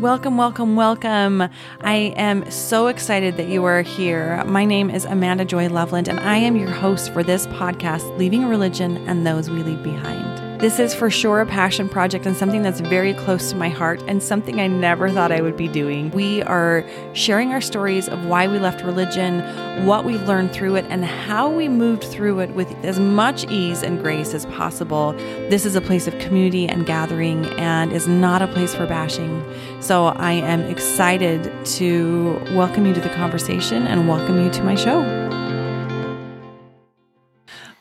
Welcome, 0.00 0.38
welcome, 0.38 0.76
welcome. 0.76 1.42
I 1.82 2.14
am 2.16 2.50
so 2.50 2.86
excited 2.86 3.36
that 3.36 3.48
you 3.48 3.66
are 3.66 3.82
here. 3.82 4.42
My 4.46 4.64
name 4.64 4.88
is 4.88 5.04
Amanda 5.04 5.44
Joy 5.44 5.68
Loveland, 5.68 6.08
and 6.08 6.18
I 6.20 6.38
am 6.38 6.56
your 6.56 6.70
host 6.70 7.12
for 7.12 7.22
this 7.22 7.46
podcast, 7.48 8.16
Leaving 8.16 8.46
Religion 8.46 8.96
and 9.06 9.26
Those 9.26 9.50
We 9.50 9.62
Leave 9.62 9.82
Behind. 9.82 10.29
This 10.60 10.78
is 10.78 10.94
for 10.94 11.08
sure 11.08 11.40
a 11.40 11.46
passion 11.46 11.88
project 11.88 12.26
and 12.26 12.36
something 12.36 12.60
that's 12.60 12.80
very 12.80 13.14
close 13.14 13.48
to 13.48 13.56
my 13.56 13.70
heart 13.70 14.02
and 14.06 14.22
something 14.22 14.60
I 14.60 14.66
never 14.66 15.08
thought 15.08 15.32
I 15.32 15.40
would 15.40 15.56
be 15.56 15.68
doing. 15.68 16.10
We 16.10 16.42
are 16.42 16.84
sharing 17.14 17.52
our 17.52 17.62
stories 17.62 18.10
of 18.10 18.26
why 18.26 18.46
we 18.46 18.58
left 18.58 18.84
religion, 18.84 19.40
what 19.86 20.04
we've 20.04 20.20
learned 20.24 20.52
through 20.52 20.74
it, 20.74 20.84
and 20.90 21.02
how 21.02 21.48
we 21.48 21.70
moved 21.70 22.04
through 22.04 22.40
it 22.40 22.50
with 22.50 22.70
as 22.84 23.00
much 23.00 23.50
ease 23.50 23.82
and 23.82 24.02
grace 24.02 24.34
as 24.34 24.44
possible. 24.46 25.12
This 25.48 25.64
is 25.64 25.76
a 25.76 25.80
place 25.80 26.06
of 26.06 26.18
community 26.18 26.68
and 26.68 26.84
gathering 26.84 27.46
and 27.58 27.90
is 27.90 28.06
not 28.06 28.42
a 28.42 28.46
place 28.46 28.74
for 28.74 28.86
bashing. 28.86 29.42
So 29.80 30.08
I 30.08 30.32
am 30.32 30.60
excited 30.64 31.50
to 31.78 32.38
welcome 32.54 32.84
you 32.84 32.92
to 32.92 33.00
the 33.00 33.08
conversation 33.14 33.86
and 33.86 34.06
welcome 34.06 34.44
you 34.44 34.50
to 34.50 34.62
my 34.62 34.74
show. 34.74 35.00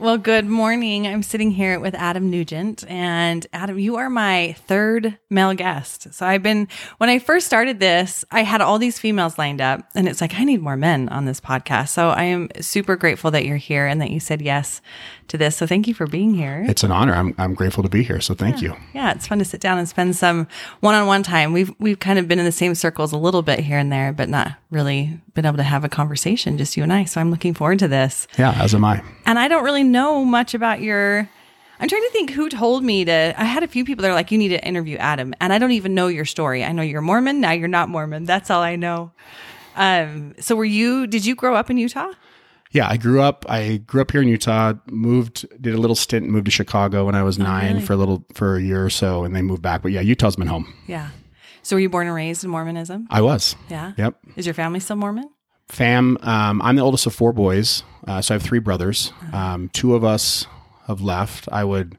Well, 0.01 0.17
good 0.17 0.45
morning. 0.45 1.05
I'm 1.07 1.23
sitting 1.23 1.51
here 1.51 1.77
with 1.77 1.93
Adam 1.93 2.29
Nugent. 2.29 2.85
And 2.89 3.45
Adam, 3.51 3.77
you 3.77 3.97
are 3.97 4.09
my 4.09 4.55
third 4.65 5.17
male 5.29 5.53
guest. 5.53 6.13
So 6.13 6.25
I've 6.25 6.41
been, 6.41 6.69
when 6.99 7.09
I 7.09 7.19
first 7.19 7.45
started 7.45 7.81
this, 7.81 8.23
I 8.31 8.43
had 8.43 8.61
all 8.61 8.79
these 8.79 8.97
females 8.97 9.37
lined 9.37 9.59
up. 9.59 9.81
And 9.95 10.07
it's 10.07 10.21
like, 10.21 10.35
I 10.35 10.45
need 10.45 10.61
more 10.61 10.77
men 10.77 11.09
on 11.09 11.25
this 11.25 11.41
podcast. 11.41 11.89
So 11.89 12.11
I 12.11 12.23
am 12.23 12.47
super 12.61 12.95
grateful 12.95 13.29
that 13.31 13.43
you're 13.43 13.57
here 13.57 13.87
and 13.87 13.99
that 13.99 14.09
you 14.09 14.21
said 14.21 14.41
yes 14.41 14.79
to 15.29 15.37
this. 15.37 15.57
So 15.57 15.65
thank 15.65 15.87
you 15.87 15.93
for 15.93 16.05
being 16.05 16.33
here. 16.33 16.65
It's 16.67 16.83
an 16.83 16.91
honor. 16.91 17.13
I'm, 17.13 17.33
I'm 17.37 17.53
grateful 17.53 17.83
to 17.83 17.89
be 17.89 18.03
here. 18.03 18.21
So 18.21 18.33
thank 18.33 18.61
yeah. 18.61 18.69
you. 18.69 18.75
Yeah, 18.93 19.11
it's 19.11 19.27
fun 19.27 19.39
to 19.39 19.45
sit 19.45 19.61
down 19.61 19.77
and 19.77 19.87
spend 19.87 20.15
some 20.15 20.47
one-on-one 20.81 21.23
time. 21.23 21.53
We've 21.53 21.73
we've 21.79 21.99
kind 21.99 22.19
of 22.19 22.27
been 22.27 22.39
in 22.39 22.45
the 22.45 22.51
same 22.51 22.75
circles 22.75 23.13
a 23.13 23.17
little 23.17 23.41
bit 23.41 23.59
here 23.59 23.77
and 23.77 23.91
there, 23.91 24.11
but 24.13 24.29
not 24.29 24.53
really 24.69 25.19
been 25.33 25.45
able 25.45 25.57
to 25.57 25.63
have 25.63 25.83
a 25.83 25.89
conversation, 25.89 26.57
just 26.57 26.75
you 26.77 26.83
and 26.83 26.91
I. 26.91 27.05
So 27.05 27.21
I'm 27.21 27.31
looking 27.31 27.53
forward 27.53 27.79
to 27.79 27.87
this. 27.87 28.27
Yeah, 28.37 28.51
as 28.61 28.75
am 28.75 28.85
I. 28.85 29.01
And 29.25 29.39
I 29.39 29.47
don't 29.47 29.63
really 29.63 29.83
know 29.83 30.25
much 30.25 30.53
about 30.53 30.81
your 30.81 31.29
I'm 31.81 31.87
trying 31.87 32.03
to 32.03 32.09
think 32.09 32.31
who 32.31 32.49
told 32.49 32.83
me 32.83 33.05
to. 33.05 33.33
I 33.37 33.45
had 33.45 33.63
a 33.63 33.67
few 33.67 33.85
people 33.85 34.01
that 34.01 34.11
are 34.11 34.13
like, 34.13 34.31
you 34.31 34.37
need 34.37 34.49
to 34.49 34.65
interview 34.65 34.97
Adam. 34.97 35.33
And 35.39 35.53
I 35.53 35.57
don't 35.57 35.71
even 35.71 35.95
know 35.95 36.07
your 36.07 36.25
story. 36.25 36.63
I 36.63 36.73
know 36.73 36.81
you're 36.81 37.01
Mormon. 37.01 37.39
Now 37.39 37.51
you're 37.51 37.69
not 37.69 37.87
Mormon. 37.87 38.25
That's 38.25 38.49
all 38.49 38.61
I 38.61 38.75
know. 38.75 39.11
Um, 39.77 40.35
so 40.39 40.57
were 40.57 40.65
you, 40.65 41.07
did 41.07 41.25
you 41.25 41.35
grow 41.35 41.55
up 41.55 41.69
in 41.69 41.77
Utah? 41.77 42.11
Yeah, 42.71 42.87
I 42.87 42.97
grew 42.97 43.21
up. 43.21 43.45
I 43.49 43.77
grew 43.77 44.01
up 44.01 44.11
here 44.11 44.21
in 44.21 44.27
Utah. 44.27 44.73
Moved, 44.87 45.47
did 45.61 45.73
a 45.73 45.77
little 45.77 45.95
stint, 45.95 46.29
moved 46.29 46.45
to 46.45 46.51
Chicago 46.51 47.05
when 47.05 47.15
I 47.15 47.23
was 47.23 47.39
nine 47.39 47.75
really? 47.75 47.85
for 47.85 47.93
a 47.93 47.97
little 47.97 48.25
for 48.33 48.57
a 48.57 48.61
year 48.61 48.85
or 48.85 48.89
so, 48.91 49.23
and 49.23 49.35
then 49.35 49.45
moved 49.45 49.61
back. 49.61 49.81
But 49.81 49.91
yeah, 49.91 50.01
Utah's 50.01 50.35
been 50.35 50.47
home. 50.47 50.71
Yeah. 50.87 51.09
So 51.63 51.75
were 51.75 51.79
you 51.79 51.89
born 51.89 52.07
and 52.07 52.15
raised 52.15 52.43
in 52.43 52.51
Mormonism? 52.51 53.07
I 53.09 53.21
was. 53.21 53.55
Yeah. 53.69 53.93
Yep. 53.97 54.19
Is 54.35 54.45
your 54.45 54.53
family 54.53 54.79
still 54.79 54.95
Mormon? 54.95 55.29
Fam. 55.67 56.17
Um, 56.21 56.61
I'm 56.61 56.75
the 56.75 56.81
oldest 56.81 57.05
of 57.05 57.13
four 57.13 57.33
boys, 57.33 57.83
uh, 58.07 58.21
so 58.21 58.33
I 58.33 58.35
have 58.35 58.43
three 58.43 58.59
brothers. 58.59 59.13
Um, 59.33 59.69
two 59.69 59.93
of 59.95 60.03
us 60.03 60.47
have 60.87 61.01
left. 61.01 61.47
I 61.51 61.63
would 61.63 61.97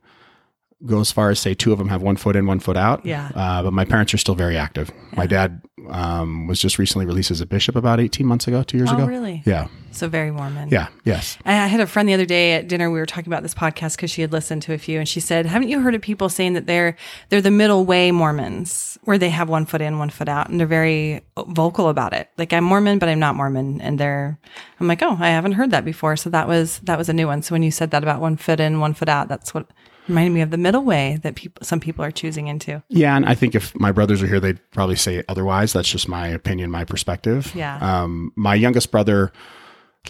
go 0.84 1.00
as 1.00 1.12
far 1.12 1.30
as 1.30 1.38
say 1.38 1.54
two 1.54 1.72
of 1.72 1.78
them 1.78 1.88
have 1.88 2.02
one 2.02 2.16
foot 2.16 2.36
in, 2.36 2.46
one 2.46 2.58
foot 2.58 2.76
out. 2.76 3.04
Yeah. 3.04 3.30
Uh, 3.34 3.62
but 3.62 3.72
my 3.72 3.84
parents 3.84 4.14
are 4.14 4.18
still 4.18 4.34
very 4.34 4.56
active. 4.56 4.90
My 5.12 5.26
dad 5.26 5.62
um, 5.90 6.46
was 6.46 6.60
just 6.60 6.78
recently 6.78 7.06
released 7.06 7.30
as 7.30 7.40
a 7.40 7.46
bishop 7.46 7.76
about 7.76 8.00
18 8.00 8.26
months 8.26 8.46
ago, 8.48 8.62
two 8.62 8.76
years 8.78 8.90
Oh, 8.90 8.96
ago. 8.96 9.06
really? 9.06 9.42
Yeah. 9.44 9.68
So 9.92 10.08
very 10.08 10.30
Mormon. 10.30 10.68
Yeah. 10.68 10.86
Yes. 11.04 11.36
I 11.44 11.52
I 11.52 11.66
had 11.66 11.80
a 11.80 11.86
friend 11.86 12.08
the 12.08 12.14
other 12.14 12.24
day 12.24 12.52
at 12.54 12.68
dinner. 12.68 12.90
We 12.90 13.00
were 13.00 13.06
talking 13.06 13.26
about 13.32 13.42
this 13.42 13.54
podcast 13.54 13.96
because 13.96 14.10
she 14.10 14.22
had 14.22 14.30
listened 14.32 14.62
to 14.62 14.72
a 14.72 14.78
few, 14.78 14.98
and 15.00 15.08
she 15.08 15.18
said, 15.18 15.46
"Haven't 15.46 15.68
you 15.68 15.80
heard 15.80 15.94
of 15.96 16.00
people 16.00 16.28
saying 16.28 16.52
that 16.52 16.66
they're 16.66 16.96
they're 17.28 17.40
the 17.40 17.50
middle 17.50 17.84
way 17.84 18.12
Mormons, 18.12 18.98
where 19.02 19.18
they 19.18 19.30
have 19.30 19.48
one 19.48 19.66
foot 19.66 19.80
in, 19.80 19.98
one 19.98 20.10
foot 20.10 20.28
out, 20.28 20.48
and 20.48 20.60
they're 20.60 20.66
very 20.68 21.22
vocal 21.48 21.88
about 21.88 22.12
it? 22.12 22.28
Like 22.38 22.52
I'm 22.52 22.62
Mormon, 22.64 22.98
but 23.00 23.08
I'm 23.08 23.18
not 23.18 23.34
Mormon." 23.34 23.80
And 23.80 23.98
they're, 23.98 24.38
I'm 24.78 24.86
like, 24.86 25.02
"Oh, 25.02 25.16
I 25.18 25.30
haven't 25.30 25.52
heard 25.52 25.72
that 25.72 25.84
before." 25.84 26.14
So 26.16 26.30
that 26.30 26.46
was 26.46 26.78
that 26.84 26.96
was 26.96 27.08
a 27.08 27.12
new 27.12 27.26
one. 27.26 27.42
So 27.42 27.54
when 27.56 27.64
you 27.64 27.72
said 27.72 27.90
that 27.90 28.04
about 28.04 28.20
one 28.20 28.36
foot 28.36 28.60
in, 28.60 28.78
one 28.78 28.94
foot 28.94 29.08
out, 29.08 29.26
that's 29.28 29.52
what 29.52 29.66
reminded 30.10 30.32
me 30.32 30.42
of 30.42 30.50
the 30.50 30.58
middle 30.58 30.82
way 30.82 31.18
that 31.22 31.34
people 31.34 31.64
some 31.64 31.80
people 31.80 32.04
are 32.04 32.10
choosing 32.10 32.48
into. 32.48 32.82
Yeah, 32.88 33.16
and 33.16 33.24
I 33.24 33.34
think 33.34 33.54
if 33.54 33.74
my 33.78 33.92
brothers 33.92 34.22
are 34.22 34.26
here, 34.26 34.40
they'd 34.40 34.60
probably 34.70 34.96
say 34.96 35.22
otherwise. 35.28 35.72
That's 35.72 35.88
just 35.88 36.08
my 36.08 36.28
opinion, 36.28 36.70
my 36.70 36.84
perspective. 36.84 37.52
Yeah. 37.54 37.78
Um, 37.80 38.32
my 38.36 38.54
youngest 38.54 38.90
brother 38.90 39.32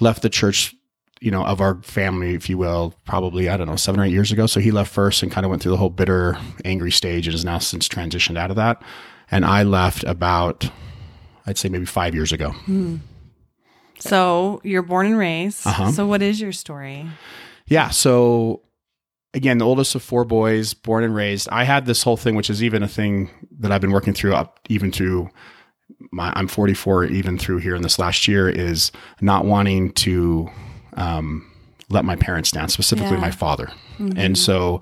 left 0.00 0.22
the 0.22 0.30
church, 0.30 0.74
you 1.20 1.30
know, 1.30 1.44
of 1.44 1.60
our 1.60 1.80
family, 1.82 2.34
if 2.34 2.48
you 2.48 2.58
will, 2.58 2.94
probably 3.04 3.48
I 3.48 3.56
don't 3.56 3.66
know 3.66 3.76
seven 3.76 4.00
or 4.00 4.04
eight 4.04 4.12
years 4.12 4.32
ago. 4.32 4.46
So 4.46 4.58
he 4.58 4.70
left 4.70 4.92
first 4.92 5.22
and 5.22 5.30
kind 5.30 5.44
of 5.44 5.50
went 5.50 5.62
through 5.62 5.72
the 5.72 5.78
whole 5.78 5.90
bitter, 5.90 6.36
angry 6.64 6.90
stage, 6.90 7.26
and 7.26 7.34
has 7.34 7.44
now 7.44 7.58
since 7.58 7.88
transitioned 7.88 8.38
out 8.38 8.50
of 8.50 8.56
that. 8.56 8.82
And 9.30 9.44
I 9.44 9.62
left 9.62 10.02
about, 10.04 10.68
I'd 11.46 11.58
say 11.58 11.68
maybe 11.68 11.84
five 11.84 12.14
years 12.14 12.32
ago. 12.32 12.54
So 13.98 14.60
you're 14.64 14.82
born 14.82 15.06
and 15.06 15.18
raised. 15.18 15.66
Uh-huh. 15.66 15.92
So 15.92 16.06
what 16.06 16.22
is 16.22 16.40
your 16.40 16.52
story? 16.52 17.06
Yeah. 17.66 17.90
So 17.90 18.62
again, 19.34 19.58
the 19.58 19.66
oldest 19.66 19.94
of 19.94 20.02
four 20.02 20.24
boys, 20.24 20.74
born 20.74 21.04
and 21.04 21.14
raised. 21.14 21.48
I 21.50 21.64
had 21.64 21.86
this 21.86 22.02
whole 22.02 22.16
thing, 22.16 22.34
which 22.34 22.50
is 22.50 22.62
even 22.62 22.82
a 22.82 22.88
thing 22.88 23.30
that 23.60 23.70
I've 23.72 23.80
been 23.80 23.92
working 23.92 24.14
through 24.14 24.34
up 24.34 24.60
even 24.68 24.90
to 24.92 25.28
my 26.12 26.32
I'm 26.36 26.48
44, 26.48 27.06
even 27.06 27.36
through 27.38 27.58
here 27.58 27.74
in 27.74 27.82
this 27.82 27.98
last 27.98 28.26
year, 28.28 28.48
is 28.48 28.90
not 29.20 29.44
wanting 29.44 29.92
to 29.92 30.48
um, 30.94 31.46
let 31.88 32.04
my 32.04 32.16
parents 32.16 32.50
down, 32.50 32.68
specifically 32.68 33.12
Yeah. 33.14 33.20
my 33.20 33.30
father. 33.30 33.70
And 34.16 34.38
so 34.38 34.80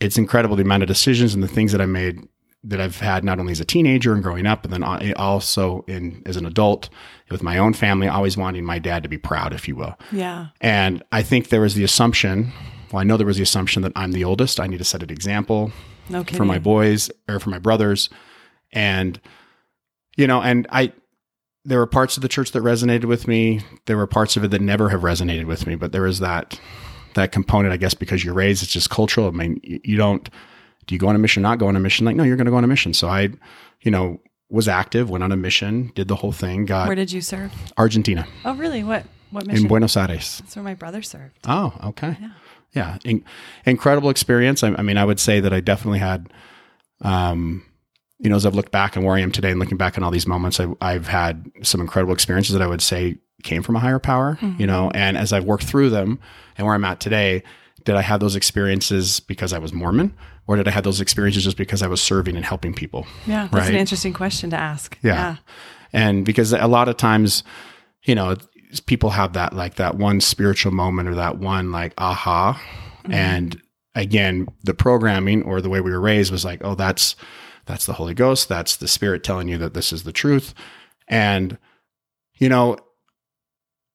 it's 0.00 0.16
incredible 0.16 0.56
the 0.56 0.62
amount 0.62 0.82
of 0.82 0.86
decisions 0.88 1.34
and 1.34 1.42
the 1.42 1.48
things 1.48 1.70
that 1.72 1.80
I 1.82 1.86
made 1.86 2.26
that 2.64 2.80
I've 2.80 2.98
had 3.00 3.24
not 3.24 3.38
only 3.40 3.50
as 3.52 3.60
a 3.60 3.64
teenager 3.64 4.14
and 4.14 4.22
growing 4.22 4.46
up, 4.46 4.64
and 4.64 4.72
then 4.72 4.84
also 5.14 5.84
in 5.88 6.22
as 6.24 6.36
an 6.36 6.46
adult 6.46 6.88
with 7.30 7.42
my 7.42 7.58
own 7.58 7.74
family, 7.74 8.06
always 8.08 8.36
wanting 8.36 8.64
my 8.64 8.78
dad 8.78 9.02
to 9.02 9.08
be 9.08 9.18
proud, 9.18 9.52
if 9.52 9.66
you 9.68 9.74
will. 9.76 9.98
Yeah. 10.12 10.46
And 10.60 11.02
I 11.12 11.22
think 11.22 11.48
there 11.48 11.60
was 11.60 11.74
the 11.74 11.82
assumption, 11.84 12.52
well, 12.92 13.00
I 13.00 13.04
know 13.04 13.16
there 13.16 13.26
was 13.26 13.36
the 13.38 13.42
assumption 13.42 13.82
that 13.82 13.92
I'm 13.96 14.12
the 14.12 14.24
oldest. 14.24 14.60
I 14.60 14.66
need 14.66 14.78
to 14.78 14.84
set 14.84 15.02
an 15.02 15.10
example 15.10 15.72
No 16.08 16.24
for 16.24 16.44
my 16.44 16.58
boys 16.58 17.10
or 17.28 17.40
for 17.40 17.50
my 17.50 17.58
brothers. 17.58 18.10
And, 18.72 19.20
you 20.16 20.26
know, 20.26 20.42
and 20.42 20.66
I, 20.70 20.92
there 21.64 21.78
were 21.78 21.86
parts 21.86 22.16
of 22.16 22.22
the 22.22 22.28
church 22.28 22.52
that 22.52 22.62
resonated 22.62 23.04
with 23.04 23.26
me. 23.26 23.60
There 23.86 23.96
were 23.96 24.06
parts 24.06 24.36
of 24.36 24.44
it 24.44 24.50
that 24.50 24.60
never 24.60 24.88
have 24.90 25.00
resonated 25.00 25.46
with 25.46 25.66
me, 25.66 25.74
but 25.74 25.92
there 25.92 26.02
was 26.02 26.18
that, 26.20 26.58
that 27.14 27.32
component, 27.32 27.72
I 27.72 27.76
guess, 27.76 27.94
because 27.94 28.24
you're 28.24 28.34
raised, 28.34 28.62
it's 28.62 28.72
just 28.72 28.90
cultural. 28.90 29.28
I 29.28 29.30
mean, 29.30 29.60
you, 29.62 29.80
you 29.84 29.96
don't, 29.96 30.28
do 30.86 30.94
you 30.94 30.98
go 30.98 31.08
on 31.08 31.14
a 31.14 31.18
mission, 31.18 31.42
not 31.42 31.58
go 31.58 31.68
on 31.68 31.76
a 31.76 31.80
mission? 31.80 32.04
Like, 32.04 32.16
no, 32.16 32.24
you're 32.24 32.36
going 32.36 32.46
to 32.46 32.50
go 32.50 32.56
on 32.56 32.64
a 32.64 32.68
mission. 32.68 32.92
So 32.94 33.08
I, 33.08 33.30
you 33.80 33.90
know, 33.90 34.20
was 34.50 34.68
active, 34.68 35.08
went 35.08 35.24
on 35.24 35.32
a 35.32 35.36
mission, 35.36 35.92
did 35.94 36.08
the 36.08 36.16
whole 36.16 36.32
thing, 36.32 36.66
got 36.66 36.86
Where 36.86 36.96
did 36.96 37.10
you 37.10 37.22
serve? 37.22 37.52
Argentina 37.78 38.26
Oh, 38.44 38.54
really? 38.54 38.82
What 38.84 39.06
what 39.30 39.46
mission? 39.46 39.64
in 39.64 39.68
Buenos 39.68 39.96
Aires. 39.96 40.40
That's 40.40 40.56
where 40.56 40.62
my 40.62 40.74
brother 40.74 41.00
served. 41.00 41.38
Oh, 41.48 41.72
okay. 41.84 42.18
Yeah. 42.20 42.30
In- 43.04 43.24
incredible 43.66 44.10
experience. 44.10 44.62
I, 44.62 44.74
I 44.74 44.82
mean, 44.82 44.96
I 44.96 45.04
would 45.04 45.20
say 45.20 45.40
that 45.40 45.52
I 45.52 45.60
definitely 45.60 45.98
had, 45.98 46.32
um, 47.02 47.64
you 48.18 48.30
know, 48.30 48.36
as 48.36 48.46
I've 48.46 48.54
looked 48.54 48.72
back 48.72 48.96
and 48.96 49.04
where 49.04 49.16
I 49.16 49.20
am 49.20 49.32
today 49.32 49.50
and 49.50 49.60
looking 49.60 49.76
back 49.76 49.98
on 49.98 50.04
all 50.04 50.10
these 50.10 50.26
moments, 50.26 50.60
I, 50.60 50.68
I've 50.80 51.08
had 51.08 51.50
some 51.62 51.80
incredible 51.80 52.14
experiences 52.14 52.52
that 52.54 52.62
I 52.62 52.66
would 52.66 52.82
say 52.82 53.18
came 53.42 53.62
from 53.62 53.76
a 53.76 53.80
higher 53.80 53.98
power, 53.98 54.38
you 54.56 54.66
know, 54.66 54.90
and 54.94 55.16
as 55.16 55.32
I've 55.32 55.44
worked 55.44 55.64
through 55.64 55.90
them 55.90 56.20
and 56.56 56.66
where 56.66 56.76
I'm 56.76 56.84
at 56.84 57.00
today, 57.00 57.42
did 57.84 57.96
I 57.96 58.02
have 58.02 58.20
those 58.20 58.36
experiences 58.36 59.18
because 59.18 59.52
I 59.52 59.58
was 59.58 59.72
Mormon 59.72 60.14
or 60.46 60.54
did 60.56 60.68
I 60.68 60.70
have 60.70 60.84
those 60.84 61.00
experiences 61.00 61.42
just 61.42 61.56
because 61.56 61.82
I 61.82 61.88
was 61.88 62.00
serving 62.00 62.36
and 62.36 62.44
helping 62.44 62.72
people? 62.72 63.06
Yeah, 63.26 63.48
that's 63.50 63.68
an 63.68 63.74
interesting 63.74 64.12
question 64.12 64.50
to 64.50 64.56
ask. 64.56 64.96
Yeah. 65.02 65.36
And 65.92 66.24
because 66.24 66.52
a 66.52 66.68
lot 66.68 66.88
of 66.88 66.96
times, 66.96 67.42
you 68.04 68.14
know, 68.14 68.36
people 68.80 69.10
have 69.10 69.34
that 69.34 69.52
like 69.52 69.74
that 69.76 69.96
one 69.96 70.20
spiritual 70.20 70.72
moment 70.72 71.08
or 71.08 71.14
that 71.14 71.38
one 71.38 71.72
like 71.72 71.94
aha. 71.98 72.60
And 73.04 73.60
again, 73.94 74.48
the 74.64 74.74
programming 74.74 75.42
or 75.42 75.60
the 75.60 75.68
way 75.68 75.80
we 75.80 75.90
were 75.90 76.00
raised 76.00 76.32
was 76.32 76.44
like, 76.44 76.60
oh, 76.64 76.74
that's 76.74 77.16
that's 77.66 77.86
the 77.86 77.92
Holy 77.92 78.14
Ghost, 78.14 78.48
that's 78.48 78.76
the 78.76 78.88
Spirit 78.88 79.22
telling 79.22 79.48
you 79.48 79.58
that 79.58 79.74
this 79.74 79.92
is 79.92 80.02
the 80.02 80.12
truth. 80.12 80.54
And 81.08 81.58
you 82.34 82.48
know, 82.48 82.76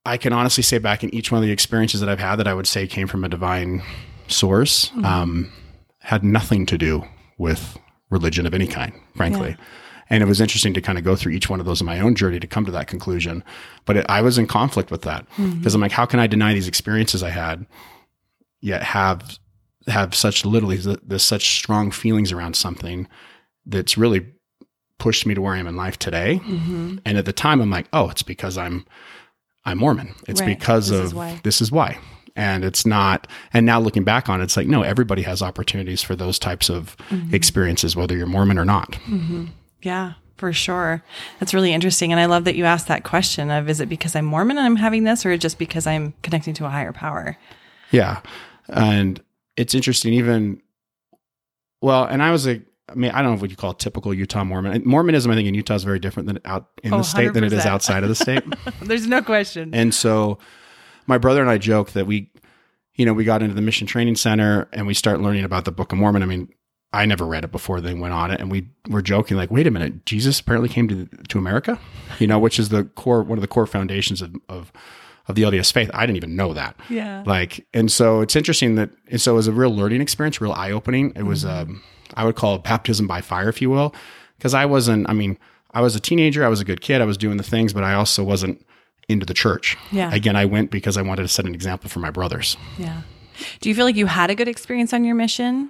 I 0.05 0.17
can 0.17 0.31
honestly 0.31 0.63
say 0.63 0.77
back 0.77 1.03
in 1.03 1.13
each 1.13 1.31
one 1.31 1.39
of 1.39 1.45
the 1.45 1.51
experiences 1.51 1.99
that 1.99 2.09
I've 2.09 2.19
had 2.19 2.37
that 2.37 2.47
I 2.47 2.53
would 2.53 2.67
say 2.67 2.87
came 2.87 3.07
from 3.07 3.23
a 3.23 3.29
divine 3.29 3.83
source, 4.27 4.91
um, 5.03 5.51
had 5.99 6.23
nothing 6.23 6.65
to 6.67 6.77
do 6.77 7.03
with 7.37 7.77
religion 8.09 8.45
of 8.45 8.53
any 8.53 8.67
kind, 8.67 8.93
frankly. 9.15 9.57
And 10.09 10.23
it 10.23 10.25
was 10.25 10.39
interesting 10.39 10.73
to 10.73 10.81
kind 10.81 10.97
of 10.97 11.03
go 11.03 11.15
through 11.15 11.33
each 11.33 11.49
one 11.49 11.59
of 11.59 11.65
those 11.65 11.81
in 11.81 11.85
my 11.85 11.99
own 11.99 12.15
journey 12.15 12.39
to 12.39 12.47
come 12.47 12.65
to 12.65 12.71
that 12.71 12.87
conclusion. 12.87 13.43
But 13.85 13.97
it, 13.97 14.05
I 14.07 14.21
was 14.21 14.37
in 14.37 14.47
conflict 14.47 14.89
with 14.91 15.01
that 15.01 15.25
because 15.37 15.75
I'm 15.75 15.81
like, 15.81 15.91
how 15.91 16.05
can 16.05 16.19
I 16.19 16.27
deny 16.27 16.53
these 16.53 16.67
experiences 16.67 17.23
I 17.23 17.29
had, 17.31 17.65
yet 18.61 18.83
have 18.83 19.37
have 19.87 20.13
such 20.15 20.43
literally 20.45 20.77
th- 20.77 20.99
there's 21.05 21.23
such 21.23 21.57
strong 21.57 21.91
feelings 21.91 22.31
around 22.31 22.55
something 22.55 23.07
that's 23.65 23.97
really 23.97 24.25
pushed 24.97 25.25
me 25.25 25.33
to 25.35 25.41
where 25.41 25.53
I 25.53 25.59
am 25.59 25.67
in 25.67 25.75
life 25.75 25.97
today. 25.99 26.39
Mm-hmm. 26.43 26.97
And 27.05 27.17
at 27.17 27.25
the 27.25 27.31
time, 27.33 27.61
I'm 27.61 27.69
like, 27.69 27.87
oh, 27.93 28.09
it's 28.09 28.23
because 28.23 28.57
I'm 28.57 28.85
I'm 29.65 29.77
Mormon. 29.77 30.15
It's 30.27 30.39
Right. 30.41 30.47
because 30.57 30.89
This 30.89 31.11
of 31.13 31.17
is 31.35 31.41
this 31.43 31.61
is 31.61 31.71
why. 31.71 31.99
And 32.35 32.63
it's 32.63 32.85
not. 32.85 33.27
And 33.53 33.65
now 33.65 33.79
looking 33.79 34.03
back 34.03 34.29
on 34.29 34.39
it, 34.41 34.45
it's 34.45 34.55
like 34.57 34.67
no, 34.67 34.81
everybody 34.83 35.21
has 35.23 35.41
opportunities 35.41 36.01
for 36.01 36.15
those 36.15 36.39
types 36.39 36.69
of 36.69 36.95
Mm-hmm. 37.09 37.35
experiences, 37.35 37.95
whether 37.95 38.15
you're 38.17 38.25
Mormon 38.27 38.57
or 38.57 38.65
not. 38.65 38.97
Yeah. 39.87 40.13
For 40.35 40.51
sure. 40.51 41.01
That's 41.39 41.53
really 41.53 41.73
interesting. 41.73 42.11
And 42.11 42.19
I 42.19 42.25
love 42.25 42.43
that 42.43 42.55
you 42.55 42.65
asked 42.65 42.89
that 42.89 43.03
question 43.05 43.49
of 43.49 43.69
is 43.69 43.79
it 43.79 43.87
because 43.87 44.15
I'm 44.15 44.25
Mormon 44.25 44.57
and 44.57 44.65
I'm 44.65 44.75
having 44.75 45.05
this 45.05 45.25
or 45.25 45.35
just 45.37 45.57
because 45.57 45.87
I'm 45.87 46.13
connecting 46.21 46.53
to 46.55 46.65
a 46.65 46.69
higher 46.69 46.91
power? 46.91 47.37
Yeah. 47.91 48.19
And 48.67 49.23
it's 49.55 49.73
interesting, 49.73 50.13
even, 50.13 50.61
well, 51.81 52.03
and 52.03 52.21
I 52.21 52.31
was 52.31 52.45
a, 52.45 52.61
I 52.89 52.95
mean, 52.95 53.11
I 53.11 53.21
don't 53.21 53.35
know 53.35 53.41
what 53.41 53.49
you 53.49 53.55
call 53.55 53.73
typical 53.73 54.13
Utah 54.13 54.43
Mormon. 54.43 54.83
Mormonism, 54.85 55.31
I 55.31 55.35
think, 55.35 55.47
in 55.47 55.53
Utah 55.55 55.75
is 55.75 55.83
very 55.83 55.99
different 55.99 56.27
than 56.27 56.39
out 56.43 56.67
in 56.83 56.93
Oh, 56.93 56.97
the 56.97 57.03
state 57.03 57.33
than 57.33 57.43
it 57.45 57.53
is 57.53 57.65
outside 57.65 58.03
of 58.03 58.09
the 58.09 58.15
state. 58.15 58.43
There's 58.81 59.07
no 59.07 59.21
question. 59.21 59.73
And 59.73 59.93
so 59.93 60.37
my 61.07 61.17
brother 61.17 61.41
and 61.41 61.49
I 61.49 61.57
joke 61.57 61.91
that 61.91 62.05
we, 62.05 62.29
you 62.95 63.05
know, 63.05 63.13
we 63.13 63.23
got 63.23 63.41
into 63.41 63.55
the 63.55 63.61
mission 63.61 63.87
training 63.87 64.17
center 64.17 64.67
and 64.71 64.85
we 64.85 64.93
start 64.93 65.19
learning 65.21 65.45
about 65.45 65.65
the 65.65 65.71
Book 65.71 65.91
of 65.93 65.97
Mormon. 65.97 66.21
I 66.21 66.25
mean, 66.27 66.49
I 66.93 67.05
never 67.05 67.25
read 67.25 67.43
it 67.43 67.51
before 67.51 67.81
they 67.81 67.93
went 67.93 68.13
on 68.13 68.31
it. 68.31 68.39
And 68.39 68.49
we 68.51 68.69
were 68.89 69.01
joking 69.01 69.35
like, 69.37 69.51
wait 69.51 69.67
a 69.67 69.71
minute, 69.71 70.05
Jesus 70.05 70.39
apparently 70.39 70.69
came 70.69 70.87
to, 70.87 71.05
to 71.27 71.37
America, 71.37 71.79
you 72.19 72.27
know, 72.27 72.39
which 72.39 72.59
is 72.59 72.69
the 72.69 72.85
core, 72.85 73.23
one 73.23 73.37
of 73.37 73.41
the 73.41 73.47
core 73.47 73.67
foundations 73.67 74.21
of, 74.21 74.35
of, 74.47 74.71
of 75.27 75.35
the 75.35 75.41
LDS 75.43 75.73
faith. 75.73 75.91
I 75.93 76.05
didn't 76.05 76.17
even 76.17 76.35
know 76.35 76.53
that. 76.53 76.75
yeah. 76.89 77.23
Like, 77.25 77.65
and 77.73 77.91
so 77.91 78.21
it's 78.21 78.35
interesting 78.35 78.75
that, 78.75 78.89
and 79.11 79.19
so 79.19 79.33
it 79.33 79.35
was 79.35 79.47
a 79.47 79.51
real 79.51 79.69
learning 79.75 80.01
experience, 80.01 80.39
real 80.39 80.53
eye 80.53 80.71
opening. 80.71 81.11
It 81.15 81.23
was, 81.23 81.43
um, 81.43 81.83
I 82.13 82.23
would 82.23 82.35
call 82.35 82.55
it 82.55 82.63
baptism 82.63 83.05
by 83.05 83.19
fire, 83.19 83.49
if 83.49 83.61
you 83.61 83.69
will, 83.69 83.93
because 84.37 84.53
I 84.53 84.65
wasn't, 84.65 85.09
I 85.09 85.13
mean, 85.13 85.37
I 85.71 85.81
was 85.81 85.95
a 85.95 85.99
teenager, 85.99 86.45
I 86.45 86.47
was 86.47 86.61
a 86.61 86.65
good 86.65 86.79
kid, 86.79 87.01
I 87.01 87.05
was 87.05 87.17
doing 87.17 87.35
the 87.35 87.43
things, 87.43 87.73
but 87.73 87.83
I 87.83 87.93
also 87.93 88.23
wasn't 88.23 88.65
into 89.09 89.25
the 89.25 89.33
church. 89.33 89.75
Yeah. 89.91 90.13
Again, 90.13 90.37
I 90.37 90.45
went 90.45 90.71
because 90.71 90.95
I 90.95 91.01
wanted 91.01 91.23
to 91.23 91.27
set 91.27 91.45
an 91.45 91.53
example 91.53 91.89
for 91.89 91.99
my 91.99 92.11
brothers. 92.11 92.55
Yeah. 92.77 93.01
Do 93.59 93.69
you 93.69 93.75
feel 93.75 93.85
like 93.85 93.95
you 93.95 94.05
had 94.07 94.29
a 94.29 94.35
good 94.35 94.47
experience 94.47 94.93
on 94.93 95.03
your 95.03 95.15
mission? 95.15 95.69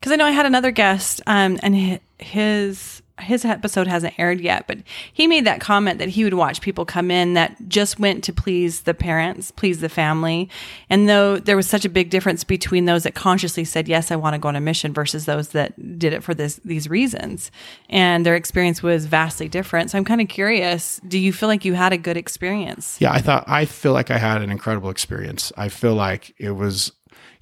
Because 0.00 0.12
I 0.12 0.16
know 0.16 0.26
I 0.26 0.30
had 0.30 0.46
another 0.46 0.70
guest, 0.70 1.20
um, 1.26 1.58
and 1.62 2.00
his 2.18 3.02
his 3.20 3.44
episode 3.44 3.86
hasn't 3.86 4.18
aired 4.18 4.40
yet, 4.40 4.66
but 4.66 4.78
he 5.12 5.26
made 5.26 5.44
that 5.44 5.60
comment 5.60 5.98
that 5.98 6.10
he 6.10 6.24
would 6.24 6.34
watch 6.34 6.60
people 6.60 6.84
come 6.84 7.10
in 7.10 7.34
that 7.34 7.56
just 7.68 7.98
went 7.98 8.22
to 8.24 8.32
please 8.32 8.82
the 8.82 8.94
parents, 8.94 9.50
please 9.50 9.80
the 9.80 9.88
family, 9.88 10.48
and 10.88 11.08
though 11.08 11.38
there 11.38 11.56
was 11.56 11.68
such 11.68 11.84
a 11.84 11.88
big 11.88 12.10
difference 12.10 12.44
between 12.44 12.84
those 12.84 13.02
that 13.02 13.14
consciously 13.14 13.64
said 13.64 13.88
yes, 13.88 14.10
I 14.10 14.16
want 14.16 14.34
to 14.34 14.38
go 14.38 14.48
on 14.48 14.56
a 14.56 14.60
mission 14.60 14.92
versus 14.92 15.24
those 15.24 15.48
that 15.48 15.98
did 15.98 16.12
it 16.12 16.22
for 16.22 16.34
this 16.34 16.60
these 16.64 16.88
reasons, 16.88 17.50
and 17.88 18.24
their 18.24 18.36
experience 18.36 18.82
was 18.82 19.06
vastly 19.06 19.48
different. 19.48 19.90
So 19.90 19.98
I'm 19.98 20.04
kind 20.04 20.20
of 20.20 20.28
curious. 20.28 21.00
Do 21.06 21.18
you 21.18 21.32
feel 21.32 21.48
like 21.48 21.64
you 21.64 21.74
had 21.74 21.92
a 21.92 21.98
good 21.98 22.16
experience? 22.16 22.98
Yeah, 23.00 23.12
I 23.12 23.20
thought 23.20 23.44
I 23.46 23.64
feel 23.64 23.92
like 23.92 24.10
I 24.10 24.18
had 24.18 24.42
an 24.42 24.50
incredible 24.50 24.90
experience. 24.90 25.52
I 25.56 25.68
feel 25.68 25.94
like 25.94 26.34
it 26.38 26.52
was 26.52 26.92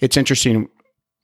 it's 0.00 0.16
interesting 0.16 0.68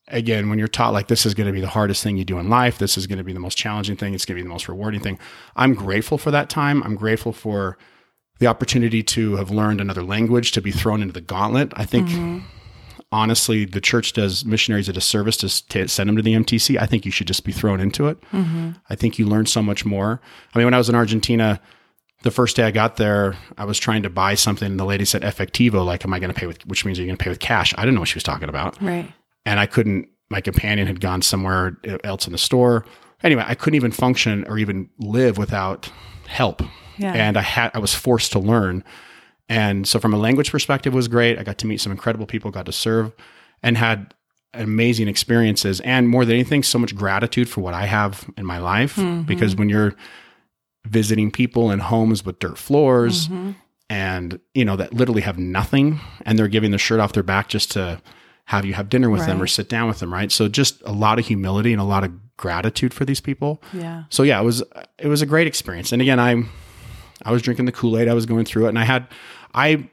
again 0.08 0.50
when 0.50 0.58
you're 0.58 0.68
taught 0.68 0.92
like 0.92 1.08
this 1.08 1.24
is 1.24 1.34
going 1.34 1.46
to 1.46 1.52
be 1.52 1.60
the 1.60 1.68
hardest 1.68 2.02
thing 2.02 2.16
you 2.16 2.24
do 2.24 2.38
in 2.38 2.48
life, 2.48 2.78
this 2.78 2.98
is 2.98 3.06
going 3.06 3.18
to 3.18 3.24
be 3.24 3.32
the 3.32 3.40
most 3.40 3.56
challenging 3.56 3.96
thing, 3.96 4.14
it's 4.14 4.24
going 4.24 4.36
to 4.36 4.42
be 4.42 4.46
the 4.46 4.52
most 4.52 4.68
rewarding 4.68 5.00
thing. 5.00 5.18
I'm 5.56 5.74
grateful 5.74 6.18
for 6.18 6.30
that 6.30 6.50
time. 6.50 6.82
I'm 6.82 6.94
grateful 6.94 7.32
for 7.32 7.78
the 8.38 8.46
opportunity 8.46 9.02
to 9.04 9.36
have 9.36 9.50
learned 9.50 9.80
another 9.80 10.02
language, 10.02 10.52
to 10.52 10.60
be 10.60 10.72
thrown 10.72 11.00
into 11.00 11.12
the 11.12 11.20
gauntlet. 11.20 11.72
I 11.76 11.84
think 11.84 12.08
mm-hmm. 12.08 12.38
honestly, 13.12 13.64
the 13.64 13.80
church 13.80 14.12
does 14.14 14.44
missionaries 14.44 14.88
a 14.88 14.92
disservice 14.92 15.36
to, 15.36 15.88
send 15.88 16.08
them 16.08 16.16
to 16.16 16.22
the 16.22 16.34
MTC. 16.34 16.76
I 16.76 16.86
think 16.86 17.04
you 17.04 17.12
should 17.12 17.28
just 17.28 17.44
be 17.44 17.52
thrown 17.52 17.78
into 17.78 18.08
it. 18.08 18.20
Mm-hmm. 18.32 18.70
I 18.90 18.96
think 18.96 19.18
you 19.18 19.26
learn 19.26 19.46
so 19.46 19.62
much 19.62 19.84
more. 19.84 20.20
I 20.54 20.58
mean, 20.58 20.66
when 20.66 20.74
I 20.74 20.78
was 20.78 20.88
in 20.88 20.96
Argentina, 20.96 21.60
the 22.22 22.30
first 22.30 22.56
day 22.56 22.64
I 22.64 22.70
got 22.70 22.96
there, 22.96 23.36
I 23.58 23.64
was 23.64 23.78
trying 23.78 24.02
to 24.02 24.10
buy 24.10 24.34
something, 24.34 24.66
and 24.66 24.80
the 24.80 24.84
lady 24.84 25.04
said 25.04 25.22
"effectivo," 25.22 25.84
like, 25.84 26.04
"Am 26.04 26.12
I 26.12 26.20
going 26.20 26.32
to 26.32 26.38
pay 26.38 26.46
with?" 26.46 26.64
Which 26.66 26.84
means 26.84 26.98
are 26.98 27.02
you're 27.02 27.08
going 27.08 27.18
to 27.18 27.22
pay 27.22 27.30
with 27.30 27.40
cash. 27.40 27.74
I 27.76 27.82
didn't 27.82 27.94
know 27.94 28.00
what 28.00 28.08
she 28.08 28.16
was 28.16 28.22
talking 28.22 28.48
about, 28.48 28.80
Right. 28.80 29.12
And 29.44 29.60
I 29.60 29.66
couldn't. 29.66 30.08
My 30.30 30.40
companion 30.40 30.86
had 30.86 31.00
gone 31.00 31.20
somewhere 31.20 31.76
else 32.04 32.26
in 32.26 32.32
the 32.32 32.38
store. 32.38 32.86
Anyway, 33.22 33.44
I 33.46 33.54
couldn't 33.54 33.76
even 33.76 33.92
function 33.92 34.44
or 34.48 34.58
even 34.58 34.88
live 34.98 35.36
without 35.36 35.92
help. 36.26 36.62
Yeah. 36.96 37.12
And 37.12 37.36
I 37.36 37.42
had 37.42 37.70
I 37.74 37.78
was 37.78 37.94
forced 37.94 38.32
to 38.32 38.38
learn. 38.38 38.84
And 39.48 39.86
so 39.86 39.98
from 39.98 40.14
a 40.14 40.16
language 40.16 40.50
perspective 40.50 40.94
it 40.94 40.96
was 40.96 41.08
great. 41.08 41.38
I 41.38 41.42
got 41.42 41.58
to 41.58 41.66
meet 41.66 41.80
some 41.80 41.92
incredible 41.92 42.26
people, 42.26 42.50
got 42.50 42.66
to 42.66 42.72
serve 42.72 43.12
and 43.62 43.76
had 43.76 44.14
amazing 44.54 45.08
experiences 45.08 45.80
and 45.80 46.08
more 46.08 46.24
than 46.24 46.34
anything 46.34 46.62
so 46.62 46.78
much 46.78 46.94
gratitude 46.94 47.48
for 47.48 47.62
what 47.62 47.74
I 47.74 47.86
have 47.86 48.28
in 48.36 48.44
my 48.44 48.58
life 48.58 48.96
mm-hmm. 48.96 49.22
because 49.22 49.56
when 49.56 49.68
you're 49.68 49.94
visiting 50.86 51.30
people 51.30 51.70
in 51.70 51.78
homes 51.78 52.24
with 52.24 52.38
dirt 52.38 52.58
floors 52.58 53.28
mm-hmm. 53.28 53.52
and 53.88 54.38
you 54.52 54.64
know 54.64 54.76
that 54.76 54.92
literally 54.92 55.22
have 55.22 55.38
nothing 55.38 56.00
and 56.26 56.38
they're 56.38 56.48
giving 56.48 56.70
the 56.70 56.78
shirt 56.78 57.00
off 57.00 57.14
their 57.14 57.22
back 57.22 57.48
just 57.48 57.70
to 57.70 58.02
have 58.46 58.64
you 58.64 58.74
have 58.74 58.88
dinner 58.88 59.08
with 59.08 59.24
them 59.26 59.40
or 59.40 59.46
sit 59.46 59.68
down 59.68 59.88
with 59.88 59.98
them, 60.00 60.12
right? 60.12 60.30
So 60.32 60.48
just 60.48 60.82
a 60.84 60.92
lot 60.92 61.18
of 61.18 61.26
humility 61.26 61.72
and 61.72 61.80
a 61.80 61.84
lot 61.84 62.04
of 62.04 62.10
gratitude 62.36 62.92
for 62.92 63.04
these 63.04 63.20
people 63.20 63.62
Yeah. 63.72 64.04
so 64.10 64.22
yeah, 64.24 64.40
it 64.40 64.44
was 64.44 64.62
it 64.98 65.06
was 65.08 65.22
a 65.22 65.26
great 65.26 65.46
experience. 65.46 65.92
And 65.92 66.02
again, 66.02 66.18
I 66.20 66.42
I 67.24 67.30
was 67.30 67.40
drinking 67.42 67.66
the 67.66 67.72
Kool 67.72 67.96
Aid. 67.98 68.08
I 68.08 68.14
was 68.14 68.26
going 68.26 68.44
through 68.44 68.66
it, 68.66 68.70
and 68.70 68.78
I 68.78 68.84
had 68.84 69.06
I 69.54 69.88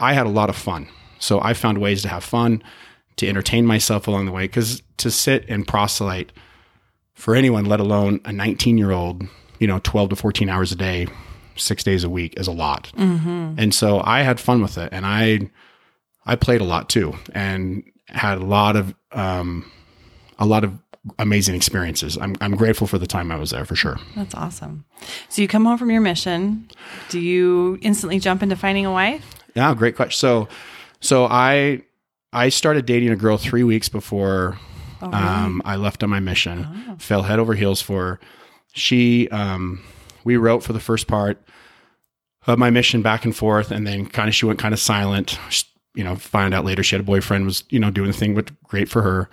I 0.00 0.14
had 0.14 0.26
a 0.26 0.30
lot 0.30 0.48
of 0.48 0.56
fun. 0.56 0.88
So 1.18 1.40
I 1.40 1.52
found 1.54 1.78
ways 1.78 2.02
to 2.02 2.08
have 2.08 2.24
fun, 2.24 2.62
to 3.16 3.28
entertain 3.28 3.66
myself 3.66 4.08
along 4.08 4.24
the 4.26 4.32
way. 4.32 4.44
Because 4.44 4.82
to 4.96 5.10
sit 5.10 5.44
and 5.48 5.68
proselyte 5.68 6.32
for 7.14 7.36
anyone, 7.36 7.64
let 7.66 7.78
alone 7.78 8.20
a 8.24 8.32
19 8.32 8.78
year 8.78 8.90
old, 8.90 9.22
you 9.60 9.66
know, 9.66 9.78
12 9.84 10.10
to 10.10 10.16
14 10.16 10.48
hours 10.48 10.72
a 10.72 10.76
day, 10.76 11.06
six 11.56 11.84
days 11.84 12.02
a 12.04 12.08
week, 12.10 12.34
is 12.40 12.48
a 12.48 12.52
lot. 12.52 12.90
Mm-hmm. 12.96 13.54
And 13.58 13.74
so 13.74 14.00
I 14.02 14.22
had 14.22 14.40
fun 14.40 14.62
with 14.62 14.78
it, 14.78 14.88
and 14.92 15.04
I 15.06 15.50
I 16.26 16.36
played 16.36 16.60
a 16.60 16.64
lot 16.64 16.88
too, 16.88 17.14
and 17.34 17.82
had 18.06 18.38
a 18.38 18.44
lot 18.44 18.76
of 18.76 18.94
um, 19.12 19.70
a 20.38 20.46
lot 20.46 20.64
of 20.64 20.78
amazing 21.18 21.54
experiences. 21.54 22.16
I'm 22.18 22.36
I'm 22.40 22.54
grateful 22.56 22.86
for 22.86 22.98
the 22.98 23.06
time 23.06 23.32
I 23.32 23.36
was 23.36 23.50
there 23.50 23.64
for 23.64 23.74
sure. 23.74 23.98
That's 24.14 24.34
awesome. 24.34 24.84
So 25.28 25.42
you 25.42 25.48
come 25.48 25.64
home 25.64 25.78
from 25.78 25.90
your 25.90 26.00
mission. 26.00 26.68
Do 27.08 27.18
you 27.18 27.78
instantly 27.82 28.18
jump 28.18 28.42
into 28.42 28.56
finding 28.56 28.86
a 28.86 28.92
wife? 28.92 29.24
Yeah, 29.54 29.74
great 29.74 29.96
question. 29.96 30.16
So, 30.18 30.48
so 31.00 31.26
I 31.26 31.82
I 32.32 32.48
started 32.50 32.86
dating 32.86 33.10
a 33.10 33.16
girl 33.16 33.36
three 33.36 33.64
weeks 33.64 33.88
before 33.88 34.58
um, 35.00 35.60
I 35.64 35.76
left 35.76 36.02
on 36.04 36.10
my 36.10 36.20
mission. 36.20 36.96
Fell 36.98 37.22
head 37.22 37.38
over 37.38 37.54
heels 37.54 37.82
for 37.82 38.04
her. 38.04 38.20
She. 38.74 39.28
Um, 39.30 39.82
we 40.24 40.36
wrote 40.36 40.62
for 40.62 40.72
the 40.72 40.78
first 40.78 41.08
part 41.08 41.42
of 42.46 42.58
my 42.60 42.70
mission 42.70 43.02
back 43.02 43.24
and 43.24 43.34
forth, 43.34 43.72
and 43.72 43.84
then 43.84 44.06
kind 44.06 44.28
of 44.28 44.36
she 44.36 44.46
went 44.46 44.60
kind 44.60 44.72
of 44.72 44.78
silent. 44.78 45.36
She- 45.50 45.66
you 45.94 46.04
know, 46.04 46.16
find 46.16 46.54
out 46.54 46.64
later 46.64 46.82
she 46.82 46.94
had 46.96 47.00
a 47.00 47.04
boyfriend 47.04 47.44
was 47.44 47.64
you 47.70 47.78
know 47.78 47.90
doing 47.90 48.10
the 48.10 48.16
thing, 48.16 48.34
but 48.34 48.50
great 48.64 48.88
for 48.88 49.02
her. 49.02 49.28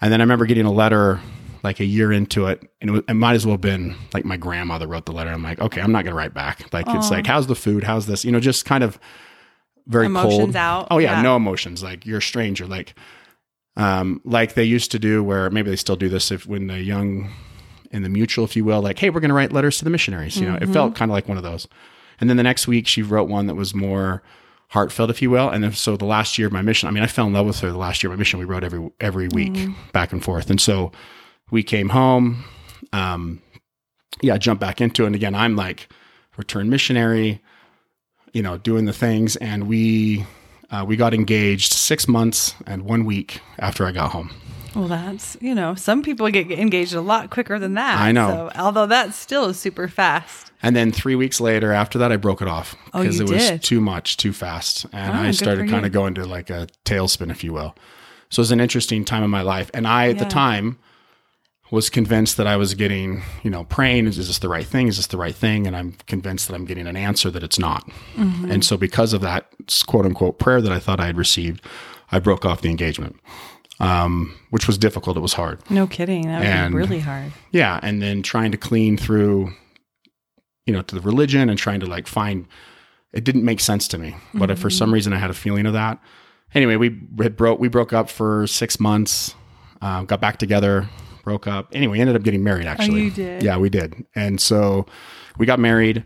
And 0.00 0.12
then 0.12 0.20
I 0.20 0.24
remember 0.24 0.46
getting 0.46 0.66
a 0.66 0.72
letter 0.72 1.20
like 1.62 1.78
a 1.78 1.84
year 1.84 2.10
into 2.10 2.46
it, 2.46 2.62
and 2.80 2.88
it, 2.90 2.92
was, 2.94 3.02
it 3.06 3.14
might 3.14 3.34
as 3.34 3.44
well 3.44 3.52
have 3.54 3.60
been 3.60 3.94
like 4.14 4.24
my 4.24 4.36
grandmother 4.36 4.86
wrote 4.86 5.04
the 5.06 5.12
letter. 5.12 5.30
I'm 5.30 5.42
like, 5.42 5.60
okay, 5.60 5.80
I'm 5.82 5.92
not 5.92 6.04
going 6.04 6.12
to 6.12 6.16
write 6.16 6.32
back. 6.34 6.72
Like 6.72 6.86
it's 6.88 7.10
like, 7.10 7.26
how's 7.26 7.46
the 7.46 7.54
food? 7.54 7.84
How's 7.84 8.06
this? 8.06 8.24
You 8.24 8.32
know, 8.32 8.40
just 8.40 8.64
kind 8.64 8.82
of 8.82 8.98
very 9.86 10.06
Emotions 10.06 10.38
cold. 10.38 10.56
out. 10.56 10.88
Oh 10.90 10.98
yeah, 10.98 11.16
Yeah. 11.16 11.22
no 11.22 11.36
emotions. 11.36 11.82
Like 11.82 12.06
you're 12.06 12.18
a 12.18 12.22
stranger. 12.22 12.66
Like, 12.66 12.94
um, 13.76 14.20
like 14.24 14.54
they 14.54 14.64
used 14.64 14.90
to 14.92 14.98
do, 14.98 15.22
where 15.22 15.50
maybe 15.50 15.70
they 15.70 15.76
still 15.76 15.96
do 15.96 16.08
this 16.08 16.30
if 16.30 16.46
when 16.46 16.66
the 16.66 16.80
young 16.80 17.30
in 17.90 18.02
the 18.02 18.08
mutual, 18.08 18.44
if 18.44 18.54
you 18.56 18.64
will, 18.64 18.80
like, 18.80 18.98
hey, 18.98 19.10
we're 19.10 19.20
going 19.20 19.30
to 19.30 19.34
write 19.34 19.52
letters 19.52 19.78
to 19.78 19.84
the 19.84 19.90
missionaries. 19.90 20.36
You 20.38 20.48
know, 20.48 20.56
it 20.60 20.68
felt 20.68 20.94
kind 20.94 21.10
of 21.10 21.12
like 21.12 21.26
one 21.28 21.36
of 21.36 21.42
those. 21.42 21.66
And 22.20 22.30
then 22.30 22.36
the 22.36 22.42
next 22.44 22.68
week, 22.68 22.86
she 22.86 23.02
wrote 23.02 23.28
one 23.28 23.46
that 23.48 23.56
was 23.56 23.74
more 23.74 24.22
heartfelt, 24.70 25.10
if 25.10 25.20
you 25.20 25.30
will. 25.30 25.48
And 25.48 25.62
then, 25.62 25.72
so 25.72 25.96
the 25.96 26.04
last 26.04 26.38
year 26.38 26.46
of 26.46 26.52
my 26.52 26.62
mission, 26.62 26.88
I 26.88 26.92
mean, 26.92 27.02
I 27.02 27.06
fell 27.06 27.26
in 27.26 27.32
love 27.32 27.46
with 27.46 27.60
her 27.60 27.70
the 27.70 27.78
last 27.78 28.02
year 28.02 28.10
of 28.10 28.16
my 28.16 28.20
mission. 28.20 28.38
We 28.38 28.46
wrote 28.46 28.64
every 28.64 28.90
every 29.00 29.28
week 29.28 29.68
back 29.92 30.12
and 30.12 30.24
forth. 30.24 30.48
And 30.50 30.60
so 30.60 30.92
we 31.50 31.62
came 31.62 31.90
home. 31.90 32.44
Um, 32.92 33.42
yeah, 34.22 34.38
jump 34.38 34.60
back 34.60 34.80
into 34.80 35.04
it. 35.04 35.06
And 35.06 35.14
again, 35.14 35.34
I'm 35.34 35.56
like 35.56 35.88
return 36.36 36.70
missionary, 36.70 37.42
you 38.32 38.42
know, 38.42 38.58
doing 38.58 38.86
the 38.86 38.92
things. 38.92 39.36
And 39.36 39.68
we 39.68 40.24
uh, 40.70 40.84
we 40.86 40.96
got 40.96 41.14
engaged 41.14 41.72
six 41.72 42.06
months 42.06 42.54
and 42.66 42.84
one 42.84 43.04
week 43.04 43.40
after 43.58 43.86
I 43.86 43.92
got 43.92 44.12
home. 44.12 44.30
Well, 44.74 44.88
that's, 44.88 45.36
you 45.40 45.54
know, 45.54 45.74
some 45.74 46.02
people 46.02 46.28
get 46.30 46.50
engaged 46.50 46.94
a 46.94 47.00
lot 47.00 47.30
quicker 47.30 47.58
than 47.58 47.74
that. 47.74 47.98
I 48.00 48.12
know. 48.12 48.50
So, 48.54 48.60
although 48.60 48.86
that 48.86 49.14
still 49.14 49.46
is 49.46 49.58
super 49.58 49.88
fast. 49.88 50.52
And 50.62 50.76
then 50.76 50.92
three 50.92 51.14
weeks 51.14 51.40
later, 51.40 51.72
after 51.72 51.98
that, 51.98 52.12
I 52.12 52.16
broke 52.16 52.40
it 52.42 52.48
off 52.48 52.76
Oh, 52.94 53.00
because 53.02 53.18
you 53.18 53.24
it 53.26 53.30
was 53.30 53.48
did? 53.48 53.62
too 53.62 53.80
much, 53.80 54.16
too 54.16 54.32
fast, 54.32 54.84
and 54.92 55.16
Oh, 55.16 55.20
I 55.22 55.30
started 55.32 55.68
kind 55.68 55.86
of 55.86 55.92
going 55.92 56.14
to 56.14 56.24
like 56.26 56.50
a 56.50 56.68
tailspin, 56.84 57.30
if 57.30 57.42
you 57.42 57.52
will. 57.52 57.74
So 58.28 58.40
it 58.40 58.44
was 58.44 58.52
an 58.52 58.60
interesting 58.60 59.04
time 59.04 59.24
in 59.24 59.30
my 59.30 59.42
life, 59.42 59.70
and 59.74 59.88
I 59.88 60.08
at 60.10 60.16
Yeah. 60.16 60.24
the 60.24 60.30
time 60.30 60.78
was 61.72 61.88
convinced 61.88 62.36
that 62.36 62.46
I 62.48 62.56
was 62.56 62.74
getting, 62.74 63.22
you 63.42 63.50
know, 63.50 63.64
praying. 63.64 64.06
Is, 64.06 64.18
is 64.18 64.26
this 64.26 64.38
the 64.40 64.48
right 64.48 64.66
thing? 64.66 64.88
Is 64.88 64.96
this 64.96 65.06
the 65.06 65.16
right 65.16 65.34
thing? 65.34 65.66
And 65.68 65.76
I'm 65.76 65.92
convinced 66.08 66.48
that 66.48 66.54
I'm 66.54 66.64
getting 66.64 66.86
an 66.88 66.96
answer 66.96 67.30
that 67.30 67.42
it's 67.44 67.58
not. 67.60 67.88
Mm-hmm. 68.16 68.50
And 68.50 68.64
so 68.64 68.76
because 68.76 69.12
of 69.12 69.20
that 69.20 69.46
quote 69.86 70.04
unquote 70.04 70.38
prayer 70.40 70.60
that 70.60 70.72
I 70.72 70.78
thought 70.80 70.98
I 71.00 71.06
had 71.06 71.16
received, 71.16 71.64
I 72.10 72.18
broke 72.18 72.44
off 72.44 72.60
the 72.60 72.70
engagement, 72.70 73.16
um, 73.80 74.34
which 74.50 74.66
was 74.66 74.78
difficult. 74.78 75.16
It 75.16 75.20
was 75.20 75.32
hard. 75.34 75.58
No 75.70 75.86
kidding. 75.86 76.26
That 76.26 76.38
would 76.40 76.46
And- 76.48 76.72
be 76.72 76.78
really 76.78 77.00
hard. 77.00 77.32
Yeah, 77.50 77.80
and 77.82 78.00
then 78.00 78.22
trying 78.22 78.52
to 78.52 78.58
clean 78.58 78.96
through, 78.96 79.52
you 80.66 80.72
know, 80.72 80.82
to 80.82 80.94
the 80.94 81.00
religion 81.00 81.48
and 81.48 81.58
trying 81.58 81.80
to 81.80 81.86
like 81.86 82.06
find. 82.06 82.46
It 83.12 83.24
didn't 83.24 83.44
make 83.44 83.58
sense 83.60 83.88
to 83.88 83.98
me, 83.98 84.14
but 84.34 84.56
for 84.58 84.70
some 84.70 84.94
reason 84.94 85.12
I 85.12 85.18
had 85.18 85.30
a 85.30 85.34
feeling 85.34 85.66
of 85.66 85.72
that. 85.72 85.98
Anyway, 86.54 86.76
we 86.76 86.96
had 87.20 87.36
broke 87.36 87.58
we 87.58 87.68
broke 87.68 87.92
up 87.92 88.08
for 88.08 88.46
six 88.46 88.78
months, 88.78 89.34
um, 89.82 90.06
got 90.06 90.20
back 90.20 90.36
together, 90.38 90.88
broke 91.24 91.46
up. 91.48 91.68
Anyway, 91.72 91.98
ended 91.98 92.14
up 92.14 92.22
getting 92.22 92.44
married 92.44 92.66
actually. 92.66 93.00
Oh, 93.00 93.04
you 93.04 93.10
did? 93.10 93.42
Yeah, 93.42 93.56
we 93.56 93.68
did. 93.68 94.04
And 94.14 94.40
so 94.40 94.86
we 95.38 95.46
got 95.46 95.58
married. 95.58 96.04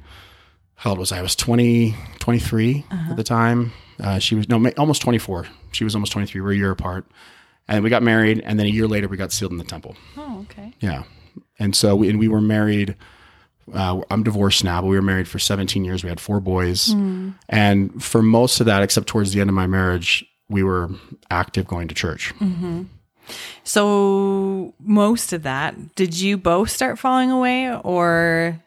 How 0.77 0.91
old 0.91 0.99
was 0.99 1.13
I? 1.13 1.19
I 1.19 1.23
was 1.23 1.37
20, 1.37 1.95
23 2.21 2.85
Uh-huh. 2.91 3.11
at 3.11 3.17
the 3.17 3.23
time. 3.25 3.73
Uh, 4.03 4.19
she 4.19 4.35
was 4.35 4.49
no, 4.49 4.67
almost 4.79 5.03
24. 5.03 5.47
She 5.73 5.85
was 5.85 5.95
almost 5.95 6.13
23. 6.13 6.41
We 6.41 6.45
were 6.45 6.53
a 6.53 6.57
year 6.57 6.71
apart. 6.71 7.07
And 7.69 7.83
we 7.83 7.91
got 7.91 8.03
married. 8.03 8.41
And 8.45 8.59
then 8.59 8.67
a 8.67 8.71
year 8.71 8.87
later, 8.87 9.09
we 9.09 9.17
got 9.17 9.33
sealed 9.33 9.53
in 9.53 9.59
the 9.59 9.65
temple. 9.65 9.97
Oh, 10.17 10.41
okay. 10.51 10.73
Yeah. 10.81 11.05
And 11.59 11.75
so 11.75 11.97
we, 11.97 12.09
and 12.11 12.19
we 12.19 12.29
were 12.29 12.41
married. 12.41 12.97
Uh, 13.73 14.03
I'm 14.11 14.23
divorced 14.23 14.63
now, 14.65 14.83
but 14.83 14.89
we 14.89 14.97
were 14.97 15.03
married 15.03 15.27
for 15.27 15.39
17 15.39 15.85
years. 15.85 16.03
We 16.03 16.11
had 16.11 16.21
four 16.21 16.41
boys. 16.41 16.95
And 17.49 18.03
for 18.03 18.23
most 18.23 18.61
of 18.61 18.67
that, 18.67 18.83
except 18.83 19.07
towards 19.07 19.33
the 19.33 19.41
end 19.41 19.49
of 19.49 19.55
my 19.55 19.67
marriage, 19.67 20.25
we 20.51 20.63
were 20.63 20.91
active 21.31 21.67
going 21.67 21.89
to 21.89 21.95
church. 21.95 22.35
So 23.65 24.75
most 24.79 25.33
of 25.33 25.45
that, 25.45 25.95
did 25.95 26.21
you 26.21 26.37
both 26.37 26.71
start 26.71 26.99
falling 26.99 27.31
away, 27.31 27.75
or 27.75 28.61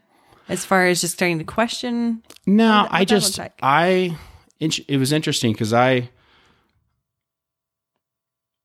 as 0.50 0.66
far 0.66 0.88
as 0.88 1.02
just 1.02 1.14
starting 1.14 1.38
to 1.38 1.44
question? 1.46 2.24
No, 2.48 2.88
I 2.90 3.06
just 3.06 3.38
like? 3.38 3.54
I 3.62 4.18
it 4.60 4.98
was 4.98 5.12
interesting 5.12 5.52
because 5.52 5.74
I 5.74 6.10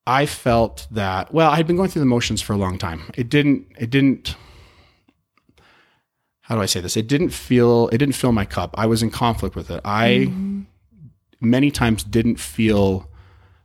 I 0.06 0.26
felt 0.26 0.86
that 0.90 1.32
well, 1.32 1.50
I 1.50 1.56
had 1.56 1.66
been 1.66 1.76
going 1.76 1.88
through 1.88 2.00
the 2.00 2.06
motions 2.06 2.42
for 2.42 2.52
a 2.52 2.56
long 2.56 2.78
time. 2.78 3.02
It 3.14 3.28
didn't 3.28 3.66
it 3.78 3.90
didn't 3.90 4.36
how 6.42 6.56
do 6.56 6.60
I 6.60 6.66
say 6.66 6.80
this? 6.80 6.96
It 6.96 7.06
didn't 7.06 7.30
feel 7.30 7.88
it 7.88 7.98
didn't 7.98 8.14
fill 8.16 8.32
my 8.32 8.44
cup. 8.44 8.74
I 8.76 8.86
was 8.86 9.02
in 9.02 9.10
conflict 9.10 9.54
with 9.54 9.70
it. 9.70 9.80
I 9.84 10.32
many 11.40 11.70
times 11.70 12.02
didn't 12.04 12.36
feel 12.36 13.08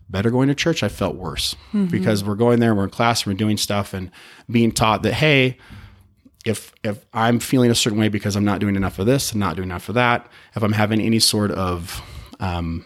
better 0.09 0.29
going 0.31 0.47
to 0.47 0.55
church. 0.55 0.83
I 0.83 0.89
felt 0.89 1.15
worse 1.15 1.55
because 1.89 2.23
we're 2.23 2.35
going 2.35 2.59
there, 2.59 2.73
we're 2.73 2.85
in 2.85 2.89
class, 2.89 3.25
we're 3.25 3.33
doing 3.33 3.57
stuff 3.57 3.93
and 3.93 4.09
being 4.49 4.71
taught 4.71 5.03
that 5.03 5.13
hey, 5.13 5.57
if 6.45 6.71
if 6.83 7.05
I'm 7.13 7.39
feeling 7.39 7.71
a 7.71 7.75
certain 7.75 7.99
way 7.99 8.09
because 8.09 8.35
I'm 8.35 8.45
not 8.45 8.59
doing 8.59 8.75
enough 8.75 8.99
of 8.99 9.05
this, 9.05 9.33
I'm 9.33 9.39
not 9.39 9.55
doing 9.55 9.69
enough 9.69 9.89
of 9.89 9.95
that, 9.95 10.27
if 10.55 10.63
I'm 10.63 10.73
having 10.73 11.01
any 11.01 11.19
sort 11.19 11.51
of 11.51 12.01
um, 12.39 12.85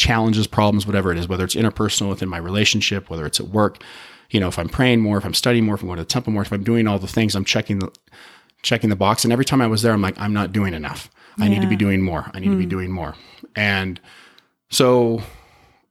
challenges, 0.00 0.46
problems, 0.46 0.86
whatever 0.86 1.12
it 1.12 1.18
is, 1.18 1.28
whether 1.28 1.44
it's 1.44 1.54
interpersonal 1.54 2.08
within 2.08 2.28
my 2.28 2.38
relationship, 2.38 3.10
whether 3.10 3.26
it's 3.26 3.38
at 3.38 3.48
work, 3.48 3.82
you 4.30 4.40
know, 4.40 4.48
if 4.48 4.58
I'm 4.58 4.68
praying 4.68 5.00
more, 5.00 5.18
if 5.18 5.24
I'm 5.24 5.34
studying 5.34 5.66
more, 5.66 5.74
if 5.74 5.82
I'm 5.82 5.88
going 5.88 5.98
to 5.98 6.02
the 6.02 6.08
temple 6.08 6.32
more, 6.32 6.42
if 6.42 6.52
I'm 6.52 6.64
doing 6.64 6.88
all 6.88 6.98
the 6.98 7.06
things, 7.06 7.34
I'm 7.34 7.44
checking 7.44 7.78
the 7.80 7.92
checking 8.62 8.90
the 8.90 8.96
box. 8.96 9.24
And 9.24 9.32
every 9.32 9.44
time 9.44 9.60
I 9.60 9.66
was 9.66 9.82
there, 9.82 9.92
I'm 9.92 10.02
like, 10.02 10.18
I'm 10.18 10.32
not 10.32 10.52
doing 10.52 10.74
enough. 10.74 11.10
I 11.38 11.48
need 11.48 11.62
to 11.62 11.68
be 11.68 11.76
doing 11.76 12.02
more. 12.02 12.30
I 12.34 12.40
need 12.40 12.50
to 12.50 12.58
be 12.58 12.66
doing 12.66 12.90
more. 12.92 13.14
And 13.56 13.98
so 14.68 15.22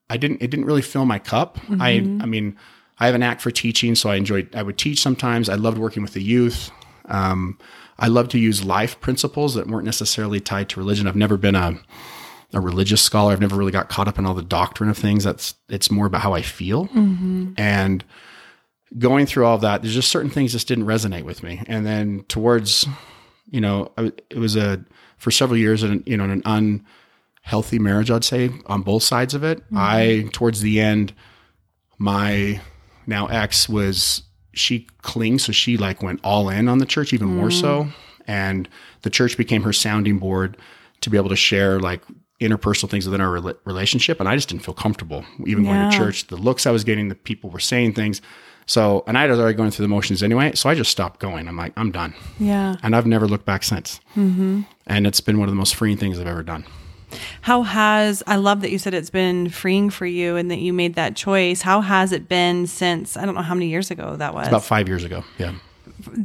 I 0.10 0.18
didn't 0.18 0.42
it 0.42 0.52
didn't 0.52 0.66
really 0.66 0.82
fill 0.82 1.06
my 1.06 1.20
cup. 1.20 1.58
I 1.80 1.92
I 2.22 2.26
mean, 2.26 2.58
I 3.00 3.06
have 3.06 3.16
an 3.16 3.24
act 3.24 3.42
for 3.42 3.52
teaching, 3.52 3.96
so 3.96 4.10
I 4.10 4.16
enjoyed 4.16 4.54
I 4.56 4.64
would 4.64 4.78
teach 4.78 5.02
sometimes. 5.02 5.50
I 5.50 5.56
loved 5.56 5.78
working 5.78 6.04
with 6.04 6.14
the 6.14 6.24
youth. 6.24 6.72
Um, 7.06 7.58
I 7.98 8.08
love 8.08 8.30
to 8.30 8.40
use 8.40 8.64
life 8.64 9.00
principles 9.02 9.56
that 9.56 9.68
weren't 9.68 9.86
necessarily 9.86 10.40
tied 10.40 10.70
to 10.70 10.80
religion. 10.80 11.08
I've 11.08 11.16
never 11.16 11.38
been 11.38 11.56
a 11.56 11.80
a 12.54 12.60
religious 12.60 13.02
scholar. 13.02 13.32
I've 13.32 13.42
never 13.42 13.56
really 13.56 13.72
got 13.72 13.90
caught 13.90 14.08
up 14.08 14.18
in 14.18 14.26
all 14.26 14.34
the 14.34 14.42
doctrine 14.42 14.90
of 14.90 14.98
things. 14.98 15.24
That's 15.24 15.56
it's 15.70 15.92
more 15.92 16.06
about 16.06 16.22
how 16.22 16.34
I 16.34 16.42
feel. 16.42 16.88
Mm-hmm. 16.88 17.54
And 17.58 18.04
going 18.98 19.26
through 19.26 19.46
all 19.46 19.56
of 19.56 19.62
that, 19.62 19.82
there's 19.82 19.94
just 19.94 20.12
certain 20.12 20.32
things 20.32 20.52
just 20.52 20.68
didn't 20.68 20.86
resonate 20.86 21.24
with 21.24 21.44
me. 21.44 21.62
And 21.68 21.86
then 21.86 22.24
towards, 22.28 22.88
you 23.50 23.62
know, 23.62 23.92
I, 23.98 24.12
it 24.30 24.38
was 24.38 24.56
a 24.56 24.84
for 25.18 25.32
several 25.32 25.58
years, 25.58 25.84
an, 25.84 26.04
you 26.06 26.18
know, 26.18 26.24
an 26.24 26.84
unhealthy 27.44 27.78
marriage. 27.78 28.10
I'd 28.10 28.24
say 28.24 28.50
on 28.66 28.82
both 28.82 29.04
sides 29.04 29.34
of 29.34 29.44
it. 29.44 29.60
Mm-hmm. 29.66 29.78
I 29.78 30.30
towards 30.32 30.62
the 30.62 30.80
end, 30.80 31.14
my 31.98 32.62
now 33.06 33.28
ex 33.28 33.70
was 33.70 34.24
she 34.54 34.88
clings, 35.04 35.46
so 35.46 35.52
she 35.52 35.78
like 35.78 36.02
went 36.02 36.20
all 36.24 36.50
in 36.50 36.68
on 36.68 36.80
the 36.80 36.86
church 36.86 37.14
even 37.14 37.28
more 37.28 37.50
mm. 37.50 37.62
so, 37.62 37.88
and 38.26 38.68
the 39.04 39.10
church 39.10 39.38
became 39.38 39.62
her 39.64 39.74
sounding 39.74 40.18
board 40.18 40.58
to 41.02 41.10
be 41.10 41.18
able 41.18 41.30
to 41.30 41.36
share 41.36 41.80
like 41.80 42.02
interpersonal 42.40 42.90
things 42.90 43.06
within 43.06 43.22
our 43.22 43.40
rela- 43.40 43.58
relationship. 43.66 44.20
And 44.20 44.30
I 44.30 44.36
just 44.36 44.50
didn't 44.50 44.64
feel 44.64 44.74
comfortable 44.74 45.26
even 45.46 45.64
going 45.64 45.90
to 45.90 45.98
church. 45.98 46.28
The 46.28 46.38
looks 46.38 46.66
I 46.66 46.72
was 46.72 46.84
getting, 46.84 47.10
the 47.10 47.16
people 47.16 47.50
were 47.50 47.60
saying 47.60 47.94
things. 47.94 48.22
So, 48.66 49.04
and 49.08 49.18
I 49.18 49.26
was 49.26 49.40
already 49.40 49.58
going 49.58 49.72
through 49.72 49.86
the 49.86 49.90
motions 49.90 50.22
anyway. 50.22 50.54
So 50.54 50.70
I 50.70 50.76
just 50.76 50.92
stopped 50.92 51.20
going. 51.20 51.48
I'm 51.48 51.58
like, 51.58 51.74
I'm 51.76 51.92
done. 51.92 52.14
Yeah. 52.40 52.76
And 52.84 52.96
I've 52.96 53.08
never 53.08 53.28
looked 53.28 53.46
back 53.46 53.64
since. 53.64 54.00
Mm-hmm. 54.16 54.62
And 54.86 55.08
it's 55.08 55.22
been 55.22 55.40
one 55.40 55.50
of 55.50 55.52
the 55.52 55.58
most 55.58 55.76
freeing 55.76 55.98
things 55.98 56.20
I've 56.20 56.28
ever 56.28 56.44
done. 56.44 56.66
How 57.42 57.64
has 57.64 58.22
I 58.28 58.36
love 58.36 58.62
that 58.62 58.70
you 58.70 58.78
said 58.78 58.94
it's 58.94 59.10
been 59.10 59.50
freeing 59.50 59.90
for 59.90 60.06
you 60.06 60.36
and 60.36 60.52
that 60.52 60.60
you 60.60 60.74
made 60.74 60.94
that 60.96 61.16
choice. 61.16 61.64
How 61.64 61.82
has 61.82 62.12
it 62.12 62.30
been 62.30 62.68
since 62.68 63.18
I 63.18 63.26
don't 63.26 63.34
know 63.34 63.42
how 63.42 63.56
many 63.56 63.70
years 63.70 63.90
ago 63.90 64.16
that 64.18 64.36
was? 64.36 64.48
About 64.48 64.64
five 64.64 64.88
years 64.88 65.04
ago. 65.04 65.24
Yeah. 65.40 65.56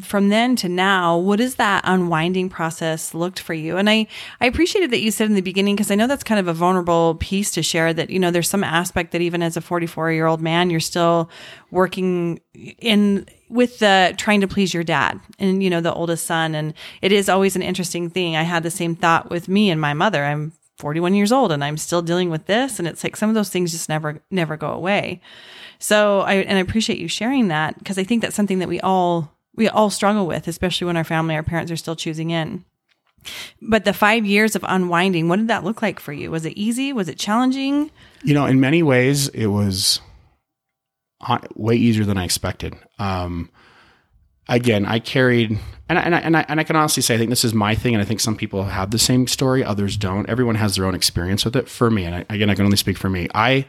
From 0.00 0.28
then 0.28 0.56
to 0.56 0.68
now, 0.68 1.16
what 1.16 1.38
has 1.40 1.56
that 1.56 1.82
unwinding 1.84 2.48
process 2.48 3.14
looked 3.14 3.38
for 3.38 3.54
you? 3.54 3.76
And 3.76 3.88
I, 3.88 4.06
I 4.40 4.46
appreciated 4.46 4.90
that 4.90 5.00
you 5.00 5.10
said 5.10 5.28
in 5.28 5.34
the 5.34 5.40
beginning, 5.40 5.74
because 5.74 5.90
I 5.90 5.94
know 5.94 6.06
that's 6.06 6.24
kind 6.24 6.40
of 6.40 6.48
a 6.48 6.54
vulnerable 6.54 7.16
piece 7.16 7.50
to 7.52 7.62
share 7.62 7.92
that, 7.94 8.10
you 8.10 8.18
know, 8.18 8.30
there's 8.30 8.48
some 8.48 8.64
aspect 8.64 9.12
that 9.12 9.20
even 9.20 9.42
as 9.42 9.56
a 9.56 9.60
44 9.60 10.12
year 10.12 10.26
old 10.26 10.40
man, 10.40 10.70
you're 10.70 10.80
still 10.80 11.30
working 11.70 12.40
in 12.54 13.26
with 13.48 13.78
the 13.78 14.14
trying 14.16 14.40
to 14.40 14.48
please 14.48 14.74
your 14.74 14.84
dad 14.84 15.20
and, 15.38 15.62
you 15.62 15.70
know, 15.70 15.80
the 15.80 15.92
oldest 15.92 16.26
son. 16.26 16.54
And 16.54 16.74
it 17.02 17.12
is 17.12 17.28
always 17.28 17.56
an 17.56 17.62
interesting 17.62 18.10
thing. 18.10 18.36
I 18.36 18.42
had 18.42 18.62
the 18.62 18.70
same 18.70 18.96
thought 18.96 19.30
with 19.30 19.48
me 19.48 19.70
and 19.70 19.80
my 19.80 19.94
mother. 19.94 20.24
I'm 20.24 20.52
41 20.78 21.14
years 21.14 21.32
old 21.32 21.52
and 21.52 21.62
I'm 21.62 21.76
still 21.76 22.02
dealing 22.02 22.30
with 22.30 22.46
this. 22.46 22.78
And 22.78 22.88
it's 22.88 23.04
like 23.04 23.16
some 23.16 23.28
of 23.28 23.34
those 23.34 23.50
things 23.50 23.72
just 23.72 23.88
never, 23.88 24.20
never 24.30 24.56
go 24.56 24.70
away. 24.70 25.20
So 25.78 26.20
I, 26.20 26.34
and 26.34 26.58
I 26.58 26.60
appreciate 26.60 26.98
you 26.98 27.08
sharing 27.08 27.48
that 27.48 27.78
because 27.78 27.98
I 27.98 28.04
think 28.04 28.22
that's 28.22 28.36
something 28.36 28.58
that 28.60 28.68
we 28.68 28.80
all, 28.80 29.32
we 29.56 29.68
all 29.68 29.90
struggle 29.90 30.26
with, 30.26 30.48
especially 30.48 30.86
when 30.86 30.96
our 30.96 31.04
family, 31.04 31.34
our 31.34 31.42
parents 31.42 31.70
are 31.70 31.76
still 31.76 31.96
choosing 31.96 32.30
in. 32.30 32.64
But 33.62 33.84
the 33.84 33.92
five 33.92 34.26
years 34.26 34.54
of 34.54 34.64
unwinding, 34.66 35.28
what 35.28 35.36
did 35.36 35.48
that 35.48 35.64
look 35.64 35.80
like 35.80 35.98
for 35.98 36.12
you? 36.12 36.30
Was 36.30 36.44
it 36.44 36.52
easy? 36.56 36.92
Was 36.92 37.08
it 37.08 37.18
challenging? 37.18 37.90
You 38.22 38.34
know, 38.34 38.44
in 38.44 38.60
many 38.60 38.82
ways, 38.82 39.28
it 39.28 39.46
was 39.46 40.00
way 41.54 41.76
easier 41.76 42.04
than 42.04 42.18
I 42.18 42.24
expected. 42.24 42.74
Um, 42.98 43.50
again, 44.48 44.84
I 44.84 44.98
carried, 44.98 45.58
and 45.88 45.98
I, 45.98 46.02
and 46.02 46.14
I, 46.14 46.18
and 46.18 46.36
I 46.36 46.44
and 46.48 46.60
I 46.60 46.64
can 46.64 46.76
honestly 46.76 47.02
say, 47.02 47.14
I 47.14 47.18
think 47.18 47.30
this 47.30 47.44
is 47.44 47.54
my 47.54 47.74
thing, 47.74 47.94
and 47.94 48.02
I 48.02 48.04
think 48.04 48.20
some 48.20 48.36
people 48.36 48.64
have 48.64 48.90
the 48.90 48.98
same 48.98 49.26
story, 49.26 49.64
others 49.64 49.96
don't. 49.96 50.28
Everyone 50.28 50.56
has 50.56 50.76
their 50.76 50.84
own 50.84 50.94
experience 50.94 51.44
with 51.44 51.56
it. 51.56 51.68
For 51.68 51.90
me, 51.90 52.04
and 52.04 52.14
I, 52.14 52.26
again, 52.28 52.50
I 52.50 52.54
can 52.54 52.64
only 52.66 52.76
speak 52.76 52.98
for 52.98 53.08
me. 53.08 53.28
I 53.34 53.64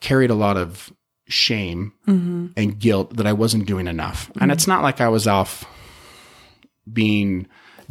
carried 0.00 0.30
a 0.30 0.34
lot 0.34 0.56
of 0.56 0.92
shame 1.26 1.92
mm-hmm. 2.06 2.48
and 2.56 2.78
guilt 2.78 3.16
that 3.16 3.26
I 3.26 3.32
wasn't 3.32 3.66
doing 3.66 3.86
enough, 3.86 4.28
and 4.34 4.42
mm-hmm. 4.42 4.50
it's 4.50 4.66
not 4.66 4.82
like 4.82 5.00
I 5.00 5.08
was 5.08 5.26
off 5.26 5.64
being 6.92 7.46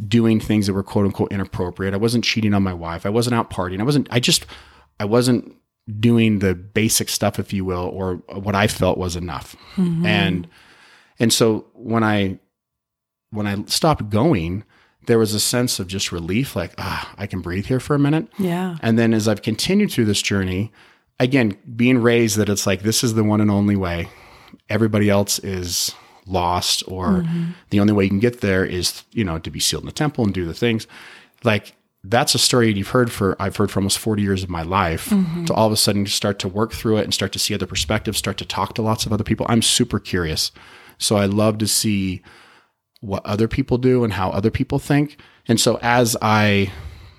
doing 0.06 0.40
things 0.40 0.66
that 0.66 0.72
were 0.72 0.82
quote 0.82 1.06
unquote 1.06 1.32
inappropriate. 1.32 1.94
I 1.94 1.98
wasn't 1.98 2.24
cheating 2.24 2.54
on 2.54 2.62
my 2.62 2.74
wife. 2.74 3.06
I 3.06 3.10
wasn't 3.10 3.34
out 3.34 3.50
partying. 3.50 3.80
I 3.80 3.84
wasn't, 3.84 4.08
I 4.10 4.20
just, 4.20 4.46
I 4.98 5.04
wasn't 5.04 5.54
doing 6.00 6.40
the 6.40 6.54
basic 6.54 7.08
stuff, 7.08 7.38
if 7.38 7.52
you 7.52 7.64
will, 7.64 7.90
or 7.92 8.16
what 8.32 8.54
I 8.54 8.66
felt 8.66 8.98
was 8.98 9.16
enough. 9.16 9.56
Mm-hmm. 9.76 10.06
And, 10.06 10.48
and 11.18 11.32
so 11.32 11.66
when 11.74 12.02
I, 12.02 12.38
when 13.30 13.46
I 13.46 13.64
stopped 13.66 14.10
going, 14.10 14.64
there 15.06 15.18
was 15.18 15.34
a 15.34 15.40
sense 15.40 15.78
of 15.78 15.86
just 15.86 16.12
relief, 16.12 16.56
like, 16.56 16.72
ah, 16.78 17.12
I 17.18 17.26
can 17.26 17.40
breathe 17.40 17.66
here 17.66 17.80
for 17.80 17.94
a 17.94 17.98
minute. 17.98 18.28
Yeah. 18.38 18.76
And 18.80 18.98
then 18.98 19.12
as 19.12 19.28
I've 19.28 19.42
continued 19.42 19.92
through 19.92 20.06
this 20.06 20.22
journey, 20.22 20.72
again, 21.20 21.56
being 21.76 21.98
raised 21.98 22.36
that 22.36 22.48
it's 22.48 22.66
like, 22.66 22.82
this 22.82 23.04
is 23.04 23.14
the 23.14 23.24
one 23.24 23.40
and 23.40 23.50
only 23.50 23.76
way. 23.76 24.08
Everybody 24.68 25.10
else 25.10 25.38
is 25.38 25.94
lost, 26.26 26.82
or 26.88 27.08
mm-hmm. 27.08 27.50
the 27.70 27.80
only 27.80 27.92
way 27.92 28.04
you 28.04 28.10
can 28.10 28.18
get 28.18 28.40
there 28.40 28.64
is, 28.64 29.04
you 29.12 29.24
know, 29.24 29.38
to 29.38 29.50
be 29.50 29.60
sealed 29.60 29.82
in 29.82 29.86
the 29.86 29.92
temple 29.92 30.24
and 30.24 30.32
do 30.32 30.46
the 30.46 30.54
things. 30.54 30.86
Like, 31.42 31.74
that's 32.02 32.34
a 32.34 32.38
story 32.38 32.72
you've 32.72 32.88
heard 32.88 33.10
for, 33.10 33.36
I've 33.40 33.56
heard 33.56 33.70
for 33.70 33.80
almost 33.80 33.98
40 33.98 34.22
years 34.22 34.42
of 34.42 34.50
my 34.50 34.62
life 34.62 35.08
mm-hmm. 35.08 35.46
to 35.46 35.54
all 35.54 35.66
of 35.66 35.72
a 35.72 35.76
sudden 35.76 36.06
start 36.06 36.38
to 36.40 36.48
work 36.48 36.72
through 36.72 36.98
it 36.98 37.04
and 37.04 37.14
start 37.14 37.32
to 37.32 37.38
see 37.38 37.54
other 37.54 37.66
perspectives, 37.66 38.18
start 38.18 38.36
to 38.38 38.44
talk 38.44 38.74
to 38.74 38.82
lots 38.82 39.06
of 39.06 39.12
other 39.12 39.24
people. 39.24 39.46
I'm 39.48 39.62
super 39.62 39.98
curious. 39.98 40.52
So 40.98 41.16
I 41.16 41.26
love 41.26 41.58
to 41.58 41.66
see 41.66 42.22
what 43.00 43.24
other 43.24 43.48
people 43.48 43.78
do 43.78 44.04
and 44.04 44.12
how 44.12 44.30
other 44.30 44.50
people 44.50 44.78
think. 44.78 45.18
And 45.46 45.60
so 45.60 45.78
as 45.82 46.16
I, 46.20 46.70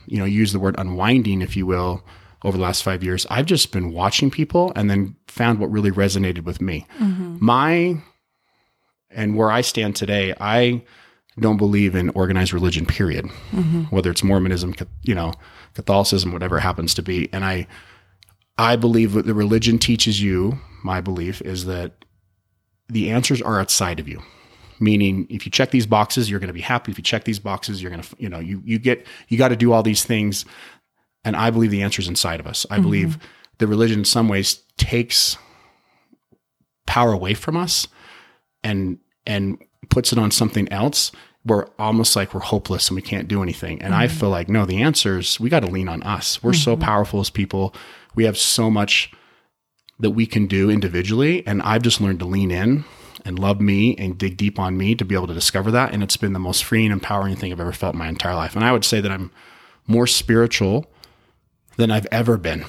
you 0.05 0.17
know, 0.17 0.25
use 0.25 0.51
the 0.51 0.59
word 0.59 0.75
unwinding, 0.77 1.41
if 1.41 1.55
you 1.57 1.65
will, 1.65 2.03
over 2.45 2.57
the 2.57 2.63
last 2.63 2.83
five 2.83 3.03
years, 3.03 3.25
I've 3.29 3.47
just 3.47 3.71
been 3.71 3.91
watching 3.91 4.29
people 4.29 4.71
and 4.75 4.89
then 4.89 5.15
found 5.27 5.59
what 5.59 5.71
really 5.71 5.91
resonated 5.91 6.43
with 6.43 6.61
me. 6.61 6.85
Mm-hmm. 6.99 7.37
My, 7.43 7.97
and 9.09 9.35
where 9.35 9.49
I 9.49 9.61
stand 9.61 9.95
today, 9.95 10.35
I 10.39 10.83
don't 11.39 11.57
believe 11.57 11.95
in 11.95 12.09
organized 12.11 12.53
religion, 12.53 12.85
period. 12.85 13.25
Mm-hmm. 13.51 13.83
Whether 13.85 14.11
it's 14.11 14.23
Mormonism, 14.23 14.75
you 15.01 15.15
know, 15.15 15.33
Catholicism, 15.73 16.31
whatever 16.31 16.59
it 16.59 16.61
happens 16.61 16.93
to 16.93 17.01
be. 17.01 17.27
And 17.33 17.43
I, 17.43 17.65
I 18.59 18.75
believe 18.75 19.13
that 19.13 19.25
the 19.25 19.33
religion 19.33 19.79
teaches 19.79 20.21
you, 20.21 20.59
my 20.83 21.01
belief 21.01 21.41
is 21.41 21.65
that 21.65 22.05
the 22.87 23.09
answers 23.09 23.41
are 23.41 23.59
outside 23.59 23.99
of 23.99 24.07
you 24.07 24.21
meaning 24.79 25.25
if 25.29 25.45
you 25.45 25.51
check 25.51 25.71
these 25.71 25.85
boxes 25.85 26.29
you're 26.29 26.39
going 26.39 26.47
to 26.47 26.53
be 26.53 26.61
happy 26.61 26.91
if 26.91 26.97
you 26.97 27.03
check 27.03 27.23
these 27.23 27.39
boxes 27.39 27.81
you're 27.81 27.91
going 27.91 28.01
to 28.01 28.15
you 28.19 28.29
know 28.29 28.39
you 28.39 28.61
you 28.65 28.77
get 28.77 29.05
you 29.29 29.37
got 29.37 29.49
to 29.49 29.55
do 29.55 29.71
all 29.71 29.83
these 29.83 30.03
things 30.03 30.45
and 31.25 31.35
i 31.35 31.49
believe 31.49 31.71
the 31.71 31.81
answer 31.81 32.01
is 32.01 32.07
inside 32.07 32.39
of 32.39 32.47
us 32.47 32.65
i 32.69 32.75
mm-hmm. 32.75 32.83
believe 32.83 33.17
the 33.57 33.67
religion 33.67 33.99
in 33.99 34.05
some 34.05 34.29
ways 34.29 34.61
takes 34.77 35.37
power 36.85 37.11
away 37.11 37.33
from 37.33 37.57
us 37.57 37.87
and 38.63 38.99
and 39.25 39.57
puts 39.89 40.11
it 40.11 40.19
on 40.19 40.31
something 40.31 40.71
else, 40.71 41.11
we're 41.45 41.67
almost 41.77 42.15
like 42.15 42.33
we're 42.33 42.41
hopeless 42.41 42.89
and 42.89 42.95
we 42.95 43.01
can't 43.01 43.27
do 43.27 43.43
anything. 43.43 43.81
And 43.81 43.93
I 43.93 44.07
mm-hmm. 44.07 44.17
feel 44.17 44.29
like, 44.29 44.49
no, 44.49 44.65
the 44.65 44.81
answer 44.81 45.19
is 45.19 45.39
we 45.39 45.49
got 45.49 45.61
to 45.61 45.67
lean 45.67 45.87
on 45.87 46.01
us. 46.03 46.41
We're 46.41 46.53
so 46.53 46.73
mm-hmm. 46.73 46.83
powerful 46.83 47.19
as 47.19 47.29
people. 47.29 47.73
We 48.15 48.25
have 48.25 48.37
so 48.37 48.71
much 48.71 49.11
that 49.99 50.11
we 50.11 50.25
can 50.25 50.47
do 50.47 50.69
individually. 50.69 51.45
And 51.45 51.61
I've 51.61 51.83
just 51.83 52.01
learned 52.01 52.19
to 52.19 52.25
lean 52.25 52.51
in 52.51 52.83
and 53.23 53.39
love 53.39 53.61
me 53.61 53.95
and 53.97 54.17
dig 54.17 54.37
deep 54.37 54.59
on 54.59 54.77
me 54.77 54.95
to 54.95 55.05
be 55.05 55.15
able 55.15 55.27
to 55.27 55.33
discover 55.33 55.71
that. 55.71 55.93
And 55.93 56.03
it's 56.03 56.17
been 56.17 56.33
the 56.33 56.39
most 56.39 56.63
freeing, 56.63 56.91
empowering 56.91 57.35
thing 57.35 57.51
I've 57.51 57.59
ever 57.59 57.71
felt 57.71 57.93
in 57.93 57.99
my 57.99 58.09
entire 58.09 58.35
life. 58.35 58.55
And 58.55 58.65
I 58.65 58.71
would 58.71 58.85
say 58.85 58.99
that 59.01 59.11
I'm 59.11 59.31
more 59.87 60.07
spiritual 60.07 60.87
than 61.77 61.91
I've 61.91 62.07
ever 62.11 62.37
been. 62.37 62.65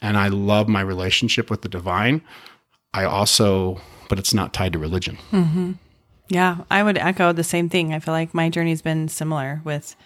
And 0.00 0.16
I 0.16 0.28
love 0.28 0.68
my 0.68 0.80
relationship 0.80 1.50
with 1.50 1.62
the 1.62 1.68
divine. 1.68 2.22
I 2.94 3.04
also, 3.04 3.80
but 4.08 4.18
it's 4.18 4.32
not 4.32 4.54
tied 4.54 4.72
to 4.74 4.78
religion. 4.78 5.18
Mm-hmm. 5.32 5.72
Yeah, 6.28 6.58
I 6.70 6.82
would 6.82 6.98
echo 6.98 7.32
the 7.32 7.44
same 7.44 7.68
thing. 7.68 7.94
I 7.94 7.98
feel 7.98 8.14
like 8.14 8.34
my 8.34 8.50
journey's 8.50 8.82
been 8.82 9.08
similar 9.08 9.60
with 9.64 9.96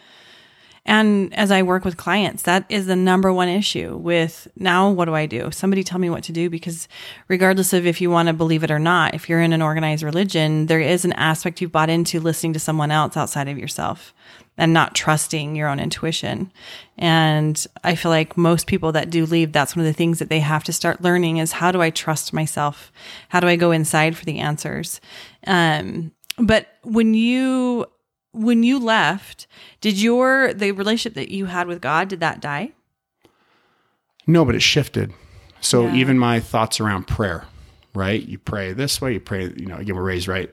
and 0.84 1.32
as 1.34 1.52
I 1.52 1.62
work 1.62 1.84
with 1.84 1.96
clients, 1.96 2.42
that 2.42 2.64
is 2.68 2.86
the 2.86 2.96
number 2.96 3.32
one 3.32 3.48
issue 3.48 3.96
with 3.96 4.48
now 4.56 4.90
what 4.90 5.04
do 5.04 5.14
I 5.14 5.26
do? 5.26 5.50
Somebody 5.52 5.84
tell 5.84 6.00
me 6.00 6.10
what 6.10 6.24
to 6.24 6.32
do 6.32 6.50
because 6.50 6.88
regardless 7.28 7.72
of 7.72 7.86
if 7.86 8.00
you 8.00 8.10
want 8.10 8.26
to 8.26 8.32
believe 8.32 8.64
it 8.64 8.70
or 8.70 8.80
not, 8.80 9.14
if 9.14 9.28
you're 9.28 9.40
in 9.40 9.52
an 9.52 9.62
organized 9.62 10.02
religion, 10.02 10.66
there 10.66 10.80
is 10.80 11.04
an 11.04 11.12
aspect 11.12 11.60
you've 11.60 11.70
bought 11.70 11.88
into 11.88 12.18
listening 12.18 12.52
to 12.54 12.58
someone 12.58 12.90
else 12.90 13.16
outside 13.16 13.46
of 13.46 13.58
yourself 13.58 14.12
and 14.58 14.72
not 14.72 14.94
trusting 14.94 15.54
your 15.54 15.68
own 15.68 15.78
intuition. 15.78 16.52
And 16.98 17.64
I 17.84 17.94
feel 17.94 18.10
like 18.10 18.36
most 18.36 18.66
people 18.66 18.90
that 18.92 19.08
do 19.08 19.24
leave, 19.24 19.52
that's 19.52 19.76
one 19.76 19.86
of 19.86 19.90
the 19.90 19.96
things 19.96 20.18
that 20.18 20.30
they 20.30 20.40
have 20.40 20.64
to 20.64 20.72
start 20.72 21.00
learning 21.00 21.36
is 21.36 21.52
how 21.52 21.70
do 21.70 21.80
I 21.80 21.90
trust 21.90 22.32
myself? 22.32 22.90
How 23.28 23.38
do 23.38 23.46
I 23.46 23.54
go 23.54 23.70
inside 23.70 24.16
for 24.16 24.24
the 24.24 24.40
answers? 24.40 25.00
Um, 25.46 26.10
but 26.38 26.66
when 26.82 27.14
you 27.14 27.86
when 28.32 28.62
you 28.62 28.78
left, 28.78 29.46
did 29.80 30.00
your 30.00 30.52
the 30.54 30.72
relationship 30.72 31.14
that 31.14 31.30
you 31.30 31.46
had 31.46 31.66
with 31.66 31.80
God 31.80 32.08
did 32.08 32.20
that 32.20 32.40
die? 32.40 32.72
No, 34.26 34.44
but 34.44 34.54
it 34.54 34.62
shifted. 34.62 35.12
So 35.60 35.86
Yeah. 35.86 35.94
even 35.96 36.18
my 36.18 36.40
thoughts 36.40 36.80
around 36.80 37.06
prayer, 37.06 37.44
right? 37.94 38.22
You 38.26 38.38
pray 38.38 38.72
this 38.72 39.00
way, 39.00 39.14
you 39.14 39.20
pray, 39.20 39.52
you 39.56 39.66
know, 39.66 39.76
again, 39.76 39.94
we're 39.96 40.02
raised 40.02 40.28
right 40.28 40.50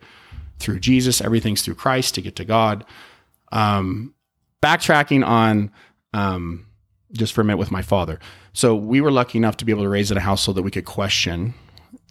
through 0.59 0.79
Jesus, 0.79 1.21
everything's 1.21 1.61
through 1.61 1.75
Christ 1.75 2.15
to 2.15 2.21
get 2.21 2.35
to 2.37 2.45
God. 2.45 2.83
Um, 3.51 4.13
backtracking 4.61 5.25
on 5.25 5.71
um, 6.13 6.65
just 7.13 7.33
for 7.33 7.41
a 7.41 7.43
minute 7.43 7.57
with 7.57 7.71
my 7.71 7.81
father. 7.81 8.19
So 8.53 8.75
we 8.75 8.99
were 9.01 9.11
lucky 9.11 9.37
enough 9.37 9.57
to 9.57 9.65
be 9.65 9.71
able 9.71 9.83
to 9.83 9.89
raise 9.89 10.11
in 10.11 10.17
a 10.17 10.21
household 10.21 10.57
that 10.57 10.63
we 10.63 10.71
could 10.71 10.85
question 10.85 11.53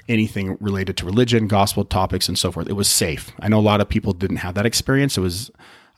anything 0.08 0.56
related 0.60 0.96
to 0.98 1.06
religion, 1.06 1.46
gospel 1.48 1.84
topics, 1.84 2.28
and 2.28 2.38
so 2.38 2.50
forth. 2.50 2.68
It 2.68 2.72
was 2.74 2.88
safe. 2.88 3.32
I 3.40 3.48
know 3.48 3.58
a 3.58 3.60
lot 3.60 3.80
of 3.80 3.88
people 3.88 4.12
didn't 4.12 4.38
have 4.38 4.54
that 4.54 4.66
experience. 4.66 5.16
It 5.18 5.20
was, 5.20 5.50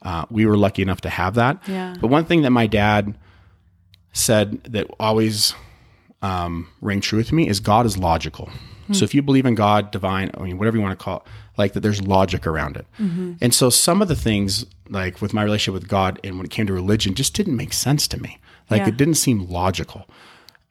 uh, 0.02 0.24
we 0.30 0.46
were 0.46 0.56
lucky 0.56 0.82
enough 0.82 1.00
to 1.02 1.08
have 1.10 1.34
that. 1.34 1.60
Yeah. 1.68 1.94
But 2.00 2.08
one 2.08 2.24
thing 2.24 2.42
that 2.42 2.50
my 2.50 2.66
dad 2.66 3.16
said 4.12 4.62
that 4.64 4.86
always 4.98 5.54
um, 6.22 6.68
rang 6.80 7.00
true 7.00 7.18
with 7.18 7.32
me 7.32 7.48
is 7.48 7.60
God 7.60 7.86
is 7.86 7.96
logical. 7.96 8.50
So 8.92 9.04
if 9.04 9.14
you 9.14 9.22
believe 9.22 9.46
in 9.46 9.54
God, 9.54 9.92
divine, 9.92 10.32
I 10.36 10.42
mean, 10.42 10.58
whatever 10.58 10.76
you 10.76 10.82
want 10.82 10.98
to 10.98 11.04
call 11.04 11.18
it, 11.18 11.22
like 11.56 11.74
that, 11.74 11.80
there's 11.80 12.02
logic 12.02 12.44
around 12.44 12.76
it. 12.76 12.86
And 12.98 13.54
so 13.54 13.70
some 13.70 14.02
of 14.02 14.08
the 14.08 14.16
things, 14.16 14.66
like 14.88 15.22
with 15.22 15.32
my 15.32 15.44
relationship 15.44 15.74
with 15.80 15.88
God 15.88 16.18
and 16.24 16.38
when 16.38 16.44
it 16.44 16.50
came 16.50 16.66
to 16.66 16.72
religion, 16.72 17.14
just 17.14 17.32
didn't 17.34 17.54
make 17.56 17.72
sense 17.72 18.08
to 18.08 18.20
me. 18.20 18.40
Like 18.68 18.80
Yeah. 18.80 18.88
it 18.88 18.96
didn't 18.96 19.14
seem 19.14 19.48
logical. 19.48 20.08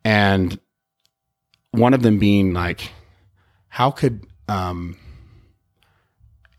And 0.03 0.59
one 1.71 1.93
of 1.93 2.01
them 2.01 2.19
being 2.19 2.51
like, 2.53 2.91
how 3.69 3.91
could 3.91 4.25
um, 4.47 4.97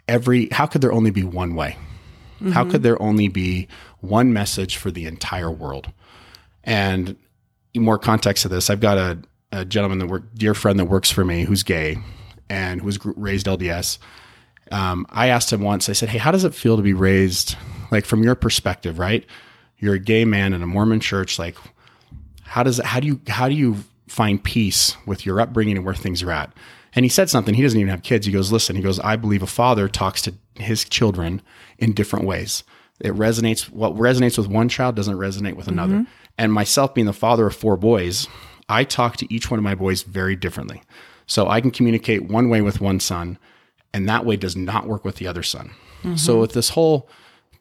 every 0.08 0.48
how 0.48 0.66
could 0.66 0.80
there 0.80 0.92
only 0.92 1.10
be 1.10 1.24
one 1.24 1.54
way? 1.54 1.76
How 2.52 2.64
could 2.64 2.82
there 2.82 3.00
only 3.02 3.28
be 3.28 3.68
one 4.00 4.32
message 4.32 4.78
for 4.78 4.90
the 4.90 5.04
entire 5.04 5.50
world? 5.50 5.92
And 6.64 7.16
more 7.76 7.98
context 7.98 8.42
to 8.42 8.48
this, 8.48 8.70
I've 8.70 8.80
got 8.80 8.96
a, 8.96 9.18
a 9.52 9.64
gentleman 9.66 9.98
that 9.98 10.06
work, 10.06 10.22
dear 10.34 10.54
friend 10.54 10.78
that 10.78 10.86
works 10.86 11.10
for 11.10 11.24
me 11.24 11.44
who's 11.44 11.62
gay 11.62 11.98
and 12.48 12.80
who 12.80 12.86
was 12.86 12.98
raised 13.04 13.46
LDS. 13.46 13.98
Um, 14.72 15.06
I 15.10 15.28
asked 15.28 15.52
him 15.52 15.60
once, 15.60 15.88
I 15.88 15.92
said, 15.92 16.08
Hey, 16.08 16.18
how 16.18 16.30
does 16.30 16.44
it 16.44 16.54
feel 16.54 16.76
to 16.76 16.82
be 16.82 16.94
raised, 16.94 17.56
like 17.90 18.06
from 18.06 18.22
your 18.22 18.34
perspective, 18.34 18.98
right? 18.98 19.26
You're 19.78 19.94
a 19.94 19.98
gay 19.98 20.24
man 20.24 20.52
in 20.52 20.62
a 20.62 20.66
Mormon 20.66 21.00
church. 21.00 21.38
Like, 21.38 21.56
how 22.42 22.62
does 22.62 22.78
it, 22.78 22.86
how 22.86 23.00
do 23.00 23.06
you, 23.06 23.20
how 23.28 23.48
do 23.48 23.54
you 23.54 23.76
find 24.08 24.42
peace 24.42 24.96
with 25.06 25.26
your 25.26 25.40
upbringing 25.40 25.76
and 25.76 25.84
where 25.84 25.94
things 25.94 26.22
are 26.22 26.30
at? 26.30 26.52
And 26.94 27.04
he 27.04 27.08
said 27.08 27.30
something, 27.30 27.54
he 27.54 27.62
doesn't 27.62 27.78
even 27.78 27.90
have 27.90 28.02
kids. 28.02 28.26
He 28.26 28.32
goes, 28.32 28.50
listen, 28.50 28.76
he 28.76 28.82
goes, 28.82 28.98
I 29.00 29.16
believe 29.16 29.42
a 29.42 29.46
father 29.46 29.88
talks 29.88 30.22
to 30.22 30.34
his 30.54 30.84
children 30.84 31.40
in 31.78 31.92
different 31.92 32.26
ways. 32.26 32.64
It 33.00 33.14
resonates, 33.14 33.70
what 33.70 33.94
resonates 33.94 34.36
with 34.36 34.48
one 34.48 34.68
child 34.68 34.96
doesn't 34.96 35.16
resonate 35.16 35.54
with 35.54 35.68
another. 35.68 35.94
Mm-hmm. 35.94 36.12
And 36.36 36.52
myself 36.52 36.94
being 36.94 37.06
the 37.06 37.12
father 37.12 37.46
of 37.46 37.54
four 37.54 37.76
boys, 37.76 38.28
I 38.68 38.84
talk 38.84 39.16
to 39.18 39.32
each 39.32 39.50
one 39.50 39.58
of 39.58 39.64
my 39.64 39.74
boys 39.74 40.02
very 40.02 40.36
differently. 40.36 40.82
So 41.26 41.48
I 41.48 41.60
can 41.60 41.70
communicate 41.70 42.28
one 42.28 42.48
way 42.48 42.60
with 42.60 42.80
one 42.80 42.98
son, 42.98 43.38
and 43.94 44.08
that 44.08 44.26
way 44.26 44.36
does 44.36 44.56
not 44.56 44.86
work 44.86 45.04
with 45.04 45.16
the 45.16 45.28
other 45.28 45.42
son. 45.42 45.70
Mm-hmm. 46.02 46.16
So 46.16 46.40
with 46.40 46.52
this 46.52 46.70
whole 46.70 47.08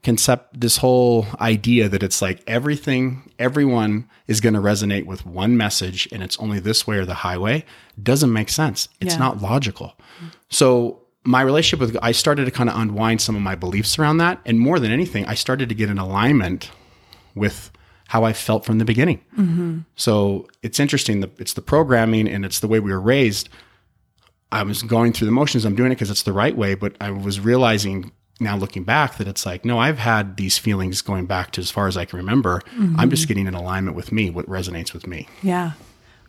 concept, 0.03 0.59
this 0.59 0.77
whole 0.77 1.25
idea 1.41 1.89
that 1.89 2.03
it's 2.03 2.21
like 2.21 2.41
everything, 2.47 3.29
everyone 3.37 4.07
is 4.27 4.39
going 4.39 4.53
to 4.53 4.61
resonate 4.61 5.05
with 5.05 5.25
one 5.25 5.57
message, 5.57 6.07
and 6.11 6.23
it's 6.23 6.37
only 6.39 6.59
this 6.59 6.87
way 6.87 6.97
or 6.97 7.05
the 7.05 7.15
highway, 7.15 7.65
doesn't 8.01 8.31
make 8.31 8.49
sense. 8.49 8.87
It's 9.01 9.15
Yeah. 9.15 9.19
not 9.19 9.41
logical. 9.41 9.95
So 10.49 11.01
my 11.25 11.41
relationship 11.41 11.79
with 11.79 11.97
I 12.01 12.13
started 12.13 12.45
to 12.45 12.51
kind 12.51 12.69
of 12.69 12.79
unwind 12.79 13.19
some 13.21 13.35
of 13.35 13.41
my 13.41 13.55
beliefs 13.55 13.99
around 13.99 14.17
that, 14.17 14.39
and 14.45 14.59
more 14.59 14.79
than 14.79 14.91
anything, 14.91 15.25
I 15.25 15.33
started 15.33 15.67
to 15.69 15.75
get 15.75 15.89
in 15.89 15.97
alignment 15.97 16.71
with 17.35 17.71
how 18.07 18.23
I 18.23 18.33
felt 18.33 18.65
from 18.65 18.79
the 18.79 18.85
beginning. 18.85 19.21
Mm-hmm. 19.37 19.79
So 19.95 20.47
it's 20.63 20.79
interesting. 20.79 21.19
The, 21.19 21.29
it's 21.37 21.53
the 21.53 21.61
programming 21.61 22.27
and 22.27 22.43
it's 22.43 22.59
the 22.59 22.67
way 22.67 22.79
we 22.79 22.91
were 22.91 22.99
raised. 23.01 23.49
I 24.51 24.63
was 24.63 24.81
going 24.81 25.13
through 25.13 25.25
the 25.27 25.31
motions. 25.31 25.63
I'm 25.63 25.75
doing 25.75 25.91
it 25.91 25.95
because 25.95 26.09
it's 26.09 26.23
the 26.23 26.33
right 26.33 26.57
way, 26.57 26.73
but 26.73 26.95
I 26.99 27.11
was 27.11 27.39
realizing 27.39 28.11
now 28.39 28.55
looking 28.55 28.83
back 28.83 29.17
that 29.17 29.27
it's 29.27 29.45
like, 29.45 29.65
no, 29.65 29.79
I've 29.79 29.99
had 29.99 30.37
these 30.37 30.57
feelings 30.57 31.01
going 31.01 31.25
back 31.25 31.51
to 31.51 31.61
as 31.61 31.69
far 31.71 31.87
as 31.87 31.97
I 31.97 32.05
can 32.05 32.17
remember. 32.17 32.61
I'm 32.97 33.09
just 33.09 33.27
getting 33.27 33.47
in 33.47 33.53
alignment 33.53 33.95
with 33.95 34.11
me, 34.11 34.29
what 34.29 34.45
resonates 34.47 34.93
with 34.93 35.07
me. 35.07 35.27
Yeah. 35.43 35.73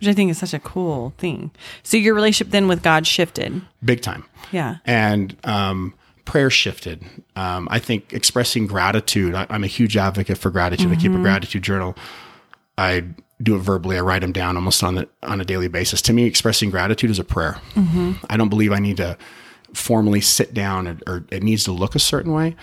Which 0.01 0.09
I 0.09 0.13
think 0.15 0.31
is 0.31 0.39
such 0.39 0.55
a 0.55 0.59
cool 0.59 1.13
thing. 1.19 1.51
So 1.83 1.97
your 1.97 2.15
relationship 2.15 2.53
then 2.53 2.69
with 2.69 2.83
God 2.83 3.07
shifted. 3.07 3.61
Big 3.85 4.01
time. 4.01 4.25
Yeah. 4.51 4.77
and 4.87 5.37
um, 5.45 5.95
prayer 6.25 6.51
shifted. 6.51 7.05
Um, 7.37 7.69
I 7.71 7.79
think 7.79 8.13
expressing 8.13 8.67
gratitude. 8.67 9.35
I, 9.35 9.47
I'm 9.51 9.63
a 9.65 9.69
huge 9.69 9.97
advocate 9.97 10.39
for 10.39 10.51
gratitude. 10.51 10.91
I 10.91 10.97
keep 10.97 11.13
a 11.13 11.19
gratitude 11.19 11.63
journal. 11.63 11.97
I 12.79 13.05
do 13.43 13.57
it 13.57 13.61
verbally. 13.61 13.97
I 13.97 14.01
write 14.01 14.21
them 14.23 14.33
down 14.33 14.57
almost 14.57 14.83
on 14.83 14.95
the 14.95 15.09
on 15.23 15.41
a 15.41 15.45
daily 15.45 15.69
basis. 15.69 16.01
To 16.03 16.13
me, 16.13 16.25
expressing 16.25 16.71
gratitude 16.71 17.11
is 17.11 17.19
a 17.19 17.25
prayer. 17.25 17.59
I 18.29 18.37
don't 18.37 18.49
believe 18.49 18.73
I 18.73 18.79
need 18.79 18.97
to 18.99 19.17
formally 19.75 20.21
sit 20.21 20.53
down 20.55 20.89
or, 20.89 20.99
or 21.07 21.25
it 21.31 21.43
needs 21.43 21.65
to 21.65 21.73
look 21.73 21.95
a 21.95 21.99
certain 21.99 22.33
way. 22.33 22.57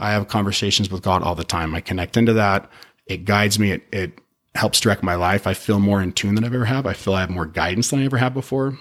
I 0.00 0.12
have 0.12 0.28
conversations 0.28 0.90
with 0.90 1.02
God 1.02 1.22
all 1.22 1.34
the 1.34 1.44
time. 1.44 1.74
I 1.74 1.80
connect 1.80 2.16
into 2.16 2.32
that. 2.34 2.70
It 3.06 3.24
guides 3.24 3.58
me. 3.58 3.72
It, 3.72 3.82
it 3.92 4.18
helps 4.54 4.80
direct 4.80 5.02
my 5.02 5.14
life. 5.14 5.46
I 5.46 5.54
feel 5.54 5.80
more 5.80 6.02
in 6.02 6.12
tune 6.12 6.34
than 6.34 6.44
I've 6.44 6.54
ever 6.54 6.66
have. 6.66 6.86
I 6.86 6.92
feel 6.92 7.14
I 7.14 7.20
have 7.20 7.30
more 7.30 7.46
guidance 7.46 7.90
than 7.90 8.00
I 8.00 8.04
ever 8.04 8.18
have 8.18 8.34
before. 8.34 8.78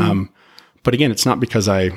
Um, 0.00 0.30
but 0.82 0.94
again, 0.94 1.10
it's 1.10 1.24
not 1.24 1.40
because 1.40 1.68
I, 1.68 1.90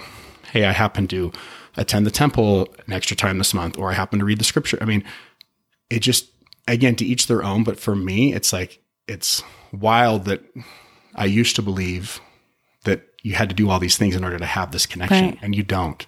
hey, 0.51 0.63
I 0.65 0.71
happen 0.71 1.07
to 1.07 1.31
attend 1.75 2.05
the 2.05 2.11
temple 2.11 2.67
an 2.87 2.93
extra 2.93 3.17
time 3.17 3.37
this 3.37 3.53
month, 3.53 3.77
or 3.77 3.89
I 3.89 3.93
happen 3.93 4.19
to 4.19 4.25
read 4.25 4.39
the 4.39 4.45
scripture. 4.45 4.77
I 4.79 4.85
mean, 4.85 5.03
it 5.89 5.99
just, 5.99 6.29
again, 6.67 6.95
to 6.97 7.05
each 7.05 7.27
their 7.27 7.43
own. 7.43 7.63
But 7.63 7.79
for 7.79 7.95
me, 7.95 8.33
it's 8.33 8.53
like, 8.53 8.79
it's 9.07 9.43
wild 9.73 10.25
that 10.25 10.41
I 11.15 11.25
used 11.25 11.55
to 11.57 11.61
believe 11.61 12.21
you 13.25 13.33
had 13.33 13.49
to 13.49 13.55
do 13.55 13.71
all 13.71 13.79
these 13.79 13.97
things 13.97 14.15
in 14.15 14.23
order 14.23 14.37
to 14.37 14.45
have 14.45 14.71
this 14.71 14.85
connection, 14.85 15.25
Right. 15.25 15.39
and 15.41 15.55
you 15.55 15.63
don't. 15.63 16.05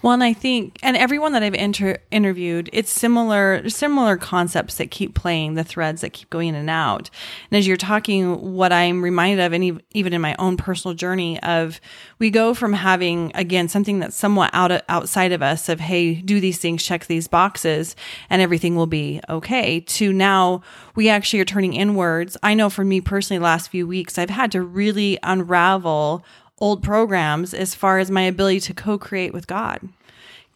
Well, 0.00 0.14
and 0.14 0.24
I 0.24 0.32
think, 0.32 0.78
and 0.82 0.96
everyone 0.96 1.32
that 1.32 1.42
I've 1.42 1.52
inter- 1.54 1.98
interviewed, 2.10 2.70
it's 2.72 2.90
similar, 2.90 3.68
similar 3.68 4.16
concepts 4.16 4.76
that 4.76 4.90
keep 4.90 5.14
playing, 5.14 5.54
the 5.54 5.62
threads 5.64 6.00
that 6.00 6.14
keep 6.14 6.30
going 6.30 6.48
in 6.48 6.54
and 6.54 6.70
out. 6.70 7.10
And 7.50 7.58
as 7.58 7.66
you're 7.66 7.76
talking, 7.76 8.54
what 8.54 8.72
I'm 8.72 9.02
reminded 9.04 9.44
of, 9.44 9.52
and 9.52 9.82
even 9.92 10.14
in 10.14 10.22
my 10.22 10.34
own 10.38 10.56
personal 10.56 10.94
journey, 10.94 11.38
of 11.42 11.82
we 12.18 12.30
go 12.30 12.54
from 12.54 12.72
having 12.72 13.30
again 13.34 13.68
something 13.68 13.98
that's 13.98 14.16
somewhat 14.16 14.48
out 14.54 14.72
of, 14.72 14.80
outside 14.88 15.32
of 15.32 15.42
us, 15.42 15.68
of 15.68 15.80
hey, 15.80 16.14
do 16.14 16.40
these 16.40 16.56
things, 16.56 16.82
check 16.82 17.04
these 17.04 17.28
boxes, 17.28 17.94
and 18.30 18.40
everything 18.40 18.74
will 18.74 18.86
be 18.86 19.20
okay. 19.28 19.80
To 19.80 20.14
now 20.14 20.62
we 20.94 21.10
actually 21.10 21.40
are 21.40 21.44
turning 21.44 21.74
inwards. 21.74 22.38
I 22.42 22.54
know 22.54 22.70
for 22.70 22.86
me 22.86 23.02
personally, 23.02 23.38
last 23.42 23.68
few 23.68 23.86
weeks, 23.86 24.16
I've 24.16 24.30
had 24.30 24.50
to 24.52 24.62
really 24.62 25.18
unravel 25.22 26.24
old 26.64 26.82
programs 26.82 27.52
as 27.52 27.74
far 27.74 27.98
as 27.98 28.10
my 28.10 28.22
ability 28.22 28.58
to 28.58 28.72
co-create 28.72 29.34
with 29.34 29.46
God. 29.46 29.86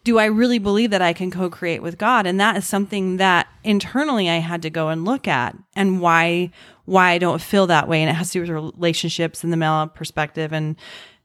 Do 0.04 0.18
I 0.18 0.24
really 0.24 0.58
believe 0.58 0.90
that 0.90 1.02
I 1.02 1.12
can 1.12 1.30
co-create 1.30 1.82
with 1.82 1.98
God? 1.98 2.26
And 2.26 2.40
that 2.40 2.56
is 2.56 2.66
something 2.66 3.18
that 3.18 3.46
internally 3.62 4.30
I 4.30 4.38
had 4.38 4.62
to 4.62 4.70
go 4.70 4.88
and 4.88 5.04
look 5.04 5.28
at 5.28 5.54
and 5.76 6.00
why 6.00 6.50
why 6.86 7.10
I 7.10 7.18
don't 7.18 7.42
feel 7.42 7.66
that 7.66 7.88
way. 7.88 8.00
And 8.00 8.08
it 8.08 8.14
has 8.14 8.30
to 8.30 8.38
do 8.38 8.40
with 8.40 8.74
relationships 8.78 9.44
and 9.44 9.52
the 9.52 9.58
male 9.58 9.86
perspective 9.88 10.50
and 10.54 10.76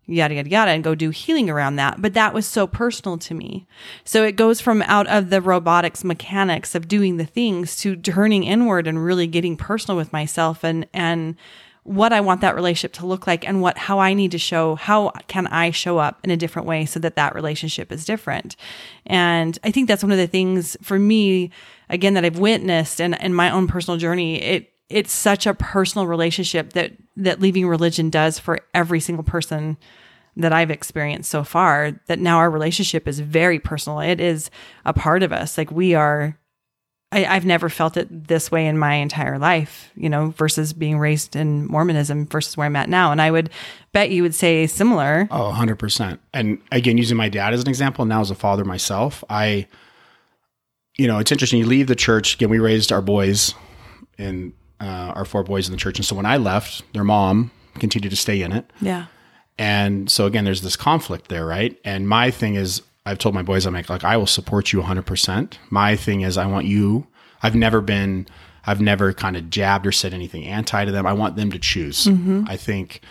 yada, 0.06 0.36
yada, 0.36 0.50
yada, 0.50 0.72
and 0.72 0.84
go 0.84 0.96
do 0.96 1.12
healing 1.12 1.50
around 1.50 1.78
that. 1.78 2.02
But 2.02 2.14
that 2.16 2.34
was 2.34 2.46
so 2.46 2.68
personal 2.68 3.18
to 3.20 3.34
me. 3.34 3.66
So 4.04 4.26
it 4.26 4.36
goes 4.36 4.60
from 4.60 4.82
out 4.82 5.08
of 5.08 5.30
the 5.30 5.40
robotics 5.40 6.04
mechanics 6.04 6.76
of 6.76 6.90
doing 6.90 7.16
the 7.16 7.26
things 7.26 7.78
to 7.78 7.96
turning 7.96 8.44
inward 8.44 8.86
and 8.86 9.02
really 9.02 9.28
getting 9.28 9.56
personal 9.56 9.96
with 9.96 10.12
myself 10.12 10.62
and, 10.62 10.86
and, 10.94 11.38
what 11.84 12.14
I 12.14 12.22
want 12.22 12.42
that 12.42 12.56
relationship 12.56 12.94
to 12.94 13.06
look 13.06 13.28
like 13.28 13.48
and 13.48 13.62
what 13.62 13.78
how 13.78 14.00
I 14.00 14.14
need 14.14 14.32
to 14.32 14.38
show 14.38 14.76
how 14.76 15.12
can 15.28 15.48
I 15.48 15.72
show 15.72 15.98
up 15.98 16.20
in 16.24 16.32
a 16.32 16.38
different 16.38 16.68
way 16.68 16.86
so 16.86 17.00
that 17.02 17.18
that 17.18 17.36
relationship 17.36 17.92
is 17.92 18.06
different. 18.06 18.56
And 19.06 19.60
I 19.64 19.72
think 19.72 19.88
that's 19.88 20.04
one 20.04 20.12
of 20.12 20.18
the 20.18 20.28
things 20.28 20.78
for 20.82 20.98
me 20.98 21.52
again 21.90 22.14
that 22.14 22.24
I've 22.24 22.40
witnessed 22.40 23.02
and 23.02 23.16
in 23.16 23.34
my 23.34 23.50
own 23.50 23.68
personal 23.68 23.98
journey 23.98 24.42
it 24.42 24.70
it's 24.90 25.12
such 25.12 25.46
a 25.46 25.54
personal 25.54 26.08
relationship 26.08 26.74
that 26.74 26.94
that 27.18 27.42
leaving 27.42 27.68
religion 27.68 28.10
does 28.10 28.40
for 28.40 28.60
every 28.74 29.00
single 29.00 29.24
person 29.24 29.78
that 30.36 30.54
I've 30.54 30.72
experienced 30.72 31.30
so 31.30 31.44
far 31.44 32.00
that 32.08 32.20
now 32.20 32.38
our 32.38 32.50
relationship 32.50 33.08
is 33.08 33.20
very 33.20 33.60
personal. 33.60 34.00
It 34.00 34.20
is 34.20 34.50
a 34.84 34.94
part 34.94 35.22
of 35.22 35.32
us. 35.32 35.58
Like 35.58 35.70
we 35.70 35.94
are 35.94 36.40
I, 37.14 37.34
have 37.34 37.46
never 37.46 37.70
felt 37.70 37.98
it 37.98 38.28
this 38.28 38.52
way 38.52 38.68
in 38.68 38.78
my 38.78 38.96
entire 38.96 39.38
life, 39.38 39.92
you 39.96 40.10
know, 40.10 40.32
versus 40.32 40.74
being 40.74 40.98
raised 40.98 41.36
in 41.36 41.68
Mormonism 41.68 42.28
versus 42.28 42.58
where 42.58 42.66
I'm 42.66 42.76
at 42.76 42.90
now. 42.90 43.12
And 43.12 43.22
I 43.22 43.32
would 43.32 43.50
bet 43.92 44.10
you 44.10 44.24
would 44.24 44.36
say 44.36 44.68
similar. 44.68 45.28
Oh, 45.32 45.54
100%. 45.56 46.20
And 46.34 46.62
again, 46.72 46.98
using 46.98 47.18
my 47.18 47.30
dad 47.30 47.54
as 47.54 47.62
an 47.62 47.70
example, 47.70 48.06
now 48.06 48.22
as 48.22 48.32
a 48.32 48.36
father 48.36 48.66
myself, 48.66 49.24
I, 49.30 49.68
you 50.98 51.08
know, 51.08 51.20
it's 51.20 51.32
interesting. 51.32 51.60
You 51.60 51.66
leave 51.66 51.88
the 51.88 51.96
church. 51.96 52.36
Again, 52.36 52.50
we 52.50 52.60
raised 52.60 52.92
our 52.92 53.02
boys 53.02 53.54
and 54.18 54.54
uh, 54.80 55.14
our 55.16 55.26
four 55.26 55.44
boys 55.44 55.68
in 55.68 55.72
the 55.72 55.78
church. 55.78 56.00
And 56.00 56.06
so 56.06 56.16
when 56.16 56.26
I 56.26 56.38
left, 56.38 56.82
their 56.94 57.04
mom 57.04 57.52
continued 57.80 58.12
to 58.12 58.18
stay 58.18 58.42
in 58.42 58.52
it. 58.52 58.72
Yeah. 58.82 59.06
And 59.58 60.10
so 60.10 60.26
again, 60.26 60.46
there's 60.46 60.62
this 60.62 60.76
conflict 60.76 61.30
there, 61.30 61.46
right? 61.46 61.80
And 61.86 62.08
my 62.08 62.32
thing 62.32 62.56
is, 62.56 62.82
I've 63.06 63.18
told 63.18 63.36
my 63.36 63.42
boys, 63.42 63.66
I'm 63.66 63.74
like, 63.74 63.90
like 63.90 64.04
I 64.04 64.18
will 64.18 64.28
support 64.28 64.72
you 64.72 64.82
100%. 64.82 65.58
My 65.70 65.96
thing 65.96 66.22
is, 66.22 66.38
I 66.38 66.46
want 66.46 66.66
you. 66.66 67.08
I've 67.42 67.56
never 67.56 67.82
been, 67.82 68.28
I've 68.66 68.82
never 68.82 69.12
kind 69.14 69.36
of 69.36 69.50
jabbed 69.50 69.86
or 69.86 69.92
said 69.92 70.14
anything 70.14 70.46
anti 70.46 70.86
to 70.86 70.92
them. 70.92 71.06
I 71.06 71.14
want 71.14 71.36
them 71.36 71.52
to 71.52 71.60
choose. 71.60 72.06
Mm-hmm. 72.06 72.46
I 72.48 72.56
think 72.56 73.02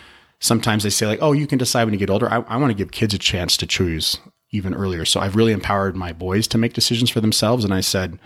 sometimes 0.40 0.82
they 0.82 0.90
say 0.90 1.06
like, 1.06 1.20
oh, 1.20 1.32
you 1.32 1.46
can 1.46 1.58
decide 1.58 1.84
when 1.84 1.92
you 1.92 1.98
get 1.98 2.10
older. 2.10 2.30
I, 2.30 2.40
I 2.48 2.56
want 2.56 2.70
to 2.70 2.76
give 2.76 2.90
kids 2.90 3.12
a 3.12 3.18
chance 3.18 3.56
to 3.58 3.66
choose 3.66 4.18
even 4.50 4.74
earlier. 4.74 5.04
So 5.04 5.20
I've 5.20 5.36
really 5.36 5.52
empowered 5.52 5.96
my 5.96 6.12
boys 6.12 6.46
to 6.48 6.58
make 6.58 6.72
decisions 6.72 7.10
for 7.10 7.20
themselves. 7.20 7.64
And 7.64 7.74
I 7.74 7.80
said, 7.80 8.18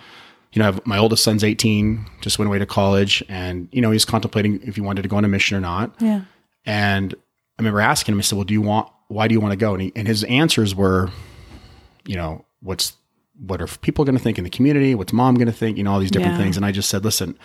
you 0.53 0.63
know, 0.63 0.79
my 0.85 0.99
oldest 0.99 1.23
son's 1.23 1.45
18, 1.45 2.07
just 2.21 2.39
went 2.39 2.49
away 2.49 2.59
to 2.59 2.67
college, 2.67 3.23
and 3.29 3.69
you 3.73 3.83
know, 3.83 3.91
he's 3.91 4.07
contemplating 4.07 4.61
if 4.63 4.77
he 4.77 4.81
wanted 4.81 5.03
to 5.03 5.09
go 5.09 5.17
on 5.17 5.25
a 5.25 5.29
mission 5.29 5.57
or 5.57 5.61
not. 5.61 5.95
Yeah. 6.01 6.23
And 6.65 7.15
I 7.15 7.63
remember 7.63 7.81
asking 7.81 8.15
him, 8.15 8.19
I 8.19 8.23
said, 8.23 8.37
well, 8.37 8.45
do 8.45 8.55
you 8.55 8.63
want? 8.63 8.89
Why 9.09 9.29
do 9.29 9.35
you 9.35 9.41
want 9.41 9.53
to 9.53 9.57
go? 9.57 9.75
And, 9.75 9.83
he, 9.83 9.93
and 9.95 10.09
his 10.09 10.25
answers 10.25 10.75
were, 10.75 11.11
you 12.07 12.17
know, 12.17 12.45
what's 12.61 12.95
what 13.39 13.61
are 13.61 13.67
people 13.67 14.05
going 14.05 14.17
to 14.17 14.23
think 14.23 14.39
in 14.39 14.45
the 14.45 14.51
community? 14.51 14.95
What's 14.95 15.13
mom 15.13 15.35
going 15.35 15.47
to 15.47 15.53
think? 15.53 15.77
You 15.77 15.85
know, 15.85 15.93
all 15.93 16.01
these 16.01 16.11
different 16.11 16.37
yeah. 16.37 16.43
things. 16.43 16.57
And 16.57 16.65
I 16.65 16.73
just 16.73 16.89
said, 16.89 17.05
listen, 17.05 17.39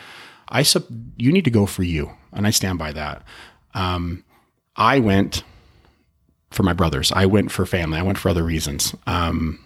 I 0.47 0.63
sub, 0.63 0.86
you 1.17 1.32
need 1.32 1.45
to 1.45 1.52
go 1.52 1.65
for 1.65 1.84
you, 1.84 2.12
and 2.32 2.47
I 2.47 2.52
stand 2.52 2.80
by 2.80 2.91
that. 2.93 3.24
Um, 3.74 4.24
I 4.76 5.00
went 5.00 5.43
for 6.52 6.63
my 6.63 6.74
brothers. 6.74 7.12
I 7.12 7.26
went 7.26 7.52
for 7.52 7.65
family. 7.65 7.97
I 7.97 8.04
went 8.04 8.17
for 8.17 8.30
other 8.30 8.43
reasons. 8.43 8.95
Um, 9.08 9.60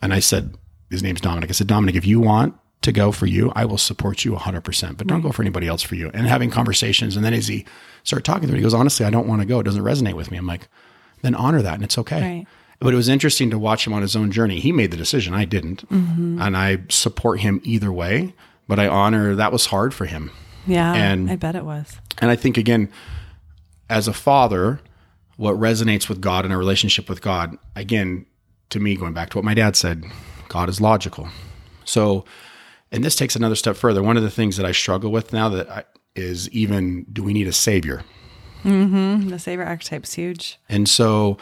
and 0.00 0.12
I 0.12 0.20
said, 0.20 0.54
his 0.90 1.02
name's 1.02 1.20
Dominic. 1.20 1.50
I 1.50 1.52
said, 1.52 1.66
Dominic, 1.66 1.96
if 1.96 2.06
you 2.06 2.20
want 2.20 2.54
to 2.82 2.92
go 2.92 3.12
for 3.12 3.26
you, 3.26 3.50
I 3.56 3.64
will 3.64 3.78
support 3.78 4.24
you 4.24 4.32
100%, 4.32 4.96
but 4.96 5.06
don't 5.06 5.20
go 5.20 5.32
for 5.32 5.42
anybody 5.42 5.66
else 5.66 5.82
for 5.82 5.96
you. 5.96 6.10
And 6.14 6.26
having 6.26 6.50
conversations. 6.50 7.16
And 7.16 7.24
then 7.24 7.34
as 7.34 7.48
he 7.48 7.64
started 8.04 8.24
talking 8.24 8.46
to 8.46 8.52
me, 8.52 8.58
he 8.58 8.62
goes, 8.62 8.74
honestly, 8.74 9.04
I 9.04 9.10
don't 9.10 9.26
want 9.26 9.42
to 9.42 9.46
go. 9.46 9.60
It 9.60 9.64
doesn't 9.64 9.82
resonate 9.82 10.14
with 10.14 10.30
me. 10.30 10.38
I'm 10.38 10.46
like, 10.46 10.68
then 11.22 11.34
honor 11.34 11.62
that 11.62 11.74
and 11.74 11.82
it's 11.82 11.98
okay. 11.98 12.20
Right. 12.20 12.46
But 12.80 12.94
it 12.94 12.96
was 12.96 13.08
interesting 13.08 13.50
to 13.50 13.58
watch 13.58 13.86
him 13.86 13.92
on 13.92 14.02
his 14.02 14.14
own 14.14 14.30
journey. 14.30 14.60
He 14.60 14.70
made 14.70 14.90
the 14.90 14.96
decision. 14.96 15.34
I 15.34 15.44
didn't. 15.44 15.88
Mm-hmm. 15.88 16.40
And 16.40 16.56
I 16.56 16.78
support 16.88 17.40
him 17.40 17.60
either 17.64 17.90
way, 17.92 18.34
but 18.68 18.78
I 18.78 18.86
honor 18.86 19.34
that 19.34 19.50
was 19.50 19.66
hard 19.66 19.92
for 19.92 20.06
him. 20.06 20.30
Yeah. 20.66 20.94
And 20.94 21.30
I 21.30 21.36
bet 21.36 21.56
it 21.56 21.64
was. 21.64 21.96
And 22.18 22.30
I 22.30 22.36
think, 22.36 22.56
again, 22.56 22.90
as 23.90 24.06
a 24.06 24.12
father, 24.12 24.80
what 25.36 25.56
resonates 25.56 26.08
with 26.08 26.20
God 26.20 26.44
and 26.44 26.54
a 26.54 26.56
relationship 26.56 27.08
with 27.08 27.20
God, 27.20 27.56
again, 27.74 28.26
to 28.70 28.78
me, 28.78 28.96
going 28.96 29.14
back 29.14 29.30
to 29.30 29.38
what 29.38 29.44
my 29.44 29.54
dad 29.54 29.74
said, 29.74 30.04
God 30.48 30.68
is 30.68 30.80
logical. 30.80 31.28
So, 31.84 32.24
and 32.92 33.02
this 33.02 33.16
takes 33.16 33.34
another 33.34 33.54
step 33.54 33.76
further. 33.76 34.02
One 34.02 34.16
of 34.16 34.22
the 34.22 34.30
things 34.30 34.56
that 34.56 34.66
I 34.66 34.72
struggle 34.72 35.10
with 35.10 35.32
now 35.32 35.48
that 35.48 35.70
I, 35.70 35.84
is 36.14 36.48
even 36.50 37.06
do 37.12 37.22
we 37.22 37.32
need 37.32 37.48
a 37.48 37.52
savior? 37.52 38.04
Mm-hmm. 38.62 39.28
The 39.28 39.38
savior 39.38 39.64
archetype's 39.64 40.14
huge. 40.14 40.58
And 40.68 40.88
so 40.88 41.38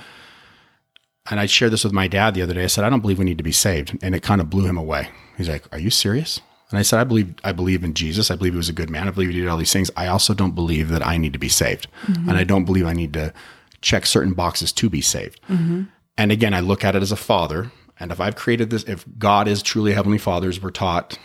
and 1.30 1.40
I 1.40 1.46
shared 1.46 1.72
this 1.72 1.84
with 1.84 1.92
my 1.92 2.08
dad 2.08 2.34
the 2.34 2.42
other 2.42 2.54
day. 2.54 2.64
I 2.64 2.68
said, 2.68 2.84
I 2.84 2.90
don't 2.90 3.00
believe 3.00 3.18
we 3.18 3.24
need 3.24 3.38
to 3.38 3.44
be 3.44 3.52
saved. 3.52 3.98
And 4.02 4.14
it 4.14 4.22
kind 4.22 4.40
of 4.40 4.50
blew 4.50 4.66
him 4.66 4.76
away. 4.76 5.08
He's 5.36 5.48
like, 5.48 5.64
Are 5.72 5.78
you 5.78 5.90
serious? 5.90 6.40
And 6.70 6.78
I 6.78 6.82
said, 6.82 6.98
I 6.98 7.04
believe 7.04 7.34
I 7.44 7.52
believe 7.52 7.84
in 7.84 7.94
Jesus. 7.94 8.30
I 8.30 8.36
believe 8.36 8.54
he 8.54 8.58
was 8.58 8.68
a 8.68 8.74
good 8.74 8.90
man. 8.90 9.06
I 9.06 9.12
believe 9.12 9.30
he 9.30 9.40
did 9.40 9.48
all 9.48 9.56
these 9.56 9.72
things. 9.72 9.90
I 9.96 10.08
also 10.08 10.34
don't 10.34 10.54
believe 10.54 10.88
that 10.88 11.06
I 11.06 11.16
need 11.16 11.32
to 11.32 11.38
be 11.38 11.48
saved. 11.48 11.86
Mm-hmm. 12.06 12.28
And 12.28 12.38
I 12.38 12.44
don't 12.44 12.64
believe 12.64 12.86
I 12.86 12.92
need 12.92 13.12
to 13.12 13.32
check 13.80 14.06
certain 14.06 14.34
boxes 14.34 14.72
to 14.72 14.90
be 14.90 15.00
saved. 15.00 15.40
Mm-hmm. 15.48 15.84
And 16.18 16.32
again, 16.32 16.54
I 16.54 16.60
look 16.60 16.84
at 16.84 16.96
it 16.96 17.02
as 17.02 17.12
a 17.12 17.16
father. 17.16 17.70
And 18.00 18.10
if 18.10 18.20
I've 18.20 18.36
created 18.36 18.70
this, 18.70 18.82
if 18.84 19.04
God 19.18 19.48
is 19.48 19.62
truly 19.62 19.92
a 19.92 19.94
heavenly 19.94 20.18
father, 20.18 20.48
as 20.48 20.60
we're 20.60 20.70
taught, 20.70 21.18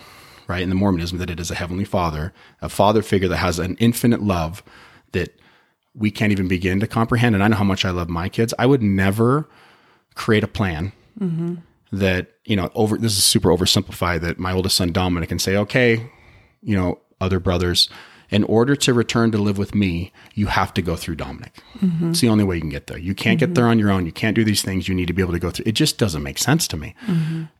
right, 0.48 0.62
in 0.62 0.70
the 0.70 0.76
Mormonism, 0.76 1.18
that 1.18 1.30
it 1.30 1.40
is 1.40 1.52
a 1.52 1.56
heavenly 1.56 1.86
father, 1.86 2.34
a 2.62 2.70
father 2.70 3.02
figure 3.02 3.28
that 3.28 3.38
has 3.38 3.60
an 3.60 3.76
infinite 3.80 4.22
love 4.22 4.64
that 5.12 5.38
we 5.94 6.12
can't 6.12 6.32
even 6.32 6.48
begin 6.48 6.80
to 6.80 6.88
comprehend. 6.88 7.36
And 7.36 7.44
I 7.44 7.48
know 7.48 7.58
how 7.58 7.64
much 7.64 7.84
I 7.84 7.90
love 7.90 8.10
my 8.10 8.30
kids. 8.30 8.54
I 8.58 8.66
would 8.66 8.82
never 8.82 9.50
create 10.16 10.44
a 10.44 10.48
plan 10.48 10.92
mm-hmm. 11.20 11.56
that 11.92 12.28
you 12.46 12.56
know 12.56 12.70
over 12.76 12.98
this 12.98 13.18
is 13.18 13.24
super 13.24 13.50
oversimplified 13.50 14.22
that 14.22 14.40
my 14.40 14.52
oldest 14.52 14.76
son 14.76 14.92
dominic 14.92 15.30
can 15.30 15.40
say 15.40 15.56
okay 15.56 16.10
you 16.62 16.76
know 16.76 17.00
other 17.20 17.40
brothers 17.40 17.90
in 18.30 18.46
order 18.46 18.76
to 18.78 18.94
return 18.94 19.32
to 19.32 19.38
live 19.38 19.58
with 19.58 19.76
me 19.76 20.12
you 20.34 20.48
have 20.48 20.74
to 20.74 20.82
go 20.82 20.96
through 20.96 21.16
dominic 21.16 21.62
mm-hmm. 21.80 22.12
it's 22.12 22.22
the 22.22 22.30
only 22.30 22.44
way 22.44 22.56
you 22.56 22.62
can 22.62 22.70
get 22.70 22.88
there 22.88 22.98
you 22.98 23.14
can't 23.14 23.40
mm-hmm. 23.40 23.48
get 23.48 23.56
there 23.56 23.68
on 23.68 23.80
your 23.80 23.92
own 23.92 24.06
you 24.06 24.12
can't 24.12 24.36
do 24.36 24.44
these 24.44 24.62
things 24.62 24.88
you 24.88 24.96
need 24.96 25.08
to 25.08 25.14
be 25.14 25.22
able 25.22 25.34
to 25.34 25.40
go 25.40 25.50
through 25.52 25.66
it 25.66 25.74
just 25.74 25.98
doesn't 25.98 26.24
make 26.24 26.38
sense 26.38 26.68
to 26.68 26.78
me 26.78 26.96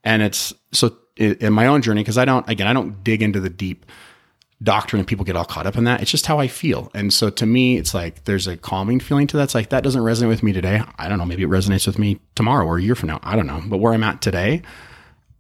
and 0.04 0.22
it's 0.22 0.54
so 0.72 0.96
in 1.18 1.54
my 1.54 1.68
own 1.68 1.82
journey 1.82 2.02
because 2.02 2.18
i 2.18 2.26
don't 2.26 2.48
again 2.50 2.68
i 2.68 2.74
don't 2.74 3.04
dig 3.04 3.22
into 3.22 3.40
the 3.40 3.50
deep 3.50 3.86
doctrine 4.64 5.00
and 5.00 5.08
people 5.08 5.26
get 5.26 5.36
all 5.36 5.46
caught 5.46 5.66
up 5.66 5.76
in 5.76 5.86
that. 5.86 6.02
It's 6.02 6.12
just 6.12 6.26
how 6.26 6.40
I 6.40 6.48
feel. 6.48 6.92
And 6.94 7.12
so 7.14 7.30
to 7.30 7.46
me, 7.46 7.78
it's 7.78 7.94
like 7.94 8.26
there's 8.26 8.48
a 8.48 8.58
calming 8.58 9.00
feeling 9.00 9.28
to 9.28 9.38
that. 9.38 9.44
It's 9.44 9.56
like 9.56 9.70
that 9.70 9.84
doesn't 9.84 10.02
resonate 10.02 10.28
with 10.28 10.44
me 10.44 10.54
today. 10.54 10.84
I 10.98 11.08
don't 11.08 11.18
know. 11.18 11.26
Maybe 11.26 11.44
it 11.44 11.50
resonates 11.50 11.88
with 11.88 11.98
me 11.98 12.20
tomorrow 12.36 12.66
or 12.66 12.78
a 12.78 12.82
year 12.82 12.96
from 12.96 13.08
now. 13.08 13.20
I 13.24 13.36
don't 13.36 13.48
know. 13.48 13.62
But 13.66 13.78
where 13.78 13.94
I'm 13.94 14.04
at 14.04 14.22
today, 14.22 14.62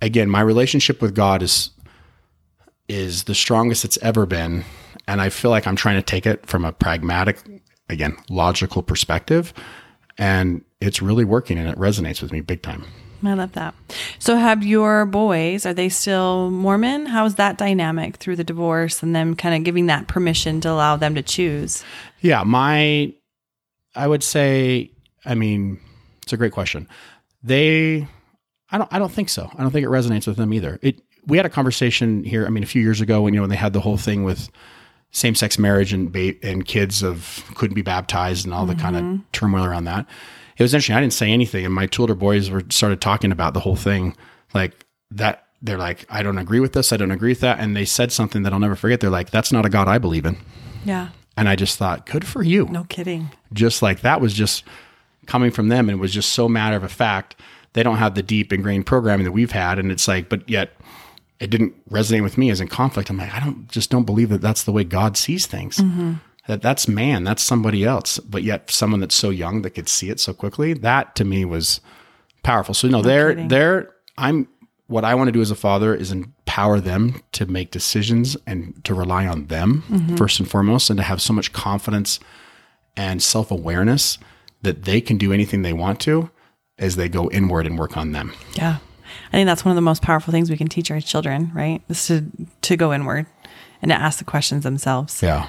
again, 0.02 0.30
my 0.30 0.42
relationship 0.42 1.02
with 1.02 1.16
God 1.16 1.44
is 1.44 1.72
is 2.88 3.24
the 3.24 3.36
strongest 3.36 3.86
it's 3.86 3.98
ever 4.02 4.26
been. 4.26 4.66
And 5.08 5.22
I 5.22 5.30
feel 5.30 5.52
like 5.52 5.66
I'm 5.66 5.76
trying 5.76 5.96
to 5.96 6.02
take 6.02 6.26
it 6.26 6.46
from 6.46 6.66
a 6.66 6.74
pragmatic, 6.74 7.38
again, 7.90 8.18
logical 8.30 8.84
perspective. 8.84 9.54
And 10.18 10.64
it's 10.82 11.02
really 11.02 11.24
working 11.24 11.58
and 11.58 11.70
it 11.70 11.78
resonates 11.78 12.22
with 12.22 12.32
me 12.32 12.42
big 12.42 12.62
time. 12.62 12.86
I 13.24 13.34
love 13.34 13.54
that. 13.54 13.74
So, 14.20 14.36
have 14.36 14.64
your 14.64 15.06
boys, 15.06 15.66
are 15.66 15.74
they 15.74 15.90
still 15.90 16.50
Mormon? 16.50 17.06
How's 17.06 17.36
that 17.36 17.58
dynamic 17.58 18.18
through 18.18 18.36
the 18.36 18.44
divorce 18.44 19.04
and 19.04 19.16
them 19.16 19.36
kind 19.36 19.56
of 19.56 19.64
giving 19.64 19.88
that 19.88 20.08
permission 20.08 20.62
to 20.62 20.70
allow 20.70 20.96
them 20.96 21.16
to 21.16 21.22
choose? 21.22 21.84
Yeah, 22.22 22.44
my, 22.44 23.14
I 23.96 24.08
would 24.08 24.24
say, 24.24 24.92
I 25.26 25.36
mean, 25.36 25.80
it's 26.24 26.34
a 26.34 26.38
great 26.38 26.52
question. 26.52 26.88
They, 27.44 28.08
I 28.72 28.78
don't, 28.78 28.92
I 28.92 29.00
don't 29.00 29.12
think 29.12 29.30
so. 29.30 29.50
I 29.58 29.62
don't 29.62 29.72
think 29.72 29.86
it 29.86 29.90
resonates 29.90 30.28
with 30.28 30.38
them 30.38 30.54
either. 30.54 30.80
It, 30.82 31.02
we 31.28 31.38
had 31.38 31.46
a 31.46 31.50
conversation 31.50 32.24
here, 32.24 32.46
I 32.46 32.50
mean, 32.50 32.64
a 32.64 32.68
few 32.68 32.82
years 32.82 33.02
ago 33.02 33.22
when, 33.22 33.34
you 33.34 33.40
know, 33.40 33.44
when 33.44 33.50
they 33.50 33.56
had 33.56 33.74
the 33.74 33.82
whole 33.82 33.98
thing 33.98 34.24
with, 34.24 34.50
same 35.12 35.36
sex 35.36 35.60
marriage 35.60 35.92
and 35.92 36.12
ba- 36.12 36.36
and 36.42 36.66
kids 36.66 37.04
of 37.04 37.44
couldn't 37.56 37.76
be 37.76 37.82
baptized 37.82 38.46
and 38.46 38.54
all 38.54 38.66
the 38.66 38.74
mm-hmm. 38.74 38.82
kind 38.82 38.96
of 38.96 39.32
turmoil 39.34 39.66
around 39.66 39.84
that 39.84 40.06
it 40.62 40.64
was 40.64 40.74
interesting. 40.74 40.96
I 40.96 41.02
didn't 41.02 41.14
say 41.14 41.32
anything, 41.32 41.66
and 41.66 41.74
my 41.74 41.88
two 41.88 42.04
older 42.04 42.16
boys 42.16 42.50
were 42.50 42.64
started 42.70 43.02
talking 43.02 43.32
about 43.32 43.54
the 43.54 43.60
whole 43.60 43.76
thing, 43.76 44.16
like 44.54 44.86
that. 45.12 45.46
They're 45.64 45.78
like, 45.78 46.08
I 46.10 46.24
don't 46.24 46.40
agree 46.40 46.60
with 46.60 46.74
this. 46.74 46.92
I 46.92 46.98
don't 46.98 47.12
agree 47.12 47.30
with 47.30 47.42
that. 47.42 47.60
And 47.60 47.76
they 47.76 47.86
said 47.86 48.12
something 48.12 48.42
that 48.42 48.52
I'll 48.52 48.58
never 48.58 48.76
forget. 48.76 49.00
They're 49.00 49.12
like, 49.12 49.30
that's 49.30 49.52
not 49.52 49.64
a 49.64 49.70
God 49.70 49.88
I 49.88 50.00
believe 50.00 50.26
in. 50.26 50.38
Yeah. 50.86 51.10
And 51.38 51.48
I 51.48 51.56
just 51.56 51.78
thought, 51.78 52.08
good 52.08 52.26
for 52.26 52.42
you. 52.42 52.66
No 52.66 52.86
kidding. 52.86 53.30
Just 53.54 53.84
like 53.84 54.02
that 54.02 54.22
was 54.22 54.34
just 54.34 54.64
coming 55.28 55.52
from 55.52 55.68
them, 55.68 55.88
and 55.88 56.00
it 56.00 56.02
was 56.02 56.14
just 56.14 56.32
so 56.32 56.50
matter 56.50 56.76
of 56.76 56.84
a 56.84 56.90
fact. 56.90 57.36
They 57.74 57.84
don't 57.84 57.98
have 57.98 58.16
the 58.16 58.24
deep 58.24 58.52
ingrained 58.52 58.88
programming 58.88 59.24
that 59.26 59.34
we've 59.34 59.52
had, 59.52 59.78
and 59.78 59.92
it's 59.92 60.08
like, 60.08 60.30
but 60.30 60.50
yet 60.50 60.72
it 61.40 61.52
didn't 61.52 61.74
resonate 61.92 62.24
with 62.24 62.40
me 62.40 62.50
as 62.50 62.60
in 62.60 62.68
conflict. 62.68 63.12
I'm 63.12 63.18
like, 63.18 63.32
I 63.34 63.40
don't 63.40 63.68
just 63.70 63.92
don't 63.92 64.06
believe 64.06 64.30
that 64.30 64.42
that's 64.42 64.64
the 64.64 64.72
way 64.72 64.84
God 64.84 65.16
sees 65.16 65.46
things. 65.46 65.78
Mm-hmm 65.78 66.14
that 66.48 66.62
that's 66.62 66.88
man, 66.88 67.24
that's 67.24 67.44
somebody 67.44 67.84
else, 67.84 68.20
but 68.20 68.44
yet 68.44 68.72
someone 68.72 69.00
that's 69.00 69.16
so 69.16 69.30
young 69.30 69.62
that 69.62 69.72
could 69.72 69.88
see 69.88 70.10
it 70.10 70.20
so 70.20 70.34
quickly. 70.34 70.74
That 70.74 71.16
to 71.16 71.26
me 71.26 71.46
was 71.46 71.82
powerful. 72.44 72.74
So 72.74 72.88
no, 72.88 72.98
no 72.98 73.04
they're 73.04 73.30
kidding. 73.30 73.48
they're 73.48 73.94
I'm 74.18 74.48
what 74.88 75.06
I 75.06 75.16
want 75.16 75.30
to 75.30 75.32
do 75.32 75.42
as 75.42 75.52
a 75.52 75.56
father 75.56 75.96
is 75.96 76.12
empower 76.12 76.80
them 76.82 77.22
to 77.32 77.46
make 77.46 77.72
decisions 77.72 78.36
and 78.46 78.84
to 78.84 78.94
rely 78.94 79.26
on 79.26 79.48
them 79.48 79.84
mm-hmm. 79.88 80.16
first 80.18 80.40
and 80.40 80.50
foremost, 80.50 80.90
and 80.90 80.98
to 80.98 81.04
have 81.04 81.22
so 81.22 81.34
much 81.34 81.54
confidence 81.54 82.20
and 82.98 83.24
self 83.24 83.52
awareness 83.52 84.18
that 84.62 84.84
they 84.84 85.02
can 85.02 85.18
do 85.18 85.32
anything 85.32 85.62
they 85.62 85.74
want 85.74 86.00
to 86.02 86.30
as 86.78 86.96
they 86.96 87.08
go 87.08 87.30
inward 87.30 87.66
and 87.66 87.80
work 87.80 87.96
on 87.96 88.12
them. 88.12 88.34
Yeah. 88.54 88.78
I 89.28 89.32
think 89.32 89.48
that's 89.48 89.64
one 89.64 89.72
of 89.72 89.76
the 89.76 89.82
most 89.82 90.02
powerful 90.02 90.32
things 90.32 90.50
we 90.50 90.58
can 90.58 90.68
teach 90.68 90.92
our 90.92 91.00
children, 91.00 91.52
right? 91.54 91.82
Is 91.90 92.08
to 92.08 92.26
to 92.64 92.78
go 92.78 92.94
inward 92.94 93.28
and 93.82 93.90
to 93.90 93.96
ask 93.96 94.20
the 94.20 94.26
questions 94.26 94.64
themselves. 94.64 95.22
Yeah. 95.22 95.48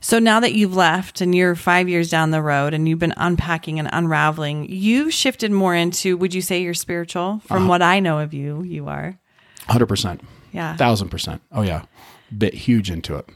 So 0.00 0.18
now 0.18 0.40
that 0.40 0.52
you've 0.54 0.76
left 0.76 1.20
and 1.20 1.34
you're 1.34 1.54
five 1.54 1.88
years 1.88 2.10
down 2.10 2.30
the 2.30 2.42
road 2.42 2.74
and 2.74 2.88
you've 2.88 2.98
been 2.98 3.14
unpacking 3.16 3.78
and 3.78 3.88
unraveling, 3.92 4.66
you've 4.70 5.12
shifted 5.14 5.50
more 5.50 5.74
into, 5.74 6.16
would 6.16 6.34
you 6.34 6.42
say 6.42 6.62
you're 6.62 6.74
spiritual? 6.74 7.40
From 7.46 7.62
Uh-huh. 7.64 7.68
what 7.68 7.82
I 7.82 8.00
know 8.00 8.18
of 8.18 8.34
you, 8.34 8.62
you 8.62 8.86
are. 8.88 9.18
100%. 9.68 10.20
Yeah. 10.52 10.76
Thousand 10.76 11.08
percent. 11.08 11.42
Oh 11.50 11.62
yeah. 11.62 11.82
Bit 12.36 12.54
huge 12.54 12.90
into 12.90 13.16
it. 13.16 13.28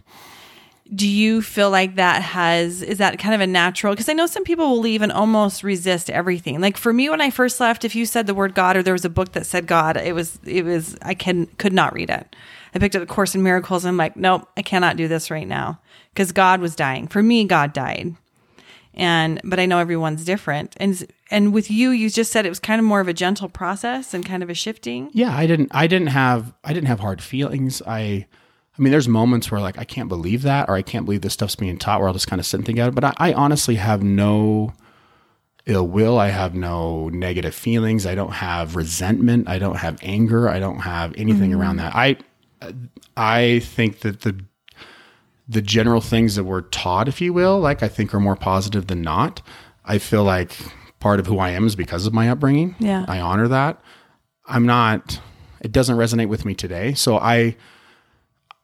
Do 0.94 1.06
you 1.06 1.42
feel 1.42 1.68
like 1.70 1.96
that 1.96 2.22
has, 2.22 2.80
is 2.80 2.96
that 2.98 3.18
kind 3.18 3.34
of 3.34 3.42
a 3.42 3.46
natural? 3.46 3.92
Because 3.92 4.08
I 4.08 4.14
know 4.14 4.26
some 4.26 4.44
people 4.44 4.68
will 4.70 4.80
leave 4.80 5.02
and 5.02 5.12
almost 5.12 5.62
resist 5.62 6.08
everything. 6.08 6.60
Like 6.62 6.78
for 6.78 6.92
me, 6.94 7.10
when 7.10 7.20
I 7.20 7.28
first 7.28 7.60
left, 7.60 7.84
if 7.84 7.94
you 7.94 8.06
said 8.06 8.26
the 8.26 8.34
word 8.34 8.54
God 8.54 8.74
or 8.76 8.82
there 8.82 8.94
was 8.94 9.04
a 9.04 9.10
book 9.10 9.32
that 9.32 9.44
said 9.44 9.66
God, 9.66 9.98
it 9.98 10.14
was, 10.14 10.38
it 10.46 10.64
was, 10.64 10.96
I 11.02 11.12
can, 11.12 11.44
could 11.58 11.74
not 11.74 11.92
read 11.92 12.08
it. 12.08 12.34
I 12.74 12.78
picked 12.78 12.96
up 12.96 13.02
a 13.02 13.06
Course 13.06 13.34
in 13.34 13.42
Miracles 13.42 13.84
and 13.84 13.90
I'm 13.90 13.96
like, 13.98 14.16
nope, 14.16 14.48
I 14.56 14.62
cannot 14.62 14.96
do 14.96 15.08
this 15.08 15.30
right 15.30 15.46
now 15.46 15.78
because 16.18 16.32
God 16.32 16.60
was 16.60 16.74
dying. 16.74 17.06
For 17.06 17.22
me, 17.22 17.44
God 17.44 17.72
died. 17.72 18.16
And, 18.92 19.40
but 19.44 19.60
I 19.60 19.66
know 19.66 19.78
everyone's 19.78 20.24
different. 20.24 20.74
And, 20.78 21.06
and 21.30 21.54
with 21.54 21.70
you, 21.70 21.90
you 21.90 22.10
just 22.10 22.32
said 22.32 22.44
it 22.44 22.48
was 22.48 22.58
kind 22.58 22.80
of 22.80 22.84
more 22.84 22.98
of 22.98 23.06
a 23.06 23.12
gentle 23.12 23.48
process 23.48 24.12
and 24.12 24.26
kind 24.26 24.42
of 24.42 24.50
a 24.50 24.54
shifting. 24.54 25.10
Yeah, 25.12 25.32
I 25.32 25.46
didn't 25.46 25.68
I 25.72 25.86
didn't 25.86 26.08
have 26.08 26.52
I 26.64 26.72
didn't 26.72 26.88
have 26.88 26.98
hard 26.98 27.22
feelings. 27.22 27.80
I 27.86 28.26
I 28.76 28.82
mean 28.82 28.90
there's 28.90 29.06
moments 29.06 29.48
where 29.48 29.60
like 29.60 29.78
I 29.78 29.84
can't 29.84 30.08
believe 30.08 30.42
that 30.42 30.68
or 30.68 30.74
I 30.74 30.82
can't 30.82 31.04
believe 31.04 31.20
this 31.20 31.34
stuff's 31.34 31.54
being 31.54 31.78
taught 31.78 32.00
where 32.00 32.08
I'll 32.08 32.14
just 32.14 32.26
kind 32.26 32.40
of 32.40 32.46
sit 32.46 32.56
and 32.56 32.66
think 32.66 32.80
about 32.80 32.88
it. 32.88 32.94
But 32.96 33.04
I, 33.04 33.30
I 33.30 33.32
honestly 33.34 33.76
have 33.76 34.02
no 34.02 34.72
ill 35.66 35.86
will. 35.86 36.18
I 36.18 36.30
have 36.30 36.56
no 36.56 37.10
negative 37.10 37.54
feelings. 37.54 38.06
I 38.06 38.16
don't 38.16 38.32
have 38.32 38.74
resentment. 38.74 39.48
I 39.48 39.60
don't 39.60 39.76
have 39.76 40.00
anger. 40.02 40.48
I 40.48 40.58
don't 40.58 40.80
have 40.80 41.14
anything 41.16 41.54
around 41.54 41.76
mm-hmm. 41.76 42.16
that. 42.66 42.74
I 42.74 42.74
I 43.16 43.60
think 43.60 44.00
that 44.00 44.22
the 44.22 44.44
the 45.48 45.62
general 45.62 46.00
things 46.00 46.36
that 46.36 46.44
we're 46.44 46.60
taught, 46.60 47.08
if 47.08 47.20
you 47.20 47.32
will, 47.32 47.58
like 47.58 47.82
I 47.82 47.88
think 47.88 48.14
are 48.14 48.20
more 48.20 48.36
positive 48.36 48.86
than 48.86 49.02
not. 49.02 49.40
I 49.84 49.98
feel 49.98 50.24
like 50.24 50.52
part 51.00 51.20
of 51.20 51.26
who 51.26 51.38
I 51.38 51.50
am 51.50 51.66
is 51.66 51.74
because 51.74 52.06
of 52.06 52.12
my 52.12 52.28
upbringing. 52.28 52.76
Yeah. 52.78 53.04
I 53.08 53.20
honor 53.20 53.48
that. 53.48 53.80
I'm 54.46 54.66
not 54.66 55.20
it 55.60 55.72
doesn't 55.72 55.96
resonate 55.96 56.28
with 56.28 56.44
me 56.44 56.54
today. 56.54 56.94
So 56.94 57.18
I 57.18 57.56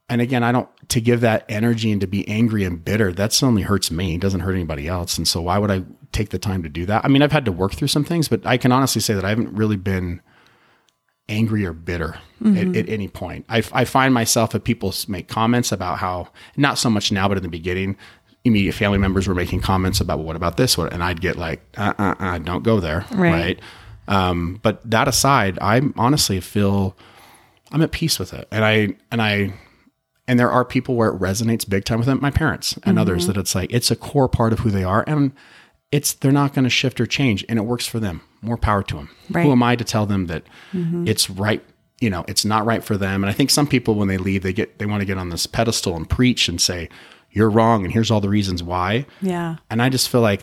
and 0.08 0.20
again, 0.20 0.42
I 0.42 0.52
don't 0.52 0.68
to 0.90 1.00
give 1.00 1.22
that 1.22 1.46
energy 1.48 1.90
and 1.90 2.00
to 2.02 2.06
be 2.06 2.28
angry 2.28 2.64
and 2.64 2.84
bitter, 2.84 3.12
that's 3.12 3.42
only 3.42 3.62
hurts 3.62 3.90
me. 3.90 4.16
It 4.16 4.20
doesn't 4.20 4.40
hurt 4.40 4.54
anybody 4.54 4.86
else. 4.86 5.16
And 5.16 5.26
so 5.26 5.40
why 5.40 5.58
would 5.58 5.70
I 5.70 5.84
take 6.12 6.28
the 6.28 6.38
time 6.38 6.62
to 6.62 6.68
do 6.68 6.84
that? 6.86 7.04
I 7.04 7.08
mean, 7.08 7.22
I've 7.22 7.32
had 7.32 7.46
to 7.46 7.52
work 7.52 7.72
through 7.72 7.88
some 7.88 8.04
things, 8.04 8.28
but 8.28 8.46
I 8.46 8.58
can 8.58 8.70
honestly 8.70 9.00
say 9.00 9.14
that 9.14 9.24
I 9.24 9.30
haven't 9.30 9.54
really 9.54 9.76
been 9.76 10.20
angry 11.28 11.64
or 11.64 11.72
bitter 11.72 12.18
at, 12.44 12.76
at 12.76 12.88
any 12.88 13.08
point. 13.08 13.46
I, 13.48 13.62
I 13.72 13.84
find 13.86 14.12
myself 14.12 14.50
that 14.50 14.64
people 14.64 14.92
make 15.08 15.28
comments 15.28 15.72
about 15.72 15.98
how 15.98 16.28
not 16.56 16.76
so 16.78 16.90
much 16.90 17.10
now, 17.10 17.28
but 17.28 17.38
in 17.38 17.42
the 17.42 17.48
beginning, 17.48 17.96
immediate 18.44 18.74
family 18.74 18.98
members 18.98 19.26
were 19.26 19.34
making 19.34 19.60
comments 19.60 20.00
about 20.00 20.18
well, 20.18 20.26
what 20.26 20.36
about 20.36 20.58
this 20.58 20.76
and 20.76 21.02
I'd 21.02 21.20
get 21.22 21.36
like, 21.36 21.62
uh, 21.78 21.94
uh, 21.98 22.14
uh, 22.18 22.38
don't 22.38 22.62
go 22.62 22.80
there, 22.80 23.06
Right. 23.12 23.30
right? 23.32 23.60
Um, 24.06 24.60
but 24.62 24.88
that 24.90 25.08
aside, 25.08 25.58
I 25.62 25.80
honestly 25.96 26.38
feel 26.40 26.94
I'm 27.72 27.80
at 27.80 27.90
peace 27.90 28.18
with 28.18 28.34
it, 28.34 28.46
and 28.50 28.62
I 28.62 28.88
and 29.10 29.22
I 29.22 29.54
and 30.28 30.38
there 30.38 30.50
are 30.50 30.64
people 30.64 30.94
where 30.94 31.08
it 31.08 31.18
resonates 31.18 31.66
big 31.66 31.86
time 31.86 31.98
with 31.98 32.06
them, 32.06 32.18
my 32.20 32.30
parents 32.30 32.78
and 32.82 32.98
others 32.98 33.26
that 33.26 33.38
it's 33.38 33.54
like 33.54 33.72
it's 33.72 33.90
a 33.90 33.96
core 33.96 34.28
part 34.28 34.52
of 34.52 34.58
who 34.58 34.70
they 34.70 34.84
are 34.84 35.04
and 35.06 35.32
it's 35.96 36.12
they're 36.14 36.32
not 36.42 36.52
going 36.54 36.64
to 36.64 36.70
shift 36.80 37.00
or 37.00 37.06
change 37.06 37.44
and 37.48 37.56
it 37.58 37.62
works 37.62 37.86
for 37.86 38.00
them. 38.00 38.20
More 38.42 38.56
power 38.56 38.82
to 38.82 38.96
them 38.96 39.08
Right. 39.30 39.44
who 39.46 39.52
am 39.52 39.62
i 39.62 39.74
to 39.76 39.84
tell 39.84 40.06
them 40.06 40.26
that 40.26 40.42
mm-hmm. 40.72 41.06
it's 41.08 41.30
right 41.30 41.62
you 42.00 42.10
know 42.10 42.24
it's 42.28 42.44
not 42.44 42.66
right 42.66 42.82
for 42.84 42.96
them? 43.04 43.22
And 43.24 43.30
i 43.30 43.32
think 43.32 43.48
some 43.50 43.66
people 43.66 43.94
when 43.94 44.08
they 44.08 44.18
leave 44.18 44.42
they 44.42 44.52
get 44.52 44.78
they 44.78 44.86
want 44.86 45.00
to 45.00 45.06
get 45.06 45.16
on 45.18 45.28
this 45.30 45.46
pedestal 45.46 45.96
and 45.96 46.08
preach 46.08 46.48
and 46.48 46.60
say 46.60 46.88
you're 47.30 47.48
wrong 47.50 47.84
and 47.84 47.92
here's 47.92 48.10
all 48.10 48.20
the 48.20 48.28
reasons 48.28 48.62
why. 48.62 49.06
Yeah. 49.22 49.56
and 49.70 49.80
i 49.80 49.88
just 49.88 50.08
feel 50.10 50.20
like 50.20 50.42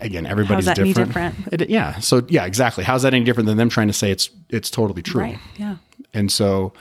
again 0.00 0.26
everybody's 0.26 0.66
any 0.68 0.92
different, 0.92 1.34
It- 1.52 1.70
yeah 1.70 1.98
so 2.00 2.24
yeah 2.28 2.46
exactly. 2.46 2.82
How's 2.84 3.02
that 3.02 3.14
any 3.14 3.24
different 3.24 3.46
than 3.46 3.56
them 3.58 3.68
trying 3.68 3.88
to 3.88 3.92
say 3.92 4.10
it's 4.10 4.30
it's 4.48 4.70
totally 4.70 5.02
true? 5.02 5.22
Right. 5.22 5.38
Yeah. 5.56 5.76
and 6.14 6.32
so 6.32 6.72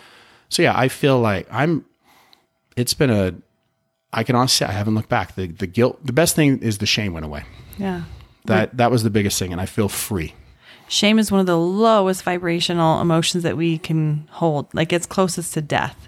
so 0.49 0.61
yeah 0.61 0.73
i 0.77 0.87
feel 0.87 1.19
like 1.19 1.45
i'm 1.51 1.83
it's 2.75 2.93
been 2.93 3.09
a 3.09 3.33
i 4.13 4.23
can 4.23 4.35
honestly 4.35 4.65
say 4.65 4.69
i 4.71 4.75
haven't 4.81 4.95
looked 4.95 5.09
back. 5.09 5.35
The 5.35 5.47
the 5.47 5.67
guilt 5.67 5.99
the 6.05 6.13
best 6.13 6.35
thing 6.35 6.59
is 6.59 6.77
the 6.77 6.85
shame 6.85 7.11
went 7.13 7.25
away 7.25 7.43
Yeah. 7.77 8.03
that 8.45 8.77
that 8.77 8.91
was 8.91 9.03
the 9.03 9.09
biggest 9.09 9.39
thing 9.39 9.51
and 9.51 9.61
i 9.61 9.65
feel 9.65 9.89
free 9.89 10.33
Shame 10.89 11.19
is 11.19 11.31
one 11.31 11.41
of 11.41 11.45
the 11.45 11.57
lowest 11.57 12.23
vibrational 12.23 13.01
emotions 13.01 13.43
that 13.43 13.57
we 13.57 13.77
can 13.77 14.27
hold. 14.31 14.73
Like 14.73 14.93
it's 14.93 15.05
closest 15.05 15.53
to 15.55 15.61
death. 15.61 16.07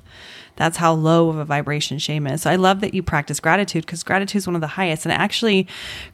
That's 0.55 0.77
how 0.77 0.93
low 0.93 1.29
of 1.29 1.37
a 1.37 1.45
vibration 1.45 1.99
shame 1.99 2.27
is. 2.27 2.41
So 2.41 2.49
I 2.49 2.57
love 2.57 2.81
that 2.81 2.93
you 2.93 3.01
practice 3.01 3.39
gratitude 3.39 3.85
because 3.85 4.03
gratitude 4.03 4.39
is 4.39 4.47
one 4.47 4.55
of 4.55 4.61
the 4.61 4.67
highest. 4.67 5.05
And 5.05 5.13
actually, 5.13 5.67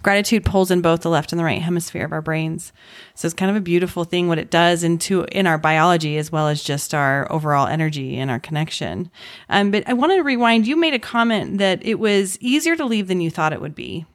gratitude 0.04 0.46
pulls 0.46 0.70
in 0.70 0.82
both 0.82 1.02
the 1.02 1.10
left 1.10 1.32
and 1.32 1.40
the 1.40 1.44
right 1.44 1.62
hemisphere 1.62 2.06
of 2.06 2.12
our 2.12 2.22
brains. 2.22 2.72
So 3.16 3.26
it's 3.26 3.34
kind 3.34 3.50
of 3.50 3.58
a 3.58 3.62
beautiful 3.62 4.04
thing 4.04 4.28
what 4.28 4.38
it 4.38 4.52
does 4.52 4.84
into 4.84 5.24
in 5.32 5.48
our 5.48 5.58
biology 5.58 6.18
as 6.18 6.32
well 6.32 6.48
as 6.48 6.64
just 6.64 6.94
our 6.94 7.32
overall 7.32 7.66
energy 7.66 8.18
and 8.18 8.30
our 8.30 8.40
connection. 8.40 9.10
Um, 9.50 9.72
but 9.72 9.88
I 9.88 9.94
wanted 9.94 10.18
to 10.18 10.24
rewind. 10.24 10.68
You 10.68 10.76
made 10.76 10.94
a 10.94 11.00
comment 11.00 11.58
that 11.58 11.84
it 11.84 11.96
was 11.96 12.38
easier 12.40 12.76
to 12.76 12.86
leave 12.86 13.08
than 13.08 13.22
you 13.22 13.32
thought 13.32 13.54
it 13.54 13.62
would 13.62 13.76
be 13.76 14.06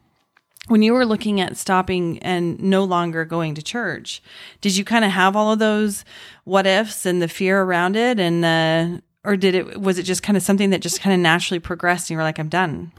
when 0.70 0.82
you 0.82 0.92
were 0.92 1.04
looking 1.04 1.40
at 1.40 1.56
stopping 1.56 2.18
and 2.20 2.60
no 2.60 2.84
longer 2.84 3.24
going 3.24 3.54
to 3.56 3.62
church, 3.62 4.22
did 4.60 4.76
you 4.76 4.84
kind 4.84 5.04
of 5.04 5.10
have 5.10 5.34
all 5.34 5.52
of 5.52 5.58
those 5.58 6.04
what 6.44 6.66
ifs 6.66 7.04
and 7.04 7.20
the 7.20 7.28
fear 7.28 7.62
around 7.62 7.96
it, 7.96 8.20
and 8.20 8.44
uh, 8.44 9.00
or 9.24 9.36
did 9.36 9.54
it 9.54 9.80
was 9.80 9.98
it 9.98 10.04
just 10.04 10.22
kind 10.22 10.36
of 10.36 10.42
something 10.42 10.70
that 10.70 10.80
just 10.80 11.00
kind 11.00 11.12
of 11.12 11.20
naturally 11.20 11.58
progressed 11.58 12.08
and 12.08 12.14
you 12.14 12.16
were 12.16 12.22
like, 12.22 12.38
I'm 12.38 12.48
done? 12.48 12.92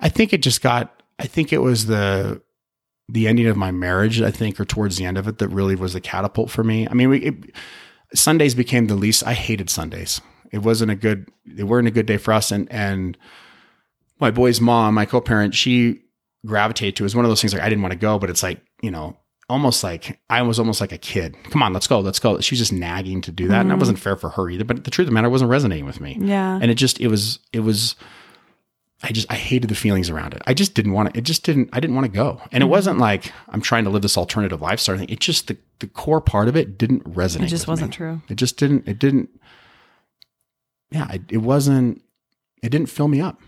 i 0.00 0.08
think 0.08 0.32
it 0.32 0.42
just 0.42 0.62
got 0.62 1.02
i 1.18 1.26
think 1.26 1.52
it 1.52 1.58
was 1.58 1.86
the 1.86 2.40
the 3.08 3.28
ending 3.28 3.46
of 3.46 3.56
my 3.56 3.70
marriage 3.70 4.22
i 4.22 4.30
think 4.30 4.58
or 4.58 4.64
towards 4.64 4.96
the 4.96 5.04
end 5.04 5.18
of 5.18 5.28
it 5.28 5.38
that 5.38 5.48
really 5.48 5.74
was 5.74 5.92
the 5.92 6.00
catapult 6.00 6.50
for 6.50 6.64
me. 6.64 6.88
I 6.88 6.94
mean 6.94 7.08
we 7.08 7.18
it, 7.18 7.34
sundays 8.14 8.54
became 8.54 8.86
the 8.86 8.94
least 8.94 9.26
i 9.26 9.34
hated 9.34 9.70
sundays. 9.70 10.20
It 10.52 10.58
wasn't 10.58 10.90
a 10.90 10.96
good 10.96 11.28
they 11.46 11.62
weren't 11.62 11.88
a 11.88 11.92
good 11.92 12.06
day 12.06 12.16
for 12.16 12.32
us. 12.32 12.50
And 12.50 12.70
and 12.72 13.16
my 14.18 14.30
boy's 14.30 14.60
mom 14.60 14.94
my 14.94 15.06
co-parent 15.06 15.54
she 15.54 16.02
gravitated 16.46 16.96
to 16.96 17.02
was 17.02 17.14
one 17.14 17.24
of 17.24 17.30
those 17.30 17.40
things 17.40 17.52
like 17.52 17.62
i 17.62 17.68
didn't 17.68 17.82
want 17.82 17.92
to 17.92 17.98
go 17.98 18.18
but 18.18 18.30
it's 18.30 18.42
like 18.42 18.60
you 18.82 18.90
know 18.90 19.16
almost 19.48 19.82
like 19.82 20.18
i 20.30 20.40
was 20.42 20.58
almost 20.58 20.80
like 20.80 20.92
a 20.92 20.98
kid 20.98 21.36
come 21.50 21.62
on 21.62 21.72
let's 21.72 21.86
go 21.86 22.00
let's 22.00 22.18
go 22.18 22.40
she 22.40 22.54
was 22.54 22.60
just 22.60 22.72
nagging 22.72 23.20
to 23.20 23.32
do 23.32 23.48
that 23.48 23.60
and 23.60 23.70
that 23.70 23.74
mm-hmm. 23.74 23.80
wasn't 23.80 23.98
fair 23.98 24.16
for 24.16 24.30
her 24.30 24.48
either 24.48 24.64
but 24.64 24.84
the 24.84 24.90
truth 24.90 25.06
of 25.06 25.10
the 25.10 25.14
matter 25.14 25.28
wasn't 25.28 25.50
resonating 25.50 25.84
with 25.84 26.00
me 26.00 26.16
Yeah. 26.20 26.58
and 26.60 26.70
it 26.70 26.74
just 26.74 27.00
it 27.00 27.08
was 27.08 27.40
it 27.52 27.60
was 27.60 27.96
I 29.02 29.12
just 29.12 29.30
I 29.30 29.34
hated 29.34 29.70
the 29.70 29.74
feelings 29.74 30.10
around 30.10 30.34
it. 30.34 30.42
I 30.46 30.52
just 30.52 30.74
didn't 30.74 30.92
want 30.92 31.12
to. 31.12 31.18
It 31.18 31.22
just 31.22 31.42
didn't. 31.42 31.70
I 31.72 31.80
didn't 31.80 31.96
want 31.96 32.04
to 32.04 32.12
go. 32.12 32.40
And 32.52 32.62
it 32.62 32.66
mm-hmm. 32.66 32.70
wasn't 32.70 32.98
like 32.98 33.32
I'm 33.48 33.62
trying 33.62 33.84
to 33.84 33.90
live 33.90 34.02
this 34.02 34.18
alternative 34.18 34.60
lifestyle 34.60 34.98
thing. 34.98 35.08
It 35.08 35.20
just 35.20 35.48
the 35.48 35.56
the 35.78 35.86
core 35.86 36.20
part 36.20 36.48
of 36.48 36.56
it 36.56 36.76
didn't 36.76 37.04
resonate. 37.04 37.44
It 37.44 37.48
just 37.48 37.66
wasn't 37.66 37.92
me. 37.92 37.96
true. 37.96 38.22
It 38.28 38.34
just 38.34 38.58
didn't. 38.58 38.86
It 38.86 38.98
didn't. 38.98 39.30
Yeah, 40.90 41.10
it, 41.12 41.22
it 41.30 41.38
wasn't. 41.38 42.02
It 42.62 42.68
didn't 42.68 42.88
fill 42.88 43.08
me 43.08 43.22
up. 43.22 43.40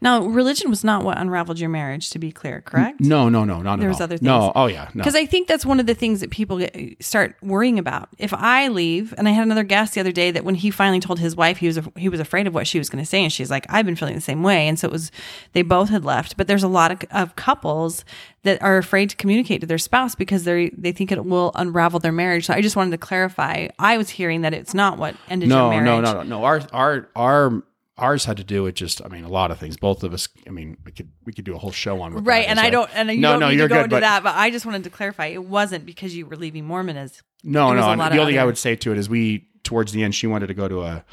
Now, 0.00 0.24
religion 0.24 0.70
was 0.70 0.84
not 0.84 1.04
what 1.04 1.18
unraveled 1.18 1.58
your 1.58 1.68
marriage, 1.70 2.10
to 2.10 2.18
be 2.18 2.32
clear, 2.32 2.60
correct? 2.60 3.00
No, 3.00 3.28
no, 3.28 3.44
no, 3.44 3.62
not 3.62 3.78
There 3.78 3.88
at 3.88 3.92
was 3.92 4.00
all. 4.00 4.04
other 4.04 4.18
No, 4.20 4.52
oh 4.54 4.66
yeah, 4.66 4.90
no. 4.94 5.02
Because 5.02 5.14
I 5.14 5.26
think 5.26 5.48
that's 5.48 5.66
one 5.66 5.80
of 5.80 5.86
the 5.86 5.94
things 5.94 6.20
that 6.20 6.30
people 6.30 6.58
get, 6.58 7.02
start 7.02 7.36
worrying 7.42 7.78
about. 7.78 8.08
If 8.18 8.32
I 8.34 8.68
leave, 8.68 9.14
and 9.16 9.28
I 9.28 9.32
had 9.32 9.44
another 9.44 9.64
guest 9.64 9.94
the 9.94 10.00
other 10.00 10.12
day 10.12 10.30
that 10.30 10.44
when 10.44 10.54
he 10.54 10.70
finally 10.70 11.00
told 11.00 11.18
his 11.18 11.36
wife 11.36 11.58
he 11.58 11.66
was 11.66 11.78
he 11.96 12.08
was 12.08 12.20
afraid 12.20 12.46
of 12.46 12.54
what 12.54 12.66
she 12.66 12.78
was 12.78 12.88
going 12.88 13.02
to 13.02 13.08
say, 13.08 13.22
and 13.22 13.32
she's 13.32 13.50
like, 13.50 13.66
"I've 13.68 13.86
been 13.86 13.96
feeling 13.96 14.14
the 14.14 14.20
same 14.20 14.42
way," 14.42 14.68
and 14.68 14.78
so 14.78 14.88
it 14.88 14.92
was 14.92 15.10
they 15.52 15.62
both 15.62 15.88
had 15.88 16.04
left. 16.04 16.36
But 16.36 16.46
there's 16.46 16.62
a 16.62 16.68
lot 16.68 16.90
of, 16.92 17.02
of 17.10 17.36
couples 17.36 18.04
that 18.42 18.60
are 18.62 18.76
afraid 18.76 19.10
to 19.10 19.16
communicate 19.16 19.60
to 19.62 19.66
their 19.66 19.78
spouse 19.78 20.14
because 20.14 20.44
they 20.44 20.70
they 20.76 20.92
think 20.92 21.10
it 21.10 21.24
will 21.24 21.50
unravel 21.54 21.98
their 22.00 22.12
marriage. 22.12 22.46
So 22.46 22.54
I 22.54 22.60
just 22.60 22.76
wanted 22.76 22.90
to 22.92 22.98
clarify. 22.98 23.68
I 23.78 23.96
was 23.96 24.10
hearing 24.10 24.42
that 24.42 24.54
it's 24.54 24.74
not 24.74 24.98
what 24.98 25.16
ended 25.28 25.48
no, 25.48 25.70
your 25.70 25.80
no, 25.82 26.00
marriage. 26.00 26.04
no, 26.04 26.22
no, 26.22 26.22
no. 26.22 26.44
Our 26.44 26.62
our 26.72 27.08
our 27.16 27.62
ours 27.96 28.24
had 28.24 28.36
to 28.38 28.44
do 28.44 28.62
with 28.64 28.74
just. 28.74 29.04
I 29.04 29.08
mean, 29.08 29.24
a 29.24 29.28
lot 29.28 29.50
of 29.50 29.58
things. 29.58 29.76
Both 29.76 30.02
of 30.02 30.12
us. 30.12 30.28
I 30.46 30.50
mean, 30.50 30.76
we 30.84 30.92
could 30.92 31.10
we 31.24 31.32
could 31.32 31.44
do 31.44 31.54
a 31.54 31.58
whole 31.58 31.72
show 31.72 32.00
on 32.00 32.12
Right, 32.24 32.46
that 32.46 32.50
and. 32.50 32.60
I 32.60 32.70
don't, 32.70 32.90
and 32.94 33.10
you 33.10 33.18
no, 33.18 33.32
don't 33.32 33.40
no, 33.40 33.48
need 33.50 33.58
you're 33.58 33.68
to 33.68 33.74
go 33.74 33.80
good, 33.80 33.84
into 33.84 33.96
but 33.96 34.00
that, 34.00 34.22
but 34.22 34.34
I 34.34 34.50
just 34.50 34.66
wanted 34.66 34.84
to 34.84 34.90
clarify 34.90 35.26
it 35.26 35.44
wasn't 35.44 35.86
because 35.86 36.14
you 36.14 36.26
were 36.26 36.36
leaving 36.36 36.64
Mormonism. 36.64 37.24
No, 37.42 37.72
no. 37.72 37.82
a 37.82 37.90
and 37.90 38.00
The 38.00 38.18
only 38.18 38.32
thing 38.32 38.40
I 38.40 38.44
would 38.44 38.58
say 38.58 38.74
to 38.76 38.92
it 38.92 38.98
is 38.98 39.08
we 39.08 39.48
towards 39.62 39.92
the 39.92 40.02
end 40.02 40.14
she 40.14 40.26
wanted 40.26 40.48
to 40.48 40.54
go 40.54 40.68
to 40.68 40.82
a 40.82 41.04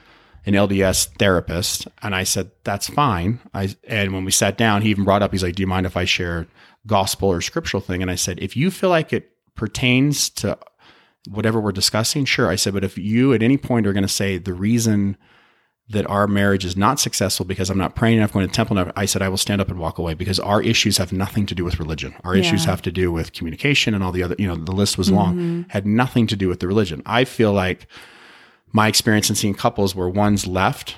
an 0.45 0.53
LDS 0.53 1.17
therapist, 1.19 1.87
and 2.01 2.15
I 2.15 2.23
said 2.23 2.49
that's 2.63 2.87
fine. 2.89 3.39
I 3.53 3.75
and 3.87 4.11
when 4.13 4.25
we 4.25 4.31
sat 4.31 4.57
down, 4.57 4.81
he 4.81 4.89
even 4.89 5.03
brought 5.03 5.21
up 5.21 5.31
he's 5.31 5.43
like, 5.43 5.55
"Do 5.55 5.61
you 5.61 5.67
mind 5.67 5.85
if 5.85 5.95
I 5.95 6.05
share 6.05 6.47
gospel 6.87 7.29
or 7.29 7.41
scriptural 7.41 7.81
thing?" 7.81 8.01
And 8.01 8.09
I 8.09 8.15
said, 8.15 8.39
"If 8.41 8.57
you 8.57 8.71
feel 8.71 8.89
like 8.89 9.13
it 9.13 9.31
pertains 9.55 10.29
to 10.31 10.57
whatever 11.29 11.61
we're 11.61 11.71
discussing, 11.71 12.25
sure." 12.25 12.49
I 12.49 12.55
said, 12.55 12.73
"But 12.73 12.83
if 12.83 12.97
you 12.97 13.33
at 13.33 13.43
any 13.43 13.57
point 13.57 13.85
are 13.85 13.93
going 13.93 14.01
to 14.01 14.07
say 14.07 14.39
the 14.39 14.53
reason." 14.53 15.15
That 15.91 16.09
our 16.09 16.27
marriage 16.27 16.65
is 16.65 16.75
not 16.75 16.99
successful 16.99 17.45
because 17.45 17.69
I'm 17.69 17.77
not 17.77 17.95
praying 17.95 18.17
enough, 18.17 18.33
going 18.33 18.47
to 18.47 18.53
temple 18.53 18.77
enough, 18.77 18.93
I 18.95 19.05
said 19.05 19.21
I 19.21 19.29
will 19.29 19.37
stand 19.37 19.61
up 19.61 19.69
and 19.69 19.79
walk 19.79 19.97
away 19.97 20.13
because 20.13 20.39
our 20.39 20.61
issues 20.61 20.97
have 20.97 21.11
nothing 21.11 21.45
to 21.47 21.55
do 21.55 21.63
with 21.63 21.79
religion. 21.79 22.15
Our 22.23 22.35
issues 22.35 22.65
have 22.65 22.81
to 22.83 22.91
do 22.91 23.11
with 23.11 23.33
communication 23.33 23.93
and 23.93 24.03
all 24.03 24.11
the 24.11 24.23
other, 24.23 24.35
you 24.39 24.47
know, 24.47 24.55
the 24.55 24.71
list 24.71 24.97
was 24.97 25.11
long, 25.11 25.35
mm-hmm. 25.35 25.69
had 25.69 25.85
nothing 25.85 26.27
to 26.27 26.35
do 26.35 26.47
with 26.47 26.59
the 26.59 26.67
religion. 26.67 27.01
I 27.05 27.25
feel 27.25 27.51
like 27.53 27.87
my 28.71 28.87
experience 28.87 29.29
in 29.29 29.35
seeing 29.35 29.53
couples 29.53 29.95
where 29.95 30.09
one's 30.09 30.47
left 30.47 30.95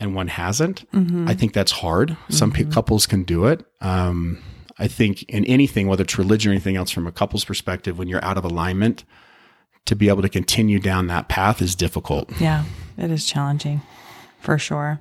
and 0.00 0.14
one 0.14 0.28
hasn't, 0.28 0.90
mm-hmm. 0.92 1.28
I 1.28 1.34
think 1.34 1.52
that's 1.52 1.72
hard. 1.72 2.16
Some 2.28 2.52
pe- 2.52 2.62
mm-hmm. 2.62 2.72
couples 2.72 3.06
can 3.06 3.24
do 3.24 3.46
it. 3.46 3.64
Um, 3.80 4.42
I 4.78 4.86
think 4.86 5.24
in 5.24 5.44
anything, 5.46 5.88
whether 5.88 6.04
it's 6.04 6.16
religion 6.16 6.50
or 6.50 6.54
anything 6.54 6.76
else, 6.76 6.90
from 6.92 7.08
a 7.08 7.12
couple's 7.12 7.44
perspective, 7.44 7.98
when 7.98 8.06
you're 8.06 8.24
out 8.24 8.38
of 8.38 8.44
alignment, 8.44 9.04
to 9.86 9.96
be 9.96 10.08
able 10.08 10.22
to 10.22 10.28
continue 10.28 10.78
down 10.78 11.08
that 11.08 11.28
path 11.28 11.60
is 11.60 11.74
difficult. 11.74 12.30
Yeah, 12.40 12.64
it 12.96 13.10
is 13.10 13.26
challenging 13.26 13.80
for 14.40 14.58
sure. 14.58 15.00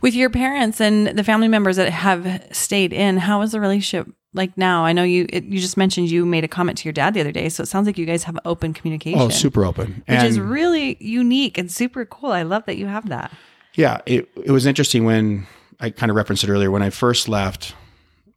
With 0.00 0.14
your 0.14 0.30
parents 0.30 0.80
and 0.80 1.08
the 1.08 1.24
family 1.24 1.48
members 1.48 1.76
that 1.76 1.90
have 1.90 2.46
stayed 2.52 2.92
in, 2.92 3.18
how 3.18 3.42
is 3.42 3.52
the 3.52 3.60
relationship 3.60 4.08
like 4.32 4.56
now? 4.56 4.84
I 4.84 4.92
know 4.92 5.02
you 5.02 5.26
it, 5.28 5.44
you 5.44 5.60
just 5.60 5.76
mentioned 5.76 6.10
you 6.10 6.24
made 6.24 6.44
a 6.44 6.48
comment 6.48 6.78
to 6.78 6.84
your 6.84 6.92
dad 6.92 7.14
the 7.14 7.20
other 7.20 7.32
day, 7.32 7.48
so 7.48 7.62
it 7.62 7.66
sounds 7.66 7.86
like 7.86 7.98
you 7.98 8.06
guys 8.06 8.24
have 8.24 8.38
open 8.44 8.72
communication. 8.72 9.20
Oh, 9.20 9.28
super 9.28 9.64
open. 9.64 10.02
Which 10.08 10.22
is 10.22 10.40
really 10.40 10.96
unique 11.00 11.58
and 11.58 11.70
super 11.70 12.06
cool. 12.06 12.32
I 12.32 12.42
love 12.42 12.64
that 12.66 12.76
you 12.76 12.86
have 12.86 13.08
that. 13.10 13.32
Yeah, 13.74 14.00
it 14.06 14.30
it 14.36 14.50
was 14.50 14.66
interesting 14.66 15.04
when 15.04 15.46
I 15.78 15.90
kind 15.90 16.10
of 16.10 16.16
referenced 16.16 16.44
it 16.44 16.50
earlier. 16.50 16.70
When 16.70 16.82
I 16.82 16.90
first 16.90 17.28
left, 17.28 17.74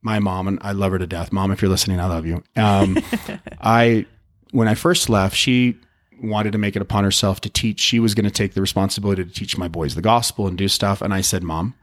my 0.01 0.19
mom 0.19 0.47
and 0.47 0.59
I 0.61 0.73
love 0.73 0.91
her 0.91 0.99
to 0.99 1.07
death. 1.07 1.31
Mom, 1.31 1.51
if 1.51 1.61
you're 1.61 1.71
listening, 1.71 1.99
I 1.99 2.07
love 2.07 2.25
you. 2.25 2.43
Um, 2.55 2.97
I 3.61 4.05
when 4.51 4.67
I 4.67 4.75
first 4.75 5.09
left, 5.09 5.35
she 5.35 5.77
wanted 6.23 6.51
to 6.53 6.57
make 6.57 6.75
it 6.75 6.81
upon 6.81 7.03
herself 7.03 7.41
to 7.41 7.49
teach. 7.49 7.79
She 7.79 7.99
was 7.99 8.15
going 8.15 8.25
to 8.25 8.31
take 8.31 8.53
the 8.53 8.61
responsibility 8.61 9.23
to 9.23 9.31
teach 9.31 9.57
my 9.57 9.67
boys 9.67 9.95
the 9.95 10.01
gospel 10.01 10.47
and 10.47 10.57
do 10.57 10.67
stuff. 10.67 11.01
And 11.01 11.13
I 11.13 11.21
said, 11.21 11.43
Mom, 11.43 11.75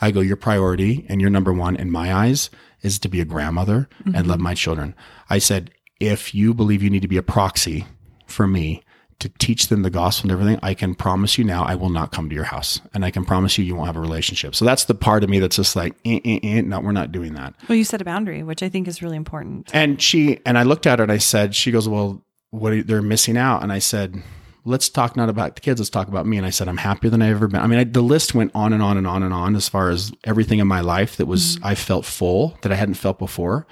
I 0.00 0.10
go, 0.10 0.20
your 0.20 0.36
priority 0.36 1.06
and 1.08 1.20
your 1.20 1.30
number 1.30 1.52
one 1.52 1.76
in 1.76 1.90
my 1.90 2.14
eyes 2.14 2.50
is 2.82 2.98
to 3.00 3.08
be 3.08 3.20
a 3.20 3.24
grandmother 3.24 3.88
and 4.14 4.26
love 4.26 4.38
my 4.40 4.54
children. 4.54 4.94
I 5.28 5.38
said, 5.38 5.72
if 5.98 6.34
you 6.34 6.54
believe 6.54 6.82
you 6.82 6.90
need 6.90 7.02
to 7.02 7.08
be 7.08 7.16
a 7.16 7.22
proxy 7.22 7.86
for 8.26 8.46
me 8.46 8.84
to 9.18 9.28
teach 9.28 9.66
them 9.66 9.82
the 9.82 9.90
gospel 9.90 10.30
and 10.30 10.40
everything, 10.40 10.60
I 10.62 10.74
can 10.74 10.94
promise 10.94 11.38
you 11.38 11.42
now 11.42 11.64
I 11.64 11.74
will 11.74 11.90
not 11.90 12.12
come 12.12 12.28
to 12.28 12.34
your 12.34 12.44
house. 12.44 12.80
And 12.94 13.04
I 13.04 13.10
can 13.10 13.24
promise 13.24 13.58
you 13.58 13.64
you 13.64 13.74
won't 13.74 13.88
have 13.88 13.96
a 13.96 14.00
relationship. 14.00 14.54
So 14.54 14.64
that's 14.64 14.84
the 14.84 14.94
part 14.94 15.24
of 15.24 15.30
me 15.30 15.40
that's 15.40 15.56
just 15.56 15.74
like, 15.74 15.94
eh, 16.04 16.20
eh, 16.24 16.38
eh, 16.42 16.60
no, 16.60 16.78
we're 16.78 16.92
not 16.92 17.10
doing 17.10 17.34
that. 17.34 17.54
Well, 17.68 17.76
you 17.76 17.82
set 17.82 18.00
a 18.00 18.04
boundary, 18.04 18.44
which 18.44 18.62
I 18.62 18.68
think 18.68 18.86
is 18.86 19.02
really 19.02 19.16
important. 19.16 19.70
And 19.74 20.00
she, 20.00 20.38
and 20.46 20.56
I 20.56 20.62
looked 20.62 20.86
at 20.86 21.00
her 21.00 21.02
and 21.02 21.10
I 21.10 21.18
said, 21.18 21.56
she 21.56 21.72
goes, 21.72 21.88
well, 21.88 22.22
what 22.50 22.72
are, 22.72 22.82
they're 22.82 23.02
missing 23.02 23.36
out. 23.36 23.62
And 23.62 23.72
I 23.72 23.78
said, 23.78 24.22
let's 24.64 24.88
talk 24.88 25.16
not 25.16 25.28
about 25.28 25.54
the 25.54 25.60
kids. 25.60 25.80
Let's 25.80 25.90
talk 25.90 26.08
about 26.08 26.26
me. 26.26 26.36
And 26.36 26.46
I 26.46 26.50
said, 26.50 26.68
I'm 26.68 26.76
happier 26.76 27.10
than 27.10 27.22
I've 27.22 27.36
ever 27.36 27.48
been. 27.48 27.60
I 27.60 27.66
mean, 27.66 27.78
I, 27.78 27.84
the 27.84 28.02
list 28.02 28.34
went 28.34 28.52
on 28.54 28.72
and 28.72 28.82
on 28.82 28.96
and 28.96 29.06
on 29.06 29.22
and 29.22 29.32
on 29.32 29.56
as 29.56 29.68
far 29.68 29.90
as 29.90 30.12
everything 30.24 30.58
in 30.58 30.66
my 30.66 30.80
life 30.80 31.16
that 31.16 31.26
was, 31.26 31.56
mm-hmm. 31.56 31.66
I 31.66 31.74
felt 31.74 32.04
full 32.04 32.58
that 32.62 32.72
I 32.72 32.76
hadn't 32.76 32.94
felt 32.94 33.18
before. 33.18 33.66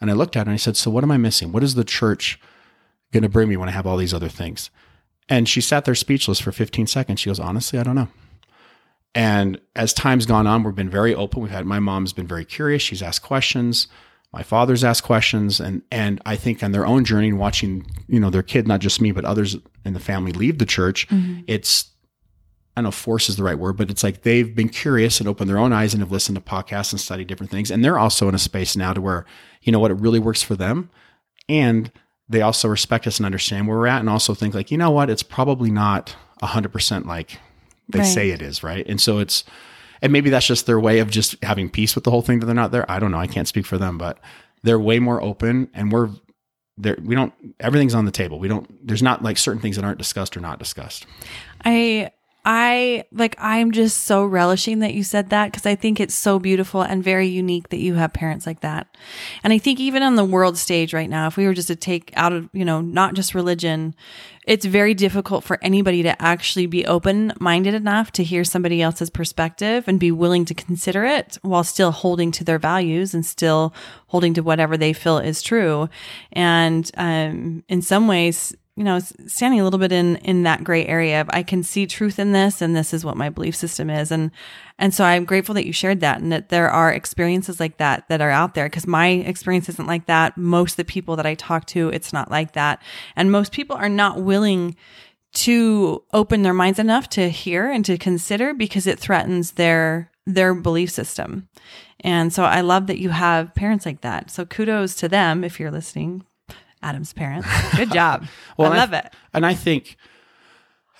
And 0.00 0.10
I 0.10 0.14
looked 0.14 0.36
at 0.36 0.46
her 0.46 0.50
and 0.50 0.54
I 0.54 0.58
said, 0.58 0.76
so 0.76 0.90
what 0.90 1.04
am 1.04 1.10
I 1.10 1.16
missing? 1.16 1.52
What 1.52 1.62
is 1.62 1.74
the 1.74 1.84
church 1.84 2.38
going 3.12 3.22
to 3.22 3.28
bring 3.28 3.48
me 3.48 3.56
when 3.56 3.68
I 3.68 3.72
have 3.72 3.86
all 3.86 3.96
these 3.96 4.14
other 4.14 4.28
things? 4.28 4.70
And 5.28 5.48
she 5.48 5.60
sat 5.60 5.84
there 5.84 5.94
speechless 5.94 6.40
for 6.40 6.52
15 6.52 6.86
seconds. 6.86 7.20
She 7.20 7.30
goes, 7.30 7.40
honestly, 7.40 7.78
I 7.78 7.82
don't 7.82 7.94
know. 7.94 8.08
And 9.14 9.60
as 9.76 9.94
time's 9.94 10.26
gone 10.26 10.46
on, 10.46 10.64
we've 10.64 10.74
been 10.74 10.90
very 10.90 11.14
open. 11.14 11.40
We've 11.40 11.50
had 11.50 11.64
my 11.64 11.78
mom's 11.78 12.12
been 12.12 12.26
very 12.26 12.44
curious. 12.44 12.82
She's 12.82 13.02
asked 13.02 13.22
questions. 13.22 13.86
My 14.34 14.42
father's 14.42 14.82
asked 14.82 15.04
questions, 15.04 15.60
and 15.60 15.82
and 15.90 16.20
I 16.26 16.36
think 16.36 16.62
on 16.62 16.72
their 16.72 16.86
own 16.86 17.04
journey, 17.04 17.28
and 17.28 17.38
watching 17.38 17.86
you 18.08 18.18
know 18.18 18.30
their 18.30 18.42
kid, 18.42 18.66
not 18.66 18.80
just 18.80 19.00
me, 19.00 19.12
but 19.12 19.24
others 19.24 19.56
in 19.84 19.94
the 19.94 20.00
family 20.00 20.32
leave 20.32 20.58
the 20.58 20.66
church, 20.66 21.08
mm-hmm. 21.08 21.42
it's 21.46 21.90
I 22.76 22.80
don't 22.80 22.84
know 22.86 22.90
force 22.90 23.28
is 23.28 23.36
the 23.36 23.44
right 23.44 23.58
word, 23.58 23.76
but 23.76 23.90
it's 23.90 24.02
like 24.02 24.22
they've 24.22 24.54
been 24.54 24.68
curious 24.68 25.20
and 25.20 25.28
opened 25.28 25.48
their 25.48 25.58
own 25.58 25.72
eyes 25.72 25.94
and 25.94 26.02
have 26.02 26.10
listened 26.10 26.36
to 26.36 26.42
podcasts 26.42 26.92
and 26.92 27.00
studied 27.00 27.28
different 27.28 27.52
things, 27.52 27.70
and 27.70 27.84
they're 27.84 27.98
also 27.98 28.28
in 28.28 28.34
a 28.34 28.38
space 28.38 28.76
now 28.76 28.92
to 28.92 29.00
where 29.00 29.24
you 29.62 29.70
know 29.70 29.78
what 29.78 29.92
it 29.92 30.00
really 30.00 30.18
works 30.18 30.42
for 30.42 30.56
them, 30.56 30.90
and 31.48 31.92
they 32.28 32.42
also 32.42 32.68
respect 32.68 33.06
us 33.06 33.18
and 33.18 33.26
understand 33.26 33.68
where 33.68 33.78
we're 33.78 33.86
at, 33.86 34.00
and 34.00 34.10
also 34.10 34.34
think 34.34 34.54
like 34.54 34.70
you 34.70 34.78
know 34.78 34.90
what, 34.90 35.10
it's 35.10 35.22
probably 35.22 35.70
not 35.70 36.16
hundred 36.42 36.72
percent 36.72 37.06
like 37.06 37.38
they 37.88 38.00
Right. 38.00 38.04
say 38.06 38.30
it 38.30 38.42
is, 38.42 38.62
right? 38.62 38.86
And 38.86 39.00
so 39.00 39.18
it's, 39.18 39.44
and 40.04 40.12
maybe 40.12 40.28
that's 40.28 40.46
just 40.46 40.66
their 40.66 40.78
way 40.78 40.98
of 40.98 41.10
just 41.10 41.42
having 41.42 41.70
peace 41.70 41.94
with 41.94 42.04
the 42.04 42.10
whole 42.10 42.20
thing 42.20 42.40
that 42.40 42.46
they're 42.46 42.54
not 42.54 42.72
there. 42.72 42.88
I 42.90 42.98
don't 42.98 43.10
know. 43.10 43.18
I 43.18 43.26
can't 43.26 43.48
speak 43.48 43.64
for 43.64 43.78
them, 43.78 43.96
but 43.96 44.18
they're 44.62 44.78
way 44.78 44.98
more 44.98 45.20
open 45.22 45.70
and 45.72 45.90
we're 45.90 46.10
there. 46.76 46.98
We 47.02 47.14
don't, 47.14 47.32
everything's 47.58 47.94
on 47.94 48.04
the 48.04 48.10
table. 48.10 48.38
We 48.38 48.46
don't, 48.46 48.86
there's 48.86 49.02
not 49.02 49.22
like 49.22 49.38
certain 49.38 49.62
things 49.62 49.76
that 49.76 49.84
aren't 49.84 49.96
discussed 49.96 50.36
or 50.36 50.40
not 50.40 50.58
discussed. 50.58 51.06
I 51.64 52.10
I 52.44 53.04
like 53.10 53.36
I'm 53.38 53.72
just 53.72 54.02
so 54.02 54.24
relishing 54.24 54.80
that 54.80 54.92
you 54.92 55.02
said 55.02 55.30
that 55.30 55.50
because 55.50 55.64
I 55.64 55.76
think 55.76 55.98
it's 55.98 56.14
so 56.14 56.38
beautiful 56.38 56.82
and 56.82 57.02
very 57.02 57.26
unique 57.26 57.70
that 57.70 57.78
you 57.78 57.94
have 57.94 58.12
parents 58.12 58.46
like 58.46 58.60
that. 58.60 58.86
And 59.42 59.52
I 59.52 59.58
think 59.58 59.80
even 59.80 60.02
on 60.02 60.16
the 60.16 60.24
world 60.24 60.58
stage 60.58 60.92
right 60.92 61.08
now, 61.08 61.26
if 61.26 61.38
we 61.38 61.46
were 61.46 61.54
just 61.54 61.68
to 61.68 61.76
take 61.76 62.12
out 62.16 62.34
of, 62.34 62.50
you 62.52 62.66
know, 62.66 62.82
not 62.82 63.14
just 63.14 63.34
religion, 63.34 63.94
it's 64.46 64.66
very 64.66 64.92
difficult 64.92 65.42
for 65.42 65.58
anybody 65.62 66.02
to 66.02 66.20
actually 66.20 66.66
be 66.66 66.84
open 66.84 67.32
minded 67.40 67.72
enough 67.72 68.12
to 68.12 68.22
hear 68.22 68.44
somebody 68.44 68.82
else's 68.82 69.08
perspective 69.08 69.88
and 69.88 69.98
be 69.98 70.12
willing 70.12 70.44
to 70.44 70.52
consider 70.54 71.02
it 71.04 71.38
while 71.40 71.64
still 71.64 71.92
holding 71.92 72.30
to 72.32 72.44
their 72.44 72.58
values 72.58 73.14
and 73.14 73.24
still 73.24 73.72
holding 74.08 74.34
to 74.34 74.42
whatever 74.42 74.76
they 74.76 74.92
feel 74.92 75.16
is 75.16 75.40
true. 75.40 75.88
And 76.32 76.90
um, 76.98 77.64
in 77.68 77.80
some 77.80 78.06
ways, 78.06 78.54
you 78.76 78.82
know, 78.82 78.98
standing 78.98 79.60
a 79.60 79.64
little 79.64 79.78
bit 79.78 79.92
in 79.92 80.16
in 80.16 80.42
that 80.42 80.64
gray 80.64 80.84
area 80.86 81.20
of 81.20 81.30
I 81.32 81.44
can 81.44 81.62
see 81.62 81.86
truth 81.86 82.18
in 82.18 82.32
this, 82.32 82.60
and 82.60 82.74
this 82.74 82.92
is 82.92 83.04
what 83.04 83.16
my 83.16 83.30
belief 83.30 83.54
system 83.54 83.88
is, 83.88 84.10
and 84.10 84.32
and 84.78 84.92
so 84.92 85.04
I'm 85.04 85.24
grateful 85.24 85.54
that 85.54 85.66
you 85.66 85.72
shared 85.72 86.00
that, 86.00 86.20
and 86.20 86.32
that 86.32 86.48
there 86.48 86.68
are 86.68 86.92
experiences 86.92 87.60
like 87.60 87.76
that 87.76 88.08
that 88.08 88.20
are 88.20 88.30
out 88.30 88.54
there 88.54 88.66
because 88.66 88.86
my 88.86 89.08
experience 89.08 89.68
isn't 89.68 89.86
like 89.86 90.06
that. 90.06 90.36
Most 90.36 90.72
of 90.72 90.76
the 90.78 90.84
people 90.84 91.14
that 91.16 91.26
I 91.26 91.34
talk 91.34 91.66
to, 91.66 91.88
it's 91.90 92.12
not 92.12 92.32
like 92.32 92.52
that, 92.54 92.82
and 93.14 93.30
most 93.30 93.52
people 93.52 93.76
are 93.76 93.88
not 93.88 94.22
willing 94.22 94.74
to 95.34 96.02
open 96.12 96.42
their 96.42 96.54
minds 96.54 96.78
enough 96.78 97.08
to 97.10 97.28
hear 97.28 97.70
and 97.70 97.84
to 97.84 97.98
consider 97.98 98.54
because 98.54 98.86
it 98.86 98.98
threatens 98.98 99.52
their 99.52 100.10
their 100.26 100.52
belief 100.54 100.90
system. 100.90 101.48
And 102.00 102.32
so 102.32 102.44
I 102.44 102.60
love 102.60 102.88
that 102.88 102.98
you 102.98 103.10
have 103.10 103.54
parents 103.54 103.86
like 103.86 104.00
that. 104.00 104.30
So 104.30 104.44
kudos 104.44 104.94
to 104.96 105.08
them 105.08 105.44
if 105.44 105.60
you're 105.60 105.70
listening. 105.70 106.24
Adam's 106.84 107.12
parents. 107.12 107.48
Good 107.76 107.92
job. 107.92 108.26
Well, 108.56 108.72
I 108.72 108.76
love 108.76 108.92
it. 108.92 109.12
And 109.32 109.46
I 109.46 109.54
think, 109.54 109.96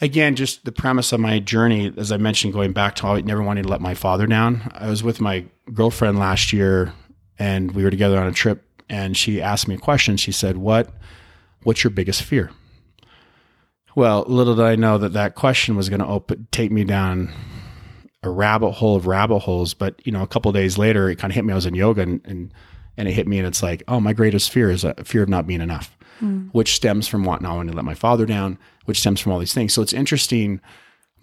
again, 0.01 0.35
just 0.35 0.65
the 0.65 0.73
premise 0.73 1.13
of 1.13 1.21
my 1.21 1.39
journey, 1.39 1.93
as 1.97 2.11
I 2.11 2.17
mentioned, 2.17 2.53
going 2.53 2.73
back 2.73 2.97
to 2.97 3.07
I 3.07 3.21
never 3.21 3.43
wanting 3.43 3.65
to 3.65 3.71
let 3.71 3.81
my 3.81 3.95
father 3.95 4.27
down. 4.27 4.71
I 4.75 4.89
was 4.89 5.03
with 5.03 5.21
my 5.21 5.45
girlfriend 5.73 6.19
last 6.19 6.53
year, 6.53 6.95
and 7.39 7.73
we 7.73 7.85
were 7.85 7.91
together 7.91 8.19
on 8.19 8.27
a 8.27 8.33
trip, 8.33 8.65
and 8.89 9.17
she 9.17 9.43
asked 9.43 9.69
me 9.69 9.75
a 9.75 9.79
question. 9.79 10.17
She 10.17 10.33
said, 10.33 10.57
"What, 10.57 10.91
what's 11.63 11.85
your 11.85 11.91
biggest 11.91 12.23
fear?" 12.23 12.51
Well, 13.95 14.25
little 14.27 14.57
did 14.57 14.65
I 14.65 14.75
know 14.75 14.99
that 14.99 15.13
that 15.13 15.35
question 15.37 15.77
was 15.77 15.89
going 15.89 16.01
to 16.01 16.07
open, 16.07 16.49
take 16.51 16.73
me 16.73 16.83
down 16.83 17.33
a 18.25 18.31
rabbit 18.31 18.73
hole 18.73 18.97
of 18.97 19.07
rabbit 19.07 19.41
holes. 19.41 19.75
But 19.75 20.01
you 20.05 20.13
know, 20.13 20.23
a 20.23 20.27
couple 20.27 20.49
of 20.49 20.55
days 20.55 20.79
later, 20.79 21.09
it 21.09 21.17
kind 21.17 21.31
of 21.31 21.35
hit 21.35 21.45
me. 21.45 21.53
I 21.53 21.57
was 21.57 21.67
in 21.67 21.75
yoga, 21.75 22.03
and, 22.03 22.21
and 22.25 22.55
and 22.97 23.09
it 23.09 23.13
hit 23.13 23.27
me, 23.27 23.39
and 23.39 23.47
it's 23.47 23.63
like, 23.63 23.83
oh, 23.89 24.01
my 24.01 24.13
greatest 24.13 24.51
fear 24.51 24.71
is 24.71 24.85
a 24.85 24.95
fear 25.05 25.23
of 25.23 25.29
not 25.29 25.47
being 25.47 25.61
enough, 25.61 25.97
hmm. 26.19 26.49
which 26.53 26.75
stems 26.75 27.09
from 27.09 27.25
what 27.25 27.43
not 27.43 27.57
wanting 27.57 27.71
to 27.71 27.77
let 27.77 27.85
my 27.85 27.95
father 27.95 28.27
down, 28.27 28.59
which 28.85 29.01
stems 29.01 29.21
from 29.21 29.33
all 29.33 29.39
these 29.39 29.55
things. 29.55 29.73
So 29.73 29.83
it's 29.83 29.93
interesting 29.93 30.61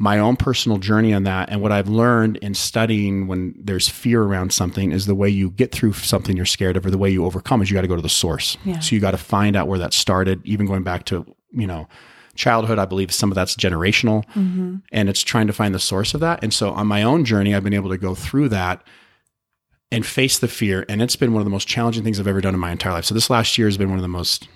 my 0.01 0.17
own 0.17 0.35
personal 0.35 0.79
journey 0.79 1.13
on 1.13 1.25
that 1.25 1.47
and 1.51 1.61
what 1.61 1.71
I've 1.71 1.87
learned 1.87 2.37
in 2.37 2.55
studying 2.55 3.27
when 3.27 3.53
there's 3.55 3.87
fear 3.87 4.23
around 4.23 4.51
something 4.51 4.91
is 4.91 5.05
the 5.05 5.13
way 5.13 5.29
you 5.29 5.51
get 5.51 5.71
through 5.71 5.93
something 5.93 6.35
you're 6.35 6.47
scared 6.47 6.75
of 6.75 6.87
or 6.87 6.89
the 6.89 6.97
way 6.97 7.11
you 7.11 7.23
overcome 7.23 7.61
is 7.61 7.69
you 7.69 7.75
got 7.75 7.81
to 7.81 7.87
go 7.87 7.95
to 7.95 8.01
the 8.01 8.09
source. 8.09 8.57
Yeah. 8.65 8.79
So 8.79 8.95
you 8.95 8.99
got 8.99 9.11
to 9.11 9.17
find 9.17 9.55
out 9.55 9.67
where 9.67 9.77
that 9.77 9.93
started, 9.93 10.41
even 10.43 10.65
going 10.65 10.81
back 10.81 11.05
to, 11.05 11.23
you 11.51 11.67
know, 11.67 11.87
childhood, 12.33 12.79
I 12.79 12.85
believe 12.85 13.13
some 13.13 13.29
of 13.29 13.35
that's 13.35 13.55
generational 13.55 14.25
mm-hmm. 14.29 14.77
and 14.91 15.07
it's 15.07 15.21
trying 15.21 15.45
to 15.45 15.53
find 15.53 15.75
the 15.75 15.79
source 15.79 16.15
of 16.15 16.19
that. 16.21 16.43
And 16.43 16.51
so 16.51 16.71
on 16.71 16.87
my 16.87 17.03
own 17.03 17.23
journey, 17.23 17.53
I've 17.53 17.63
been 17.63 17.75
able 17.75 17.91
to 17.91 17.97
go 17.99 18.15
through 18.15 18.49
that 18.49 18.83
and 19.91 20.05
face 20.05 20.39
the 20.39 20.47
fear. 20.47 20.85
And 20.87 21.01
it's 21.01 21.15
been 21.15 21.33
one 21.33 21.41
of 21.41 21.45
the 21.45 21.51
most 21.51 21.67
challenging 21.67 22.03
things 22.03 22.19
I've 22.19 22.27
ever 22.27 22.41
done 22.41 22.53
in 22.53 22.59
my 22.59 22.71
entire 22.71 22.93
life. 22.93 23.05
So 23.05 23.13
this 23.13 23.29
last 23.29 23.57
year 23.57 23.67
has 23.67 23.77
been 23.77 23.89
one 23.89 23.97
of 23.97 24.03
the 24.03 24.07
most, 24.07 24.47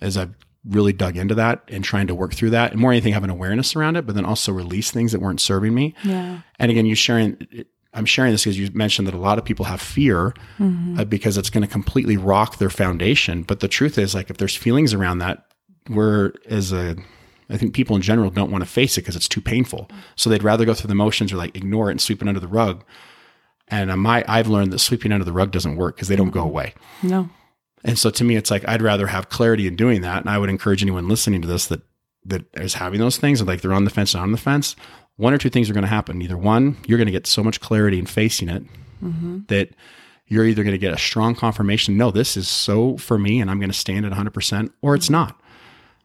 as 0.00 0.16
I've 0.16 0.34
really 0.64 0.92
dug 0.92 1.16
into 1.16 1.34
that 1.34 1.62
and 1.68 1.82
trying 1.84 2.06
to 2.06 2.14
work 2.14 2.34
through 2.34 2.50
that 2.50 2.72
and 2.72 2.80
more 2.80 2.92
anything 2.92 3.12
have 3.12 3.24
an 3.24 3.30
awareness 3.30 3.74
around 3.74 3.96
it, 3.96 4.06
but 4.06 4.14
then 4.14 4.24
also 4.24 4.52
release 4.52 4.90
things 4.90 5.12
that 5.12 5.20
weren't 5.20 5.40
serving 5.40 5.74
me. 5.74 5.94
Yeah. 6.04 6.40
And 6.58 6.70
again, 6.70 6.86
you 6.86 6.94
sharing, 6.94 7.64
I'm 7.94 8.06
sharing 8.06 8.32
this 8.32 8.44
because 8.44 8.58
you 8.58 8.70
mentioned 8.72 9.06
that 9.08 9.14
a 9.14 9.18
lot 9.18 9.38
of 9.38 9.44
people 9.44 9.66
have 9.66 9.80
fear 9.80 10.34
uh, 10.98 11.04
because 11.04 11.36
it's 11.36 11.50
going 11.50 11.62
to 11.62 11.68
completely 11.68 12.16
rock 12.16 12.58
their 12.58 12.70
foundation. 12.70 13.42
But 13.42 13.60
the 13.60 13.68
truth 13.68 13.98
is, 13.98 14.14
like, 14.14 14.30
if 14.30 14.38
there's 14.38 14.56
feelings 14.56 14.94
around 14.94 15.18
that, 15.18 15.46
we're 15.88 16.32
as 16.48 16.72
a, 16.72 16.96
I 17.50 17.56
think 17.56 17.74
people 17.74 17.96
in 17.96 18.02
general 18.02 18.30
don't 18.30 18.50
want 18.50 18.62
to 18.62 18.70
face 18.70 18.96
it 18.96 19.02
because 19.02 19.16
it's 19.16 19.28
too 19.28 19.40
painful. 19.40 19.90
So 20.16 20.30
they'd 20.30 20.44
rather 20.44 20.64
go 20.64 20.74
through 20.74 20.88
the 20.88 20.94
motions 20.94 21.32
or 21.32 21.36
like 21.36 21.56
ignore 21.56 21.88
it 21.88 21.92
and 21.92 22.00
sweep 22.00 22.22
it 22.22 22.28
under 22.28 22.40
the 22.40 22.48
rug. 22.48 22.84
And 23.72 24.00
my, 24.00 24.24
I've 24.28 24.46
learned 24.46 24.72
that 24.72 24.78
sweeping 24.78 25.10
under 25.10 25.24
the 25.24 25.32
rug 25.32 25.50
doesn't 25.50 25.76
work 25.76 25.96
because 25.96 26.08
they 26.08 26.14
don't 26.14 26.30
go 26.30 26.42
away. 26.42 26.74
No. 27.02 27.28
And 27.82 27.98
so 27.98 28.10
to 28.10 28.22
me, 28.22 28.36
it's 28.36 28.50
like 28.50 28.68
I'd 28.68 28.82
rather 28.82 29.08
have 29.08 29.28
clarity 29.28 29.66
in 29.66 29.74
doing 29.74 30.02
that. 30.02 30.20
And 30.20 30.30
I 30.30 30.38
would 30.38 30.50
encourage 30.50 30.82
anyone 30.82 31.08
listening 31.08 31.42
to 31.42 31.48
this 31.48 31.66
that 31.66 31.82
that 32.24 32.44
is 32.54 32.74
having 32.74 33.00
those 33.00 33.16
things, 33.16 33.40
and 33.40 33.48
like 33.48 33.62
they're 33.62 33.72
on 33.72 33.84
the 33.84 33.90
fence 33.90 34.14
and 34.14 34.22
on 34.22 34.30
the 34.30 34.38
fence. 34.38 34.76
one 35.16 35.34
or 35.34 35.38
two 35.38 35.50
things 35.50 35.68
are 35.68 35.72
going 35.72 35.82
to 35.82 35.88
happen. 35.88 36.22
Either 36.22 36.38
one, 36.38 36.76
you're 36.86 36.98
going 36.98 37.06
to 37.06 37.12
get 37.12 37.26
so 37.26 37.42
much 37.42 37.60
clarity 37.60 37.98
in 37.98 38.06
facing 38.06 38.48
it 38.48 38.64
mm-hmm. 39.02 39.40
that 39.48 39.70
you're 40.26 40.46
either 40.46 40.62
going 40.62 40.72
to 40.72 40.78
get 40.78 40.94
a 40.94 40.98
strong 40.98 41.34
confirmation, 41.34 41.96
no, 41.96 42.10
this 42.10 42.36
is 42.36 42.48
so 42.48 42.96
for 42.96 43.18
me 43.18 43.40
and 43.40 43.50
I'm 43.50 43.58
going 43.58 43.70
to 43.70 43.76
stand 43.76 44.06
at 44.06 44.12
100%, 44.12 44.72
or 44.80 44.94
it's 44.94 45.10
not. 45.10 45.38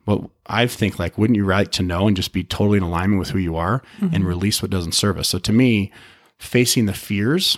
But 0.05 0.21
I 0.45 0.67
think 0.67 0.99
like, 0.99 1.17
wouldn't 1.17 1.37
you 1.37 1.45
like 1.45 1.71
to 1.73 1.83
know 1.83 2.07
and 2.07 2.15
just 2.15 2.33
be 2.33 2.43
totally 2.43 2.77
in 2.77 2.83
alignment 2.83 3.19
with 3.19 3.29
who 3.29 3.39
you 3.39 3.55
are 3.55 3.81
mm-hmm. 3.99 4.13
and 4.13 4.25
release 4.25 4.61
what 4.61 4.71
doesn't 4.71 4.93
serve 4.93 5.17
us? 5.17 5.29
So 5.29 5.39
to 5.39 5.53
me, 5.53 5.91
facing 6.37 6.85
the 6.85 6.93
fears, 6.93 7.57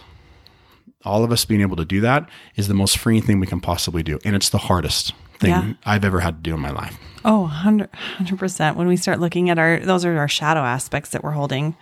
all 1.06 1.24
of 1.24 1.32
us 1.32 1.46
being 1.46 1.62
able 1.62 1.76
to 1.78 1.86
do 1.86 2.02
that 2.02 2.30
is 2.56 2.68
the 2.68 2.74
most 2.74 2.98
freeing 2.98 3.22
thing 3.22 3.40
we 3.40 3.48
can 3.48 3.62
possibly 3.62 4.04
do. 4.04 4.20
And 4.26 4.36
it's 4.36 4.50
the 4.50 4.58
hardest 4.58 5.14
thing 5.40 5.52
Yeah. 5.52 5.74
I've 5.86 6.04
ever 6.04 6.20
had 6.20 6.36
to 6.38 6.42
do 6.50 6.54
in 6.54 6.60
my 6.60 6.72
life. 6.72 6.98
Oh, 7.26 7.42
100 7.42 7.90
percent. 8.38 8.78
When 8.78 8.88
we 8.88 8.96
start 8.98 9.20
looking 9.20 9.50
at 9.50 9.58
our, 9.60 9.80
those 9.80 10.06
are 10.06 10.18
our 10.18 10.28
shadow 10.28 10.62
aspects 10.62 11.10
that 11.12 11.24
we're 11.24 11.32
holding. 11.32 11.76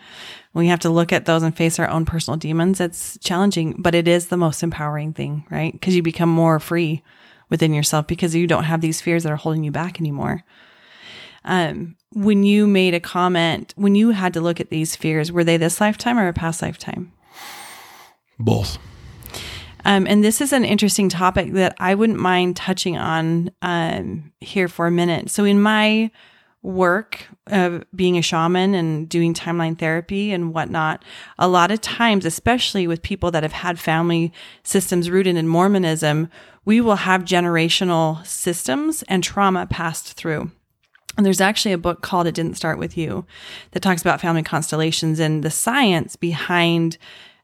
When 0.54 0.66
we 0.66 0.70
have 0.70 0.80
to 0.82 0.90
look 0.90 1.14
at 1.14 1.26
those 1.26 1.44
and 1.44 1.56
face 1.56 1.78
our 1.78 1.88
own 1.90 2.06
personal 2.06 2.38
demons, 2.38 2.80
it's 2.80 3.18
challenging, 3.20 3.76
but 3.78 3.94
it 3.94 4.08
is 4.08 4.28
the 4.28 4.38
most 4.38 4.64
empowering 4.64 5.14
thing, 5.14 5.46
right? 5.52 5.72
Because 5.74 5.96
you 5.96 6.02
become 6.02 6.30
more 6.30 6.60
free 6.60 7.04
within 7.50 7.74
yourself 7.74 8.08
because 8.08 8.34
you 8.36 8.48
don't 8.48 8.64
have 8.64 8.82
these 8.82 9.00
fears 9.02 9.24
that 9.24 9.32
are 9.32 9.36
holding 9.38 9.64
you 9.64 9.72
back 9.72 10.00
anymore. 10.00 10.44
Um, 11.48 11.96
when 12.14 12.44
you 12.44 12.68
made 12.68 12.94
a 12.94 13.00
comment, 13.00 13.74
when 13.78 13.96
you 13.96 14.12
had 14.12 14.34
to 14.34 14.42
look 14.42 14.60
at 14.60 14.70
these 14.70 14.96
fears, 14.96 15.32
were 15.32 15.44
they 15.44 15.58
this 15.58 15.82
lifetime 15.82 16.20
or 16.20 16.28
a 16.28 16.34
past 16.34 16.62
lifetime? 16.62 17.12
Both. 18.38 18.78
Um, 19.86 20.06
and 20.06 20.24
this 20.24 20.42
is 20.42 20.52
an 20.52 20.66
interesting 20.66 21.08
topic 21.08 21.54
that 21.54 21.74
I 21.80 21.96
wouldn't 21.96 22.20
mind 22.20 22.58
touching 22.58 22.98
on 22.98 23.52
um, 23.62 24.34
here 24.42 24.68
for 24.68 24.88
a 24.88 24.92
minute. 24.92 25.30
So, 25.30 25.46
in 25.46 25.62
my 25.62 26.12
work 26.62 27.26
of 27.48 27.86
being 27.96 28.18
a 28.18 28.22
shaman 28.22 28.74
and 28.74 29.08
doing 29.08 29.34
timeline 29.34 29.80
therapy 29.80 30.34
and 30.34 30.54
whatnot, 30.54 31.06
a 31.40 31.48
lot 31.48 31.72
of 31.72 31.80
times, 31.80 32.26
especially 32.26 32.88
with 32.88 33.02
people 33.02 33.32
that 33.32 33.44
have 33.44 33.54
had 33.54 33.80
family 33.80 34.34
systems 34.64 35.10
rooted 35.10 35.38
in 35.38 35.48
Mormonism, 35.48 36.30
we 36.66 36.82
will 36.82 36.98
have 36.98 37.24
generational 37.24 38.26
systems 38.26 39.04
and 39.04 39.24
trauma 39.24 39.66
passed 39.66 40.14
through. 40.14 40.52
And 41.18 41.26
there's 41.26 41.42
actually 41.42 41.74
a 41.74 41.80
book 41.80 42.02
called 42.04 42.28
It 42.28 42.36
Didn't 42.36 42.58
Start 42.58 42.78
With 42.78 42.96
You 42.96 43.26
that 43.72 43.82
talks 43.82 44.02
about 44.02 44.22
family 44.22 44.44
constellations 44.44 45.20
and 45.20 45.44
the 45.44 45.50
science 45.50 46.16
behind 46.16 47.00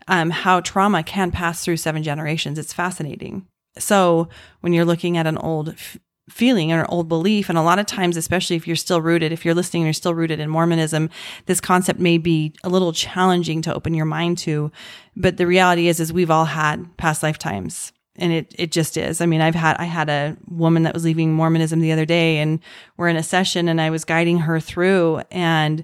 um, 0.07 0.29
how 0.29 0.59
trauma 0.59 1.01
can 1.01 1.31
pass 1.31 1.65
through 1.65 1.77
seven 1.77 2.03
generations. 2.03 2.59
It's 2.59 2.71
fascinating. 2.73 3.47
So 3.79 4.29
when 4.61 4.73
you're 4.73 4.85
looking 4.85 5.17
at 5.17 5.25
an 5.25 5.37
old 5.37 5.69
f- 5.69 5.97
feeling 6.29 6.71
or 6.71 6.85
old 6.87 7.09
belief, 7.09 7.49
and 7.49 7.57
a 7.57 7.63
lot 7.63 7.79
of 7.79 7.87
times, 7.87 8.15
especially 8.15 8.55
if 8.55 8.67
you're 8.67 8.75
still 8.75 9.01
rooted, 9.01 9.31
if 9.31 9.43
you're 9.43 9.55
listening, 9.55 9.83
you're 9.83 9.93
still 9.93 10.13
rooted 10.13 10.39
in 10.39 10.49
Mormonism, 10.49 11.09
this 11.47 11.59
concept 11.59 11.99
may 11.99 12.19
be 12.19 12.53
a 12.63 12.69
little 12.69 12.93
challenging 12.93 13.63
to 13.63 13.73
open 13.73 13.95
your 13.95 14.05
mind 14.05 14.37
to. 14.39 14.71
But 15.15 15.37
the 15.37 15.47
reality 15.47 15.87
is, 15.87 15.99
is 15.99 16.13
we've 16.13 16.31
all 16.31 16.45
had 16.45 16.95
past 16.97 17.23
lifetimes 17.23 17.91
and 18.15 18.31
it 18.31 18.53
it 18.57 18.71
just 18.71 18.97
is. 18.97 19.21
I 19.21 19.25
mean, 19.25 19.41
I've 19.41 19.55
had 19.55 19.77
I 19.77 19.85
had 19.85 20.09
a 20.09 20.37
woman 20.49 20.83
that 20.83 20.93
was 20.93 21.03
leaving 21.03 21.33
Mormonism 21.33 21.79
the 21.79 21.91
other 21.91 22.05
day, 22.05 22.37
and 22.37 22.59
we're 22.97 23.07
in 23.07 23.15
a 23.15 23.23
session, 23.23 23.67
and 23.67 23.81
I 23.81 23.89
was 23.89 24.05
guiding 24.05 24.39
her 24.39 24.59
through, 24.59 25.21
and 25.31 25.83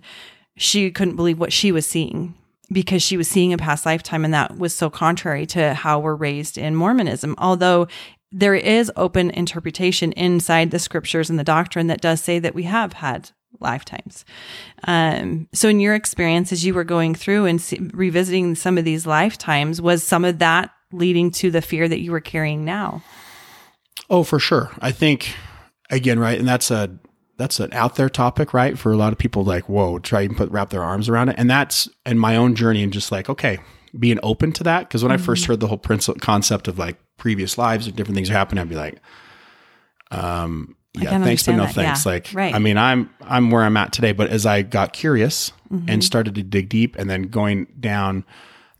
she 0.57 0.91
couldn't 0.91 1.15
believe 1.15 1.39
what 1.39 1.53
she 1.53 1.71
was 1.71 1.85
seeing 1.85 2.35
because 2.71 3.01
she 3.01 3.17
was 3.17 3.27
seeing 3.27 3.53
a 3.53 3.57
past 3.57 3.85
lifetime, 3.85 4.23
and 4.23 4.33
that 4.33 4.57
was 4.57 4.75
so 4.75 4.89
contrary 4.89 5.45
to 5.47 5.73
how 5.73 5.99
we're 5.99 6.15
raised 6.15 6.57
in 6.57 6.75
Mormonism. 6.75 7.35
Although 7.37 7.87
there 8.31 8.55
is 8.55 8.91
open 8.95 9.31
interpretation 9.31 10.11
inside 10.11 10.71
the 10.71 10.79
scriptures 10.79 11.29
and 11.29 11.39
the 11.39 11.43
doctrine 11.43 11.87
that 11.87 12.01
does 12.01 12.21
say 12.21 12.37
that 12.37 12.53
we 12.53 12.63
have 12.63 12.93
had 12.93 13.31
lifetimes. 13.59 14.23
Um, 14.83 15.47
so, 15.51 15.67
in 15.67 15.79
your 15.79 15.95
experience, 15.95 16.51
as 16.51 16.65
you 16.65 16.73
were 16.73 16.83
going 16.83 17.15
through 17.15 17.45
and 17.45 17.59
see, 17.59 17.79
revisiting 17.93 18.55
some 18.55 18.77
of 18.77 18.85
these 18.85 19.07
lifetimes, 19.07 19.81
was 19.81 20.03
some 20.03 20.23
of 20.23 20.39
that 20.39 20.71
leading 20.91 21.31
to 21.31 21.51
the 21.51 21.61
fear 21.61 21.87
that 21.87 21.99
you 21.99 22.11
were 22.11 22.19
carrying 22.21 22.65
now? 22.65 23.01
Oh, 24.09 24.23
for 24.23 24.39
sure. 24.39 24.71
I 24.79 24.91
think 24.91 25.35
again, 25.89 26.19
right, 26.19 26.37
and 26.39 26.47
that's 26.47 26.71
a 26.71 26.97
that's 27.37 27.59
an 27.59 27.71
out 27.73 27.95
there 27.95 28.09
topic, 28.09 28.53
right? 28.53 28.77
For 28.77 28.91
a 28.91 28.97
lot 28.97 29.13
of 29.13 29.19
people, 29.19 29.43
like, 29.43 29.69
whoa, 29.69 29.99
try 29.99 30.21
and 30.21 30.35
put 30.35 30.49
wrap 30.51 30.71
their 30.71 30.83
arms 30.83 31.07
around 31.07 31.29
it, 31.29 31.35
and 31.37 31.49
that's 31.49 31.87
in 32.05 32.17
my 32.19 32.35
own 32.35 32.55
journey, 32.55 32.83
and 32.83 32.91
just 32.91 33.11
like, 33.11 33.29
okay, 33.29 33.59
being 33.97 34.19
open 34.23 34.51
to 34.53 34.63
that, 34.63 34.81
because 34.87 35.03
when 35.03 35.11
I 35.11 35.17
first 35.17 35.45
heard 35.45 35.59
the 35.59 35.67
whole 35.67 35.77
principle 35.77 36.19
concept 36.19 36.67
of 36.67 36.77
like 36.77 36.97
previous 37.17 37.57
lives 37.57 37.87
or 37.87 37.91
different 37.91 38.15
things 38.15 38.29
happening, 38.29 38.61
I'd 38.61 38.69
be 38.69 38.75
like, 38.75 38.99
um, 40.11 40.75
yeah, 40.93 41.17
thanks 41.23 41.45
but 41.45 41.55
no 41.55 41.65
that, 41.65 41.75
thanks. 41.75 42.05
yeah. 42.05 42.11
Like, 42.11 42.29
Right. 42.33 42.53
I 42.53 42.59
mean, 42.59 42.77
I'm 42.77 43.09
I'm 43.21 43.51
where 43.51 43.63
I'm 43.63 43.77
at 43.77 43.93
today, 43.93 44.11
but 44.11 44.29
as 44.29 44.45
I 44.45 44.61
got 44.63 44.93
curious 44.93 45.51
Mm-hmm. 45.71 45.87
and 45.87 46.03
started 46.03 46.33
to 46.33 46.41
dig 46.41 46.67
deep, 46.67 46.95
and 46.97 47.07
then 47.07 47.21
going 47.27 47.67
down 47.79 48.25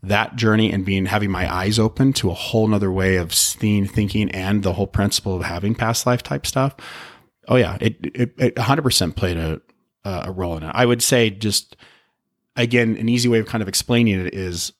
that 0.02 0.36
journey 0.36 0.72
and 0.72 0.84
being 0.84 1.06
having 1.06 1.30
my 1.30 1.52
eyes 1.52 1.78
open 1.78 2.12
to 2.14 2.30
a 2.30 2.34
whole 2.34 2.66
nother 2.66 2.90
way 2.90 3.16
of 3.16 3.34
seeing, 3.34 3.86
thinking, 3.86 4.30
and 4.30 4.62
the 4.62 4.72
whole 4.72 4.86
principle 4.86 5.36
of 5.36 5.42
having 5.42 5.74
past 5.74 6.06
life 6.06 6.22
type 6.22 6.46
stuff. 6.46 6.74
Oh 7.48 7.56
yeah, 7.56 7.76
it 7.80 7.96
it, 8.02 8.34
it 8.38 8.54
100% 8.56 9.16
played 9.16 9.36
a 9.36 9.60
a 10.04 10.32
role 10.32 10.56
in 10.56 10.62
it. 10.62 10.72
I 10.74 10.86
would 10.86 11.02
say 11.02 11.30
just 11.30 11.76
again, 12.56 12.96
an 12.96 13.08
easy 13.08 13.28
way 13.28 13.38
of 13.38 13.46
kind 13.46 13.62
of 13.62 13.68
explaining 13.68 14.26
it 14.26 14.34
is 14.34 14.72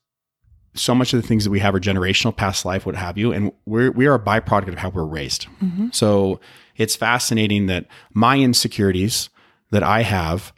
so 0.73 0.95
much 0.95 1.13
of 1.13 1.21
the 1.21 1.27
things 1.27 1.43
that 1.43 1.51
we 1.51 1.59
have 1.59 1.75
are 1.75 1.79
generational, 1.79 2.35
past 2.35 2.63
life, 2.65 2.85
what 2.85 2.95
have 2.95 3.17
you, 3.17 3.31
and 3.33 3.51
we're 3.65 3.91
we 3.91 4.05
are 4.07 4.15
a 4.15 4.19
byproduct 4.19 4.69
of 4.69 4.77
how 4.77 4.89
we're 4.89 5.03
raised. 5.03 5.47
Mm-hmm. 5.61 5.89
So 5.91 6.39
it's 6.77 6.95
fascinating 6.95 7.67
that 7.67 7.87
my 8.13 8.39
insecurities 8.39 9.29
that 9.71 9.83
I 9.83 10.03
have, 10.03 10.53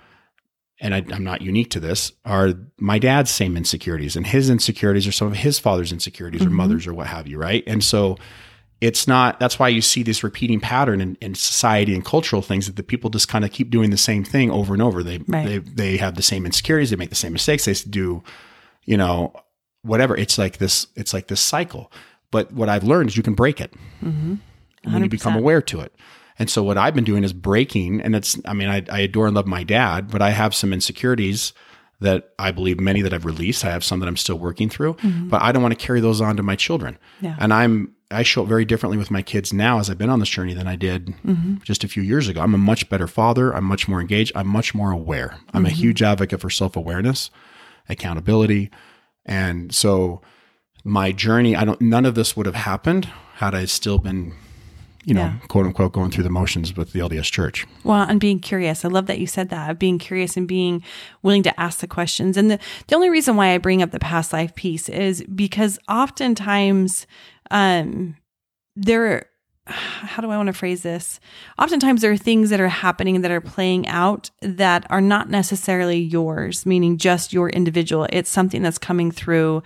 and 0.84 0.94
I, 0.94 1.04
I'm 1.12 1.24
not 1.24 1.42
unique 1.42 1.72
to 1.72 1.80
this, 1.80 2.12
are 2.26 2.54
my 2.78 3.00
dad's 3.00 3.32
same 3.32 3.58
insecurities, 3.58 4.16
and 4.16 4.28
his 4.28 4.50
insecurities 4.50 5.08
are 5.08 5.12
some 5.12 5.30
of 5.30 5.38
his 5.38 5.58
father's 5.58 5.92
insecurities 5.92 6.46
or 6.46 6.50
mother's 6.52 6.86
or 6.86 6.94
what 6.94 7.08
have 7.08 7.26
you, 7.26 7.40
right? 7.40 7.64
And 7.66 7.84
so 7.84 8.18
it's 8.82 9.08
not 9.08 9.40
that's 9.40 9.58
why 9.58 9.70
you 9.70 9.82
see 9.82 10.04
this 10.04 10.24
repeating 10.24 10.60
pattern 10.60 11.00
in, 11.00 11.18
in 11.22 11.36
society 11.36 11.96
and 11.96 12.04
cultural 12.04 12.42
things 12.42 12.68
that 12.68 12.76
the 12.76 12.84
people 12.84 13.10
just 13.10 13.30
kind 13.30 13.46
of 13.46 13.52
keep 13.52 13.70
doing 13.70 13.92
the 13.92 13.98
same 13.98 14.26
thing 14.26 14.52
over 14.52 14.74
and 14.74 14.84
over. 14.84 15.02
They 15.04 15.20
Right. 15.26 15.48
they 15.48 15.58
they 15.60 15.98
have 15.98 16.16
the 16.16 16.22
same 16.22 16.46
insecurities, 16.46 16.90
they 16.90 16.98
make 16.98 17.10
the 17.10 17.16
same 17.16 17.32
mistakes, 17.32 17.64
they 17.64 17.74
do, 17.90 18.22
you 18.84 18.98
know, 18.98 19.34
whatever. 19.84 20.18
It's 20.18 20.38
like 20.38 20.58
this, 20.58 20.88
it's 20.96 21.14
like 21.14 21.28
this 21.28 21.40
cycle. 21.40 21.92
But 22.30 22.52
what 22.52 22.68
I've 22.68 22.84
learned 22.84 23.10
is 23.10 23.16
you 23.16 23.24
can 23.24 23.36
break 23.36 23.62
it 23.62 23.74
when 24.02 24.42
you 25.04 25.10
become 25.10 25.34
aware 25.38 25.62
to 25.62 25.80
it. 25.80 25.96
And 26.40 26.50
so 26.50 26.64
what 26.64 26.78
I've 26.78 26.96
been 26.96 27.04
doing 27.04 27.24
is 27.24 27.34
breaking, 27.34 28.02
and 28.02 28.16
it's, 28.16 28.40
I 28.46 28.54
mean, 28.54 28.70
I, 28.70 28.84
I 28.90 29.02
adore 29.02 29.28
and 29.28 29.36
love 29.36 29.48
my 29.48 29.64
dad, 29.64 30.10
but 30.10 30.22
I 30.22 30.32
have 30.32 30.56
some 30.56 30.74
insecurities 30.74 31.54
that 32.00 32.32
I 32.38 32.52
believe 32.52 32.80
many 32.80 33.02
that 33.02 33.14
I've 33.14 33.26
released. 33.26 33.64
I 33.64 33.72
have 33.72 33.84
some 33.84 34.00
that 34.00 34.08
I'm 34.08 34.18
still 34.18 34.38
working 34.38 34.70
through, 34.70 34.96
mm-hmm. 34.96 35.30
but 35.30 35.42
I 35.42 35.52
don't 35.52 35.62
want 35.62 35.78
to 35.78 35.86
carry 35.86 36.02
those 36.02 36.22
on 36.22 36.36
to 36.38 36.44
my 36.44 36.56
children. 36.56 36.98
Yeah. 37.22 37.36
And 37.40 37.54
I'm, 37.54 37.96
I 38.12 38.24
show 38.24 38.44
up 38.44 38.50
very 38.50 38.66
differently 38.66 38.98
with 38.98 39.10
my 39.10 39.22
kids 39.22 39.54
now 39.54 39.80
as 39.80 39.90
I've 39.90 39.98
been 39.98 40.10
on 40.10 40.20
this 40.20 40.30
journey 40.30 40.54
than 40.54 40.68
I 40.68 40.76
did 40.76 41.08
mm-hmm. 41.08 41.56
just 41.64 41.84
a 41.84 41.88
few 41.88 42.04
years 42.04 42.28
ago. 42.28 42.42
I'm 42.42 42.54
a 42.54 42.60
much 42.60 42.90
better 42.90 43.08
father. 43.08 43.56
I'm 43.56 43.64
much 43.64 43.88
more 43.88 44.02
engaged. 44.02 44.34
I'm 44.36 44.48
much 44.48 44.76
more 44.76 44.92
aware. 44.92 45.38
I'm 45.54 45.66
a 45.66 45.70
mm-hmm. 45.70 45.78
huge 45.78 46.02
advocate 46.04 46.42
for 46.42 46.50
self 46.50 46.76
awareness, 46.76 47.32
accountability. 47.88 48.70
And 49.26 49.74
so 49.74 50.22
my 50.84 51.12
journey, 51.12 51.56
I 51.56 51.64
don't, 51.64 51.80
none 51.82 52.06
of 52.06 52.16
this 52.16 52.36
would 52.36 52.46
have 52.46 52.56
happened 52.56 53.10
had 53.36 53.56
I 53.56 53.66
still 53.66 53.98
been, 53.98 54.34
you 55.06 55.14
know, 55.14 55.22
Yeah. 55.22 55.34
quote 55.48 55.66
unquote, 55.66 55.92
going 55.94 56.12
through 56.12 56.24
the 56.24 56.30
motions 56.30 56.76
with 56.78 56.94
the 56.94 57.00
LDS 57.02 57.30
church. 57.32 57.66
Well, 57.84 58.04
and 58.04 58.20
being 58.20 58.40
curious. 58.40 58.86
I 58.86 58.88
love 58.88 59.08
that 59.08 59.20
you 59.20 59.28
said 59.28 59.50
that, 59.50 59.70
of 59.70 59.78
being 59.80 59.98
curious 60.00 60.38
and 60.38 60.48
being 60.48 60.82
willing 61.22 61.44
to 61.44 61.60
ask 61.60 61.80
the 61.80 61.88
questions. 61.88 62.38
And 62.38 62.50
the, 62.52 62.60
the 62.88 62.96
only 62.96 63.10
reason 63.10 63.36
why 63.36 63.54
I 63.54 63.58
bring 63.58 63.82
up 63.82 63.92
the 63.92 64.00
past 64.00 64.32
life 64.34 64.56
piece 64.56 64.88
is 64.90 65.24
because 65.36 65.78
oftentimes 65.90 67.06
um 67.52 68.16
there 68.76 69.26
how 69.66 70.22
do 70.22 70.30
I 70.30 70.36
want 70.36 70.48
to 70.48 70.54
phrase 70.54 70.84
this? 70.84 71.22
Oftentimes 71.58 72.02
there 72.02 72.12
are 72.12 72.18
things 72.18 72.50
that 72.50 72.60
are 72.60 72.68
happening 72.68 73.22
that 73.22 73.32
are 73.32 73.40
playing 73.40 73.88
out 73.88 74.30
that 74.42 74.86
are 74.90 75.00
not 75.00 75.30
necessarily 75.30 75.98
yours, 76.00 76.66
meaning 76.66 76.98
just 76.98 77.32
your 77.32 77.50
individual. 77.50 78.06
It's 78.12 78.30
something 78.30 78.62
that's 78.62 78.78
coming 78.78 79.10
through 79.10 79.64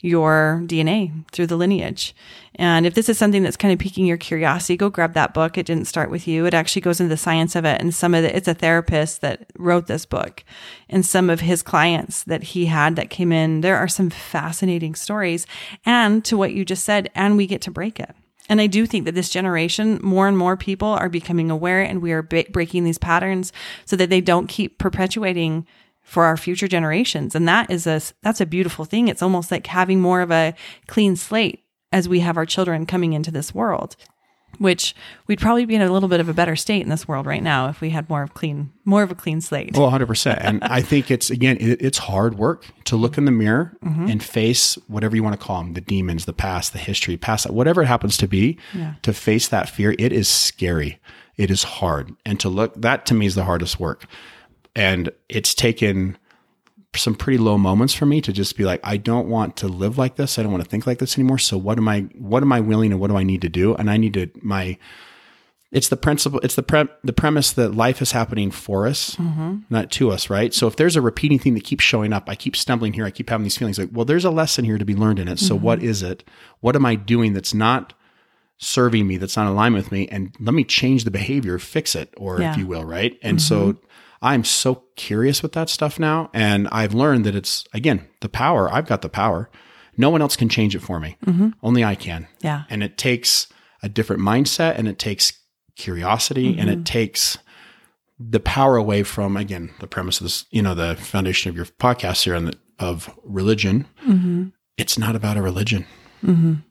your 0.00 0.62
DNA 0.64 1.24
through 1.30 1.46
the 1.46 1.56
lineage. 1.56 2.14
And 2.56 2.86
if 2.86 2.94
this 2.94 3.08
is 3.08 3.18
something 3.18 3.42
that's 3.42 3.56
kind 3.56 3.72
of 3.72 3.78
piquing 3.78 4.06
your 4.06 4.16
curiosity, 4.16 4.76
go 4.76 4.90
grab 4.90 5.14
that 5.14 5.34
book. 5.34 5.56
It 5.56 5.66
didn't 5.66 5.86
start 5.86 6.10
with 6.10 6.26
you. 6.26 6.46
It 6.46 6.54
actually 6.54 6.82
goes 6.82 7.00
into 7.00 7.08
the 7.08 7.16
science 7.16 7.54
of 7.54 7.64
it. 7.64 7.80
And 7.80 7.94
some 7.94 8.14
of 8.14 8.22
the, 8.22 8.34
it's 8.34 8.48
a 8.48 8.54
therapist 8.54 9.20
that 9.20 9.46
wrote 9.58 9.86
this 9.86 10.06
book 10.06 10.44
and 10.88 11.04
some 11.04 11.30
of 11.30 11.40
his 11.40 11.62
clients 11.62 12.22
that 12.24 12.42
he 12.42 12.66
had 12.66 12.96
that 12.96 13.10
came 13.10 13.32
in. 13.32 13.60
There 13.60 13.76
are 13.76 13.88
some 13.88 14.10
fascinating 14.10 14.94
stories. 14.94 15.46
And 15.84 16.24
to 16.24 16.36
what 16.36 16.52
you 16.52 16.64
just 16.64 16.84
said, 16.84 17.10
and 17.14 17.36
we 17.36 17.46
get 17.46 17.62
to 17.62 17.70
break 17.70 18.00
it. 18.00 18.14
And 18.50 18.60
I 18.60 18.66
do 18.66 18.84
think 18.84 19.04
that 19.04 19.14
this 19.14 19.28
generation, 19.28 20.00
more 20.02 20.26
and 20.26 20.36
more 20.36 20.56
people 20.56 20.88
are 20.88 21.08
becoming 21.08 21.52
aware 21.52 21.82
and 21.82 22.02
we 22.02 22.10
are 22.10 22.22
ba- 22.22 22.46
breaking 22.50 22.82
these 22.82 22.98
patterns 22.98 23.52
so 23.84 23.94
that 23.94 24.10
they 24.10 24.20
don't 24.20 24.48
keep 24.48 24.76
perpetuating 24.76 25.68
for 26.02 26.24
our 26.24 26.36
future 26.36 26.68
generations. 26.68 27.34
And 27.34 27.46
that 27.48 27.70
is 27.70 27.86
a, 27.86 28.00
that's 28.22 28.40
a 28.40 28.46
beautiful 28.46 28.84
thing. 28.84 29.08
It's 29.08 29.22
almost 29.22 29.50
like 29.50 29.66
having 29.66 30.00
more 30.00 30.20
of 30.22 30.30
a 30.30 30.54
clean 30.86 31.16
slate 31.16 31.64
as 31.92 32.08
we 32.08 32.20
have 32.20 32.36
our 32.36 32.46
children 32.46 32.86
coming 32.86 33.12
into 33.12 33.30
this 33.30 33.54
world. 33.54 33.96
which 34.58 34.94
we'd 35.28 35.38
probably 35.38 35.64
be 35.64 35.76
in 35.76 35.80
a 35.80 35.90
little 35.92 36.08
bit 36.08 36.18
of 36.20 36.28
a 36.28 36.34
better 36.34 36.56
state 36.56 36.82
in 36.82 36.88
this 36.88 37.06
world 37.06 37.24
right 37.24 37.42
now 37.42 37.68
if 37.68 37.80
we 37.80 37.90
had 37.90 38.10
more 38.10 38.22
of 38.22 38.34
clean, 38.34 38.70
more 38.84 39.02
of 39.04 39.10
a 39.10 39.14
clean 39.14 39.40
slate. 39.40 39.76
Well, 39.76 39.90
100%. 39.90 40.38
And 40.40 40.62
I 40.64 40.82
think 40.82 41.10
it's, 41.10 41.30
again, 41.30 41.56
it, 41.60 41.80
it's 41.80 41.98
hard 41.98 42.36
work 42.36 42.66
to 42.84 42.96
look 42.96 43.16
in 43.16 43.24
the 43.24 43.30
mirror 43.30 43.76
mm-hmm. 43.82 44.08
and 44.08 44.22
face 44.22 44.74
whatever 44.88 45.14
you 45.14 45.22
want 45.22 45.38
to 45.38 45.46
call 45.46 45.62
them 45.62 45.74
the 45.74 45.80
demons, 45.80 46.24
the 46.24 46.32
past, 46.32 46.72
the 46.72 46.78
history, 46.80 47.16
past, 47.16 47.48
whatever 47.48 47.82
it 47.82 47.86
happens 47.86 48.16
to 48.18 48.26
be, 48.26 48.58
Yeah. 48.74 48.94
to 49.02 49.12
face 49.12 49.46
that 49.48 49.68
fear. 49.68 49.94
It 49.98 50.12
is 50.12 50.28
scary. 50.28 50.98
It 51.36 51.50
is 51.50 51.62
hard. 51.62 52.12
And 52.26 52.38
to 52.40 52.48
look, 52.48 52.74
that 52.82 53.06
to 53.06 53.14
me 53.14 53.26
is 53.26 53.36
the 53.36 53.44
hardest 53.44 53.78
work. 53.80 54.04
And 54.74 55.10
it's 55.28 55.54
taken 55.54 56.16
some 56.94 57.14
pretty 57.14 57.38
low 57.38 57.56
moments 57.56 57.94
for 57.94 58.06
me 58.06 58.20
to 58.20 58.32
just 58.32 58.56
be 58.56 58.64
like, 58.64 58.80
I 58.82 58.96
don't 58.96 59.28
want 59.28 59.56
to 59.58 59.68
live 59.68 59.96
like 59.96 60.16
this. 60.16 60.38
I 60.38 60.42
don't 60.42 60.52
want 60.52 60.64
to 60.64 60.70
think 60.70 60.86
like 60.86 60.98
this 60.98 61.16
anymore. 61.16 61.38
So 61.38 61.56
what 61.56 61.78
am 61.78 61.88
I, 61.88 62.00
what 62.18 62.42
am 62.42 62.52
I 62.52 62.60
willing 62.60 62.90
and 62.90 63.00
what 63.00 63.10
do 63.10 63.16
I 63.16 63.22
need 63.22 63.42
to 63.42 63.48
do? 63.48 63.74
And 63.76 63.90
I 63.90 63.96
need 63.96 64.14
to, 64.14 64.28
my, 64.42 64.76
it's 65.70 65.88
the 65.88 65.96
principle, 65.96 66.40
it's 66.40 66.56
the 66.56 66.64
pre, 66.64 66.88
the 67.04 67.12
premise 67.12 67.52
that 67.52 67.76
life 67.76 68.02
is 68.02 68.10
happening 68.10 68.50
for 68.50 68.88
us, 68.88 69.14
mm-hmm. 69.14 69.58
not 69.70 69.92
to 69.92 70.10
us, 70.10 70.28
right? 70.28 70.52
So 70.52 70.66
if 70.66 70.74
there's 70.74 70.96
a 70.96 71.00
repeating 71.00 71.38
thing 71.38 71.54
that 71.54 71.62
keeps 71.62 71.84
showing 71.84 72.12
up, 72.12 72.28
I 72.28 72.34
keep 72.34 72.56
stumbling 72.56 72.92
here, 72.92 73.06
I 73.06 73.12
keep 73.12 73.30
having 73.30 73.44
these 73.44 73.56
feelings 73.56 73.78
like, 73.78 73.90
well, 73.92 74.04
there's 74.04 74.24
a 74.24 74.30
lesson 74.30 74.64
here 74.64 74.78
to 74.78 74.84
be 74.84 74.96
learned 74.96 75.20
in 75.20 75.28
it. 75.28 75.38
So 75.38 75.54
mm-hmm. 75.54 75.64
what 75.64 75.82
is 75.82 76.02
it? 76.02 76.24
What 76.58 76.74
am 76.74 76.84
I 76.84 76.96
doing 76.96 77.34
that's 77.34 77.54
not 77.54 77.92
serving 78.58 79.06
me, 79.06 79.16
that's 79.16 79.36
not 79.36 79.46
aligned 79.46 79.76
with 79.76 79.92
me? 79.92 80.08
And 80.08 80.34
let 80.40 80.54
me 80.54 80.64
change 80.64 81.04
the 81.04 81.10
behavior, 81.12 81.56
fix 81.60 81.94
it, 81.94 82.12
or 82.16 82.40
Yeah. 82.40 82.50
if 82.50 82.58
you 82.58 82.66
will, 82.66 82.84
right? 82.84 83.16
And 83.22 83.38
mm-hmm. 83.38 83.74
so 83.74 83.80
I'm 84.22 84.44
so 84.44 84.84
curious 84.96 85.42
with 85.42 85.52
that 85.52 85.70
stuff 85.70 85.98
now. 85.98 86.30
And 86.34 86.68
I've 86.70 86.94
learned 86.94 87.24
that 87.24 87.34
it's, 87.34 87.64
again, 87.72 88.06
the 88.20 88.28
power. 88.28 88.70
I've 88.70 88.86
got 88.86 89.02
the 89.02 89.08
power. 89.08 89.50
No 89.96 90.10
one 90.10 90.22
else 90.22 90.36
can 90.36 90.48
change 90.48 90.74
it 90.74 90.80
for 90.80 91.00
me. 91.00 91.16
Mm-hmm. 91.26 91.50
Only 91.62 91.84
I 91.84 91.94
can. 91.94 92.28
Yeah. 92.40 92.64
And 92.68 92.82
it 92.82 92.98
takes 92.98 93.46
a 93.82 93.88
different 93.88 94.22
mindset 94.22 94.78
and 94.78 94.86
it 94.88 94.98
takes 94.98 95.32
curiosity 95.76 96.58
and 96.58 96.68
it 96.68 96.74
mm-hmm. 96.74 96.84
takes 96.84 97.38
the 98.18 98.40
power 98.40 98.76
away 98.76 99.02
from, 99.02 99.36
again, 99.36 99.72
the 99.80 99.86
premise 99.86 100.20
of 100.20 100.24
this, 100.24 100.44
you 100.50 100.60
know, 100.60 100.74
the 100.74 100.96
foundation 100.96 101.48
of 101.48 101.56
your 101.56 101.64
podcast 101.64 102.24
here 102.24 102.34
and 102.34 102.48
the, 102.48 102.58
of 102.78 103.10
religion. 103.24 103.86
Mm-hmm. 104.06 104.48
It's 104.76 104.98
not 104.98 105.16
about 105.16 105.38
a 105.38 105.42
religion. 105.42 105.86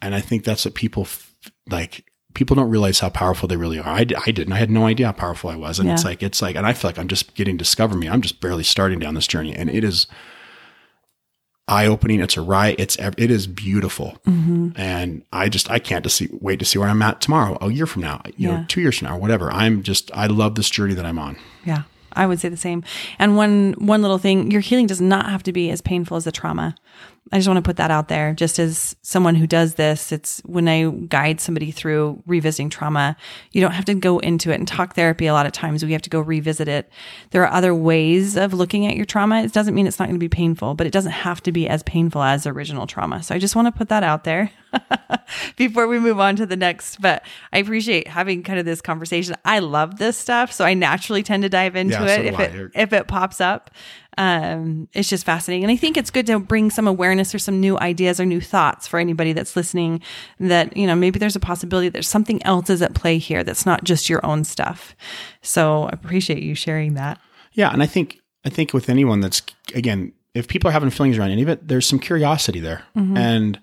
And 0.01 0.13
I 0.13 0.21
think 0.21 0.43
that's 0.43 0.65
what 0.65 0.75
people 0.75 1.03
f- 1.03 1.33
like. 1.67 2.05
People 2.39 2.55
don't 2.55 2.69
realize 2.69 3.01
how 3.01 3.09
powerful 3.09 3.49
they 3.49 3.57
really 3.57 3.79
are. 3.79 3.89
I 3.89 4.05
didn't. 4.05 4.53
I 4.53 4.59
had 4.59 4.71
no 4.71 4.85
idea 4.85 5.07
how 5.07 5.11
powerful 5.11 5.49
I 5.49 5.57
was. 5.57 5.77
And 5.77 5.89
it's 5.91 6.05
like, 6.05 6.23
it's 6.23 6.41
like, 6.41 6.55
and 6.55 6.65
I 6.65 6.71
feel 6.71 6.87
like 6.87 6.97
I'm 6.97 7.09
just 7.09 7.35
getting 7.35 7.57
discover 7.57 7.97
me. 7.97 8.07
I'm 8.07 8.21
just 8.21 8.39
barely 8.39 8.63
starting 8.63 8.97
down 8.97 9.13
this 9.13 9.27
journey. 9.27 9.53
And 9.53 9.69
it 9.69 9.83
is 9.83 10.07
eye 11.67 11.85
opening. 11.85 12.21
It's 12.21 12.37
a 12.37 12.41
riot. 12.41 12.79
It's, 12.79 12.95
it 12.97 13.29
is 13.29 13.45
beautiful. 13.45 14.19
Mm-hmm. 14.25 14.69
And 14.77 15.25
I 15.33 15.49
just, 15.49 15.69
I 15.69 15.79
can't 15.79 16.01
to 16.05 16.09
see, 16.09 16.29
wait 16.31 16.59
to 16.59 16.65
see 16.65 16.79
where 16.79 16.87
I'm 16.87 17.01
at 17.01 17.19
tomorrow, 17.19 17.57
a 17.59 17.73
year 17.73 17.85
from 17.85 18.03
now, 18.03 18.21
you 18.37 18.47
know, 18.47 18.63
two 18.69 18.79
years 18.79 18.99
from 18.99 19.09
now, 19.09 19.17
whatever. 19.17 19.51
I'm 19.51 19.83
just, 19.83 20.09
I 20.13 20.27
love 20.27 20.55
this 20.55 20.69
journey 20.69 20.93
that 20.93 21.05
I'm 21.05 21.19
on. 21.19 21.35
Yeah, 21.65 21.83
I 22.13 22.25
would 22.25 22.39
say 22.39 22.47
the 22.47 22.55
same. 22.55 22.85
And 23.19 23.35
one 23.35 23.73
one 23.79 24.01
little 24.01 24.17
thing, 24.17 24.49
your 24.49 24.61
healing 24.61 24.87
does 24.87 25.01
not 25.01 25.29
have 25.29 25.43
to 25.43 25.51
be 25.51 25.71
as 25.71 25.81
painful 25.81 26.15
as 26.15 26.23
the 26.23 26.31
trauma. 26.31 26.73
I 27.32 27.38
just 27.38 27.47
want 27.47 27.57
to 27.57 27.67
put 27.67 27.78
that 27.78 27.91
out 27.91 28.07
there. 28.07 28.34
Just 28.34 28.57
as 28.57 28.95
someone 29.03 29.36
who 29.36 29.45
does 29.45 29.76
this, 29.76 30.11
it's 30.11 30.41
when 30.45 30.67
I 30.67 30.89
guide 30.89 31.39
somebody 31.39 31.70
through 31.70 32.24
revisiting 32.26 32.70
trauma, 32.70 33.15
you 33.51 33.61
don't 33.61 33.74
have 33.74 33.86
to 33.86 33.93
go 33.93 34.17
into 34.20 34.51
it 34.51 34.55
and 34.55 34.67
talk 34.67 34.95
therapy. 34.95 35.28
A 35.28 35.34
lot 35.34 35.45
of 35.45 35.51
times 35.51 35.86
we 35.86 35.91
have 35.91 36.01
to 36.01 36.09
go 36.09 36.20
revisit 36.20 36.67
it. 36.67 36.89
There 37.30 37.43
are 37.43 37.53
other 37.53 37.76
ways 37.76 38.36
of 38.36 38.53
looking 38.53 38.88
at 38.88 38.95
your 38.95 39.05
trauma. 39.05 39.43
It 39.43 39.53
doesn't 39.53 39.76
mean 39.76 39.86
it's 39.86 39.99
not 39.99 40.05
going 40.07 40.15
to 40.15 40.24
be 40.24 40.30
painful, 40.30 40.74
but 40.74 40.88
it 40.88 40.93
doesn't 40.93 41.11
have 41.11 41.41
to 41.43 41.51
be 41.51 41.67
as 41.67 41.84
painful 41.84 42.24
as 42.24 42.47
original 42.47 42.88
trauma. 42.88 43.22
So 43.22 43.36
I 43.36 43.39
just 43.39 43.55
want 43.55 43.67
to 43.67 43.72
put 43.72 43.89
that 43.89 44.03
out 44.03 44.24
there 44.24 44.51
before 45.55 45.88
we 45.88 45.99
move 45.99 46.20
on 46.20 46.36
to 46.38 46.45
the 46.45 46.57
next. 46.57 46.99
But 46.99 47.24
I 47.53 47.59
appreciate 47.59 48.07
having 48.07 48.41
kind 48.41 48.57
of 48.59 48.65
this 48.65 48.82
conversation. 48.82 49.36
I 49.45 49.59
love 49.59 49.99
this 49.99 50.17
stuff, 50.17 50.51
so 50.51 50.65
I 50.65 50.74
naturally 50.74 51.22
tend 51.22 51.43
to 51.43 51.49
dive 51.49 51.76
into 51.76 51.93
Yeah, 51.93 52.05
it 52.05 52.26
if 52.26 52.39
it 52.39 52.72
if 52.74 52.93
it 52.93 53.07
pops 53.07 53.39
up. 53.39 53.70
Um, 54.20 54.89
it's 54.91 55.07
just 55.07 55.26
fascinating, 55.26 55.63
and 55.63 55.72
I 55.72 55.78
think 55.78 55.95
it's 55.95 56.11
good 56.11 56.28
to 56.28 56.39
bring 56.39 56.72
some 56.72 56.89
awareness 56.89 57.34
or 57.34 57.39
some 57.39 57.61
new 57.61 57.80
ideas 57.80 58.20
or 58.20 58.26
new 58.26 58.41
thoughts 58.41 58.86
for 58.86 58.99
anybody 58.99 59.32
that's 59.32 59.55
listening. 59.55 60.01
That 60.41 60.76
you 60.76 60.86
know 60.86 60.95
maybe 60.95 61.20
there's 61.20 61.38
a 61.38 61.39
possibility 61.39 61.88
there's 61.88 62.09
something 62.09 62.43
else 62.45 62.70
is 62.70 62.82
at 62.82 62.93
play 62.93 63.17
here 63.17 63.45
that's 63.45 63.65
not 63.65 63.86
just 63.86 64.09
your 64.09 64.24
own 64.26 64.43
stuff. 64.43 64.93
So 65.41 65.84
I 65.84 65.91
appreciate 65.93 66.43
you 66.43 66.53
sharing 66.53 66.95
that. 66.95 67.17
Yeah, 67.53 67.72
and 67.72 67.82
I 67.82 67.86
think 67.86 68.20
I 68.45 68.49
think 68.49 68.74
with 68.74 68.89
anyone 68.89 69.22
that's 69.22 69.41
again, 69.74 70.11
if 70.34 70.49
people 70.49 70.67
are 70.70 70.74
having 70.74 70.89
feelings 70.89 71.17
around 71.17 71.32
any 71.32 71.43
of 71.43 71.47
it, 71.47 71.70
there's 71.70 71.86
some 71.86 71.99
curiosity 71.99 72.59
there, 72.59 72.84
and 73.17 73.57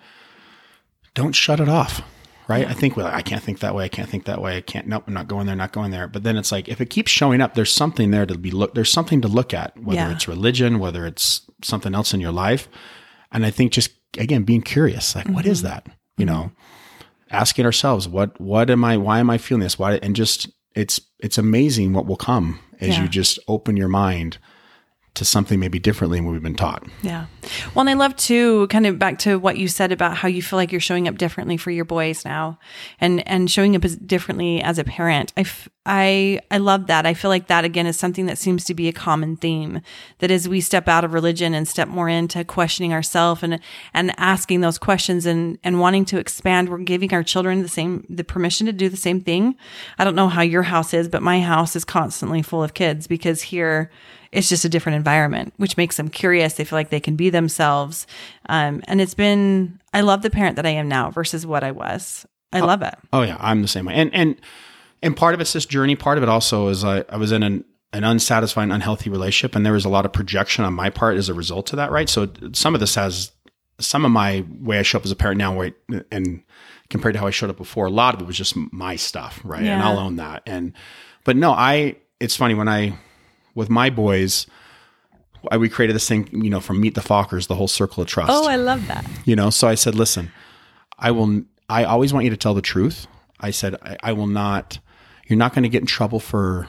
don't 1.12 1.34
shut 1.34 1.60
it 1.60 1.68
off. 1.68 2.00
Right? 2.48 2.66
I 2.66 2.74
think 2.74 2.96
well, 2.96 3.08
I 3.08 3.22
can't 3.22 3.42
think 3.42 3.58
that 3.58 3.74
way. 3.74 3.84
I 3.84 3.88
can't 3.88 4.08
think 4.08 4.24
that 4.26 4.40
way. 4.40 4.56
I 4.56 4.60
can't. 4.60 4.86
Nope, 4.86 5.04
I'm 5.08 5.14
not 5.14 5.26
going 5.26 5.46
there. 5.46 5.56
Not 5.56 5.72
going 5.72 5.90
there. 5.90 6.06
But 6.06 6.22
then 6.22 6.36
it's 6.36 6.52
like 6.52 6.68
if 6.68 6.80
it 6.80 6.90
keeps 6.90 7.10
showing 7.10 7.40
up, 7.40 7.54
there's 7.54 7.72
something 7.72 8.12
there 8.12 8.24
to 8.24 8.38
be 8.38 8.52
look. 8.52 8.74
There's 8.74 8.92
something 8.92 9.20
to 9.22 9.28
look 9.28 9.52
at, 9.52 9.76
whether 9.82 10.00
Yeah. 10.00 10.12
it's 10.12 10.28
religion, 10.28 10.78
whether 10.78 11.06
it's 11.06 11.40
something 11.62 11.94
else 11.94 12.14
in 12.14 12.20
your 12.20 12.32
life, 12.32 12.68
and 13.32 13.44
I 13.44 13.50
think 13.50 13.72
just 13.72 13.90
again 14.16 14.44
being 14.44 14.62
curious, 14.62 15.16
like 15.16 15.28
what 15.28 15.44
is 15.44 15.58
mm-hmm. 15.58 15.68
that? 15.68 15.88
You 16.16 16.26
know, 16.26 16.52
asking 17.30 17.64
ourselves 17.64 18.06
what 18.06 18.40
what 18.40 18.70
am 18.70 18.84
I? 18.84 18.96
Why 18.96 19.18
am 19.18 19.28
I 19.28 19.38
feeling 19.38 19.62
this? 19.62 19.78
Why? 19.78 19.94
And 19.96 20.14
just 20.14 20.48
it's 20.74 21.00
it's 21.18 21.38
amazing 21.38 21.94
what 21.94 22.06
will 22.06 22.16
come 22.16 22.60
as 22.80 22.90
Yeah. 22.90 23.02
you 23.02 23.08
just 23.08 23.38
open 23.48 23.76
your 23.76 23.88
mind 23.88 24.38
to 25.16 25.24
something 25.24 25.58
maybe 25.58 25.78
differently 25.78 26.18
than 26.18 26.24
what 26.24 26.32
we've 26.32 26.42
been 26.42 26.54
taught. 26.54 26.84
Yeah. 27.02 27.26
Well, 27.74 27.80
and 27.80 27.90
I 27.90 27.94
love 27.94 28.16
to 28.16 28.66
kind 28.68 28.86
of 28.86 28.98
back 28.98 29.18
to 29.20 29.38
what 29.38 29.56
you 29.56 29.68
said 29.68 29.92
about 29.92 30.16
how 30.16 30.28
you 30.28 30.42
feel 30.42 30.58
like 30.58 30.72
you're 30.72 30.80
showing 30.80 31.08
up 31.08 31.18
differently 31.18 31.56
for 31.56 31.70
your 31.70 31.84
boys 31.84 32.24
now 32.24 32.58
and, 33.00 33.26
and 33.26 33.50
showing 33.50 33.74
up 33.74 33.84
as 33.84 33.96
differently 33.96 34.60
as 34.62 34.78
a 34.78 34.84
parent. 34.84 35.32
I, 35.36 35.40
f- 35.40 35.68
I, 35.84 36.40
I 36.50 36.58
love 36.58 36.88
that. 36.88 37.06
I 37.06 37.14
feel 37.14 37.30
like 37.30 37.46
that 37.46 37.64
again 37.64 37.86
is 37.86 37.98
something 37.98 38.26
that 38.26 38.38
seems 38.38 38.64
to 38.64 38.74
be 38.74 38.88
a 38.88 38.92
common 38.92 39.36
theme 39.36 39.80
that 40.18 40.30
as 40.30 40.48
we 40.48 40.60
step 40.60 40.88
out 40.88 41.04
of 41.04 41.14
religion 41.14 41.54
and 41.54 41.66
step 41.66 41.88
more 41.88 42.08
into 42.08 42.44
questioning 42.44 42.92
ourselves 42.92 43.42
and, 43.42 43.60
and 43.94 44.12
asking 44.18 44.60
those 44.60 44.78
questions 44.78 45.26
and, 45.26 45.58
and 45.64 45.80
wanting 45.80 46.04
to 46.06 46.18
expand, 46.18 46.68
we're 46.68 46.78
giving 46.78 47.14
our 47.14 47.22
children 47.22 47.62
the 47.62 47.68
same, 47.68 48.04
the 48.10 48.24
permission 48.24 48.66
to 48.66 48.72
do 48.72 48.88
the 48.88 48.96
same 48.96 49.20
thing. 49.20 49.56
I 49.98 50.04
don't 50.04 50.16
know 50.16 50.28
how 50.28 50.42
your 50.42 50.64
house 50.64 50.92
is, 50.92 51.08
but 51.08 51.22
my 51.22 51.40
house 51.40 51.76
is 51.76 51.84
constantly 51.84 52.42
full 52.42 52.62
of 52.62 52.74
kids 52.74 53.06
because 53.06 53.42
here, 53.42 53.90
it's 54.36 54.50
just 54.50 54.66
a 54.66 54.68
different 54.68 54.96
environment, 54.96 55.54
which 55.56 55.78
makes 55.78 55.96
them 55.96 56.08
curious. 56.10 56.54
They 56.54 56.64
feel 56.64 56.76
like 56.76 56.90
they 56.90 57.00
can 57.00 57.16
be 57.16 57.30
themselves. 57.30 58.06
Um, 58.50 58.82
and 58.86 59.00
it's 59.00 59.14
been, 59.14 59.80
I 59.94 60.02
love 60.02 60.20
the 60.20 60.28
parent 60.28 60.56
that 60.56 60.66
I 60.66 60.70
am 60.70 60.88
now 60.88 61.10
versus 61.10 61.46
what 61.46 61.64
I 61.64 61.70
was. 61.70 62.26
I 62.52 62.60
love 62.60 62.82
it. 62.82 62.94
Oh 63.12 63.22
yeah, 63.22 63.38
I'm 63.40 63.62
the 63.62 63.68
same 63.68 63.86
way. 63.86 63.94
And 63.94 64.14
and 64.14 64.36
and 65.02 65.16
part 65.16 65.34
of 65.34 65.40
it's 65.40 65.52
this 65.52 65.66
journey. 65.66 65.96
Part 65.96 66.18
of 66.18 66.22
it 66.22 66.28
also 66.28 66.68
is 66.68 66.84
I, 66.84 67.04
I 67.08 67.16
was 67.16 67.32
in 67.32 67.42
an 67.42 67.64
an 67.92 68.04
unsatisfying, 68.04 68.70
unhealthy 68.70 69.10
relationship, 69.10 69.56
and 69.56 69.64
there 69.64 69.72
was 69.72 69.84
a 69.84 69.88
lot 69.90 70.04
of 70.04 70.12
projection 70.12 70.64
on 70.64 70.74
my 70.74 70.90
part 70.90 71.16
as 71.16 71.28
a 71.28 71.34
result 71.34 71.72
of 71.72 71.78
that. 71.78 71.90
Right. 71.90 72.08
So 72.08 72.28
some 72.52 72.74
of 72.74 72.80
this 72.80 72.94
has 72.94 73.32
some 73.80 74.04
of 74.04 74.10
my 74.10 74.44
way 74.60 74.78
I 74.78 74.82
show 74.82 74.98
up 74.98 75.04
as 75.04 75.10
a 75.10 75.16
parent 75.16 75.38
now, 75.38 75.54
where 75.54 75.72
and 76.10 76.42
compared 76.88 77.14
to 77.14 77.20
how 77.20 77.26
I 77.26 77.30
showed 77.30 77.50
up 77.50 77.56
before, 77.56 77.86
a 77.86 77.90
lot 77.90 78.14
of 78.14 78.20
it 78.20 78.26
was 78.26 78.36
just 78.36 78.54
my 78.54 78.96
stuff. 78.96 79.40
Right. 79.44 79.64
And 79.64 79.82
I'll 79.82 79.98
own 79.98 80.16
that. 80.16 80.42
And 80.46 80.74
but 81.24 81.36
no, 81.36 81.52
I. 81.52 81.96
It's 82.18 82.36
funny 82.36 82.54
when 82.54 82.68
I 82.68 82.98
with 83.56 83.68
my 83.68 83.90
boys. 83.90 84.46
I, 85.50 85.56
we 85.58 85.68
created 85.68 85.94
this 85.94 86.08
thing, 86.08 86.28
you 86.32 86.50
know, 86.50 86.60
from 86.60 86.80
Meet 86.80 86.94
the 86.96 87.00
Fockers, 87.00 87.46
the 87.46 87.54
whole 87.54 87.68
circle 87.68 88.02
of 88.02 88.08
trust 88.08 88.30
Oh, 88.32 88.48
I 88.48 88.56
love 88.56 88.86
that. 88.88 89.04
you 89.24 89.36
know 89.36 89.50
so 89.50 89.68
i 89.68 89.74
said 89.76 89.94
listen 89.94 90.30
i 90.98 91.10
will 91.12 91.42
i 91.68 91.84
always 91.84 92.12
want 92.12 92.24
you 92.24 92.30
to 92.30 92.36
tell 92.36 92.54
the 92.54 92.62
truth 92.62 93.06
i 93.40 93.50
said 93.52 93.76
i, 93.82 93.96
I 94.02 94.12
will 94.12 94.26
not 94.26 94.78
you're 95.28 95.38
not 95.38 95.52
going 95.54 95.62
to 95.62 95.68
get 95.68 95.82
in 95.82 95.86
trouble 95.86 96.18
for 96.20 96.66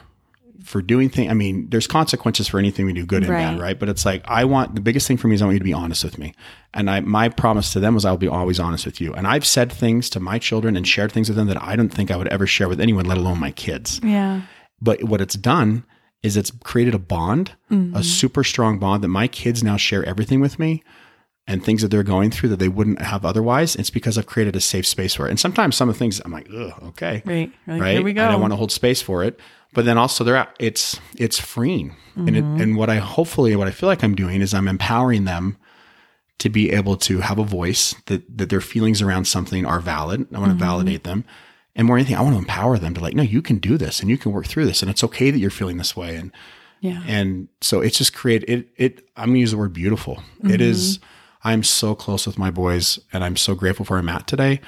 for 0.63 0.81
doing 0.83 1.09
things 1.09 1.31
i 1.31 1.33
mean 1.33 1.67
there's 1.69 1.87
consequences 1.87 2.47
for 2.47 2.59
anything 2.59 2.85
we 2.85 2.93
do 2.93 3.05
good 3.05 3.23
and 3.23 3.31
bad 3.31 3.53
Right. 3.53 3.61
right 3.61 3.79
but 3.79 3.89
it's 3.89 4.05
like 4.05 4.21
i 4.27 4.43
want 4.45 4.75
the 4.75 4.81
biggest 4.81 5.07
thing 5.07 5.17
for 5.17 5.27
me 5.27 5.33
is 5.35 5.41
i 5.41 5.45
want 5.45 5.55
you 5.55 5.59
to 5.59 5.63
be 5.65 5.73
honest 5.73 6.03
with 6.03 6.17
me 6.19 6.33
and 6.73 6.89
i 6.89 6.99
my 6.99 7.29
promise 7.29 7.73
to 7.73 7.79
them 7.79 7.95
was 7.95 8.05
i'll 8.05 8.17
be 8.17 8.27
always 8.27 8.59
honest 8.59 8.85
with 8.85 8.99
you 9.01 9.11
and 9.13 9.25
i've 9.27 9.45
said 9.45 9.71
things 9.71 10.09
to 10.11 10.19
my 10.19 10.37
children 10.37 10.75
and 10.77 10.87
shared 10.87 11.11
things 11.11 11.29
with 11.29 11.37
them 11.37 11.47
that 11.47 11.61
i 11.63 11.75
don't 11.75 11.89
think 11.89 12.11
i 12.11 12.17
would 12.17 12.27
ever 12.27 12.45
share 12.45 12.67
with 12.69 12.79
anyone 12.81 13.05
let 13.05 13.17
alone 13.17 13.39
my 13.39 13.51
kids 13.51 13.99
Yeah. 14.03 14.41
but 14.81 15.03
what 15.03 15.21
it's 15.21 15.35
done 15.35 15.83
is 16.23 16.35
it's 16.35 16.51
created 16.63 16.95
a 16.95 16.99
bond, 16.99 17.53
a 17.69 17.73
mm-hmm. 17.73 18.01
super 18.01 18.43
strong 18.43 18.79
bond 18.79 19.03
that 19.03 19.09
my 19.09 19.27
kids 19.27 19.63
now 19.63 19.77
share 19.77 20.03
everything 20.05 20.39
with 20.39 20.59
me 20.59 20.83
and 21.47 21.63
things 21.63 21.81
that 21.81 21.87
they're 21.89 22.03
going 22.03 22.29
through 22.29 22.49
that 22.49 22.59
they 22.59 22.67
wouldn't 22.67 23.01
have 23.01 23.25
otherwise. 23.25 23.75
It's 23.75 23.89
because 23.89 24.17
I've 24.17 24.25
created 24.25 24.55
a 24.55 24.59
safe 24.59 24.85
space 24.85 25.15
for 25.15 25.27
it. 25.27 25.29
And 25.29 25.39
sometimes 25.39 25.75
some 25.75 25.87
of 25.87 25.95
the 25.95 25.99
things 25.99 26.19
I'm 26.25 26.31
like, 26.31 26.49
Ugh, 26.53 26.73
okay, 26.87 27.21
Right. 27.25 27.51
Like, 27.65 27.81
right. 27.81 27.93
Here 27.93 28.03
we 28.03 28.13
go. 28.13 28.25
I 28.25 28.31
don't 28.31 28.41
want 28.41 28.51
to 28.51 28.57
hold 28.57 28.71
space 28.71 29.01
for 29.01 29.23
it. 29.23 29.39
But 29.73 29.85
then 29.85 29.97
also 29.97 30.23
they're 30.23 30.35
at, 30.35 30.55
it's 30.59 30.99
it's 31.17 31.39
freeing. 31.39 31.95
And 32.15 32.35
it, 32.35 32.43
mm-hmm. 32.43 32.61
and 32.61 32.77
what 32.77 32.89
I 32.89 32.95
hopefully 32.95 33.55
what 33.55 33.67
I 33.67 33.71
feel 33.71 33.87
like 33.87 34.03
I'm 34.03 34.15
doing 34.15 34.41
is 34.41 34.53
I'm 34.53 34.67
empowering 34.67 35.25
them 35.25 35.57
to 36.39 36.49
be 36.49 36.71
able 36.71 36.97
to 36.97 37.19
have 37.19 37.37
a 37.37 37.43
voice 37.43 37.95
that 38.07 38.37
that 38.37 38.49
their 38.49 38.61
feelings 38.61 39.01
around 39.01 39.25
something 39.25 39.65
are 39.65 39.79
valid. 39.79 40.27
I 40.33 40.39
want 40.39 40.49
to 40.49 40.55
mm-hmm. 40.55 40.59
validate 40.59 41.03
them. 41.03 41.25
And 41.77 41.87
more 41.87 41.95
than 41.95 42.01
anything, 42.01 42.17
I 42.17 42.21
want 42.21 42.33
to 42.33 42.39
empower 42.39 42.77
them 42.77 42.93
to 42.95 43.01
like, 43.01 43.13
no, 43.13 43.23
you 43.23 43.41
can 43.41 43.59
do 43.59 43.77
this 43.77 44.01
and 44.01 44.09
you 44.09 44.17
can 44.17 44.33
work 44.33 44.47
through 44.47 44.65
this. 44.65 44.81
And 44.81 44.91
it's 44.91 45.03
okay 45.03 45.31
that 45.31 45.37
you're 45.37 45.49
feeling 45.49 45.77
this 45.77 45.95
way. 45.95 46.15
And 46.15 46.31
yeah. 46.81 47.03
and 47.07 47.47
so 47.61 47.81
it's 47.81 47.97
just 47.97 48.13
create 48.13 48.43
it 48.47 48.67
it 48.75 49.07
I'm 49.15 49.29
gonna 49.29 49.39
use 49.39 49.51
the 49.51 49.57
word 49.57 49.73
beautiful. 49.73 50.21
It 50.43 50.59
is 50.59 50.99
I'm 51.43 51.63
so 51.63 51.95
close 51.95 52.27
with 52.27 52.37
my 52.37 52.51
boys 52.51 52.99
and 53.13 53.23
I'm 53.23 53.37
so 53.37 53.55
grateful 53.55 53.85
for 53.85 53.93
where 53.93 53.99
I'm 53.99 54.09
at 54.09 54.27
today. 54.27 54.59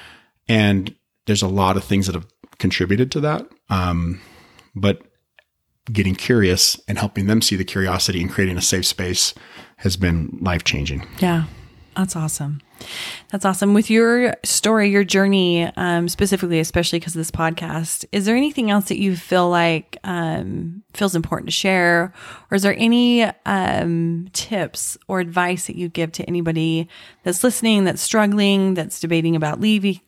And 0.48 0.94
there's 1.26 1.42
a 1.42 1.48
lot 1.48 1.76
of 1.76 1.84
things 1.84 2.06
that 2.06 2.14
have 2.14 2.26
contributed 2.58 3.10
to 3.12 3.20
that. 3.20 3.46
Um, 3.68 4.20
but 4.74 5.02
getting 5.92 6.14
curious 6.14 6.80
and 6.86 6.98
helping 6.98 7.26
them 7.26 7.42
see 7.42 7.56
the 7.56 7.64
curiosity 7.64 8.20
and 8.20 8.30
creating 8.30 8.56
a 8.56 8.62
safe 8.62 8.86
space 8.86 9.34
has 9.76 9.96
been 9.96 10.38
life 10.40 10.64
changing. 10.64 11.06
Yeah. 11.18 11.44
That's 11.96 12.16
awesome. 12.16 12.60
That's 13.30 13.44
awesome. 13.44 13.74
With 13.74 13.90
your 13.90 14.34
story, 14.44 14.90
your 14.90 15.04
journey, 15.04 15.64
um, 15.76 16.08
specifically, 16.08 16.60
especially 16.60 16.98
because 16.98 17.14
of 17.14 17.18
this 17.18 17.30
podcast, 17.30 18.04
is 18.12 18.24
there 18.24 18.36
anything 18.36 18.70
else 18.70 18.88
that 18.88 18.98
you 18.98 19.16
feel 19.16 19.50
like 19.50 19.98
um, 20.04 20.82
feels 20.94 21.14
important 21.14 21.48
to 21.48 21.52
share, 21.52 22.12
or 22.50 22.54
is 22.54 22.62
there 22.62 22.76
any 22.78 23.24
um, 23.44 24.28
tips 24.32 24.96
or 25.08 25.20
advice 25.20 25.66
that 25.66 25.76
you 25.76 25.88
give 25.88 26.12
to 26.12 26.24
anybody 26.24 26.88
that's 27.22 27.44
listening, 27.44 27.84
that's 27.84 28.02
struggling, 28.02 28.74
that's 28.74 29.00
debating 29.00 29.36
about 29.36 29.60
leaving? 29.60 30.00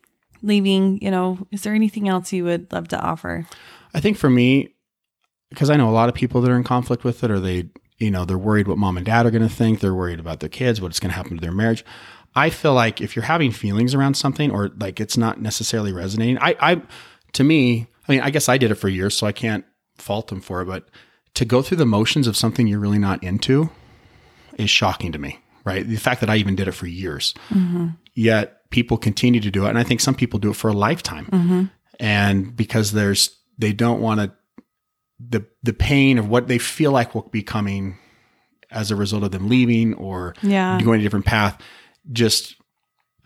Leaving, 0.45 1.01
you 1.01 1.11
know, 1.11 1.47
is 1.53 1.63
there 1.63 1.73
anything 1.73 2.09
else 2.09 2.33
you 2.33 2.43
would 2.43 2.73
love 2.73 2.89
to 2.89 3.01
offer? 3.01 3.47
I 3.95 4.01
think 4.01 4.17
for 4.17 4.29
me, 4.29 4.75
because 5.51 5.71
I 5.71 5.77
know 5.77 5.89
a 5.89 5.93
lot 5.93 6.09
of 6.09 6.17
people 6.17 6.41
that 6.41 6.51
are 6.51 6.57
in 6.57 6.65
conflict 6.65 7.05
with 7.05 7.23
it, 7.23 7.31
or 7.31 7.39
they, 7.39 7.69
you 8.03 8.11
know, 8.11 8.25
they're 8.25 8.37
worried 8.39 8.69
what 8.69 8.79
mom 8.79 8.97
and 8.97 9.07
dad 9.07 9.27
are 9.27 9.31
going 9.31 9.49
to 9.49 9.55
think. 9.55 9.81
They're 9.81 9.95
worried 9.95 10.21
about 10.21 10.41
their 10.41 10.49
kids, 10.49 10.81
what's 10.81 11.01
going 11.01 11.11
to 11.11 11.17
happen 11.17 11.37
to 11.37 11.41
their 11.41 11.53
marriage. 11.53 11.85
I 12.35 12.51
feel 12.51 12.75
like 12.75 13.01
if 13.01 13.15
you're 13.15 13.25
having 13.25 13.53
feelings 13.53 13.95
around 13.95 14.15
something, 14.15 14.51
or 14.51 14.71
like 14.79 15.01
it's 15.01 15.17
not 15.17 15.41
necessarily 15.41 15.93
resonating, 15.93 16.39
I, 16.39 16.57
I, 16.61 16.83
to 17.35 17.45
me, 17.45 17.87
I 18.09 18.13
mean, 18.13 18.21
I 18.21 18.31
guess 18.31 18.49
I 18.49 18.59
did 18.59 18.71
it 18.71 18.77
for 18.77 18.89
years, 18.89 19.17
so 19.17 19.27
I 19.27 19.33
can't 19.33 19.65
fault 19.99 20.29
them 20.29 20.41
for 20.41 20.63
it. 20.63 20.67
But 20.67 20.89
to 21.35 21.45
go 21.45 21.63
through 21.63 21.77
the 21.77 21.87
motions 21.87 22.27
of 22.27 22.37
something 22.37 22.67
you're 22.67 22.81
really 22.81 22.99
not 22.99 23.23
into 23.23 23.71
is 24.59 24.71
shocking 24.71 25.13
to 25.13 25.19
me. 25.19 25.39
Right, 25.65 25.87
the 25.87 25.95
fact 25.95 26.21
that 26.23 26.29
I 26.29 26.39
even 26.39 26.57
did 26.57 26.67
it 26.67 26.73
for 26.73 26.89
years, 26.89 27.35
mm-hmm. 27.49 27.91
yet 28.15 28.69
people 28.71 28.97
continue 28.97 29.41
to 29.41 29.51
do 29.51 29.67
it, 29.67 29.69
and 29.69 29.79
I 29.79 29.85
think 29.85 30.01
some 30.01 30.17
people 30.17 30.41
do 30.41 30.51
it 30.51 30.57
for 30.57 30.69
a 30.69 30.73
lifetime. 30.73 31.27
Mm-hmm. 31.27 31.65
And 32.01 32.57
because 32.57 32.91
there's, 32.91 33.39
they 33.59 33.73
don't 33.73 34.01
want 34.01 34.19
to 34.19 34.33
the 35.29 35.45
the 35.63 35.73
pain 35.73 36.19
of 36.19 36.29
what 36.29 36.49
they 36.49 36.59
feel 36.59 36.93
like 36.93 37.15
will 37.15 37.23
be 37.23 37.43
coming 37.43 37.99
as 38.71 38.91
a 38.91 38.97
result 38.97 39.23
of 39.23 39.31
them 39.31 39.49
leaving 39.49 39.95
or 39.95 40.35
yeah. 40.43 40.81
going 40.83 41.01
a 41.01 41.03
different 41.03 41.27
path. 41.27 41.61
Just 42.11 42.57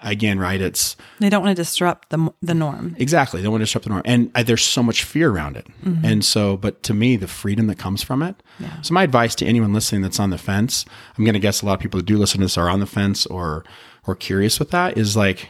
again, 0.01 0.39
right? 0.39 0.61
It's 0.61 0.97
they 1.19 1.31
don't 1.31 1.43
want 1.43 1.57
to 1.57 1.63
disrupt 1.63 2.11
the 2.11 2.33
the 2.43 2.55
norm. 2.55 2.95
Exactly, 2.99 3.41
they 3.41 3.45
don't 3.45 3.53
want 3.53 3.63
to 3.63 3.67
disrupt 3.67 3.85
the 3.85 3.91
norm, 3.91 4.03
and 4.05 4.31
uh, 4.35 4.43
there's 4.43 4.65
so 4.65 4.83
much 4.83 5.05
fear 5.05 5.31
around 5.31 5.57
it. 5.57 5.67
Mm-hmm. 5.85 6.05
And 6.05 6.25
so, 6.25 6.57
but 6.57 6.83
to 6.85 6.95
me, 6.95 7.17
the 7.17 7.29
freedom 7.29 7.67
that 7.69 7.79
comes 7.79 8.03
from 8.03 8.23
it. 8.23 8.43
Yeah. 8.59 8.81
So, 8.83 8.93
my 8.93 9.03
advice 9.03 9.35
to 9.37 9.47
anyone 9.47 9.73
listening 9.73 10.03
that's 10.03 10.21
on 10.21 10.31
the 10.31 10.39
fence, 10.39 10.85
I'm 11.17 11.25
going 11.25 11.35
to 11.35 11.41
guess 11.41 11.63
a 11.63 11.67
lot 11.67 11.75
of 11.75 11.81
people 11.81 11.99
that 11.99 12.07
do 12.07 12.19
listen 12.19 12.41
to 12.41 12.45
this 12.45 12.59
are 12.59 12.69
on 12.69 12.81
the 12.81 12.87
fence 12.87 13.27
or 13.27 13.65
or 14.07 14.15
curious 14.15 14.59
with 14.59 14.71
that. 14.73 14.99
Is 14.99 15.17
like 15.17 15.49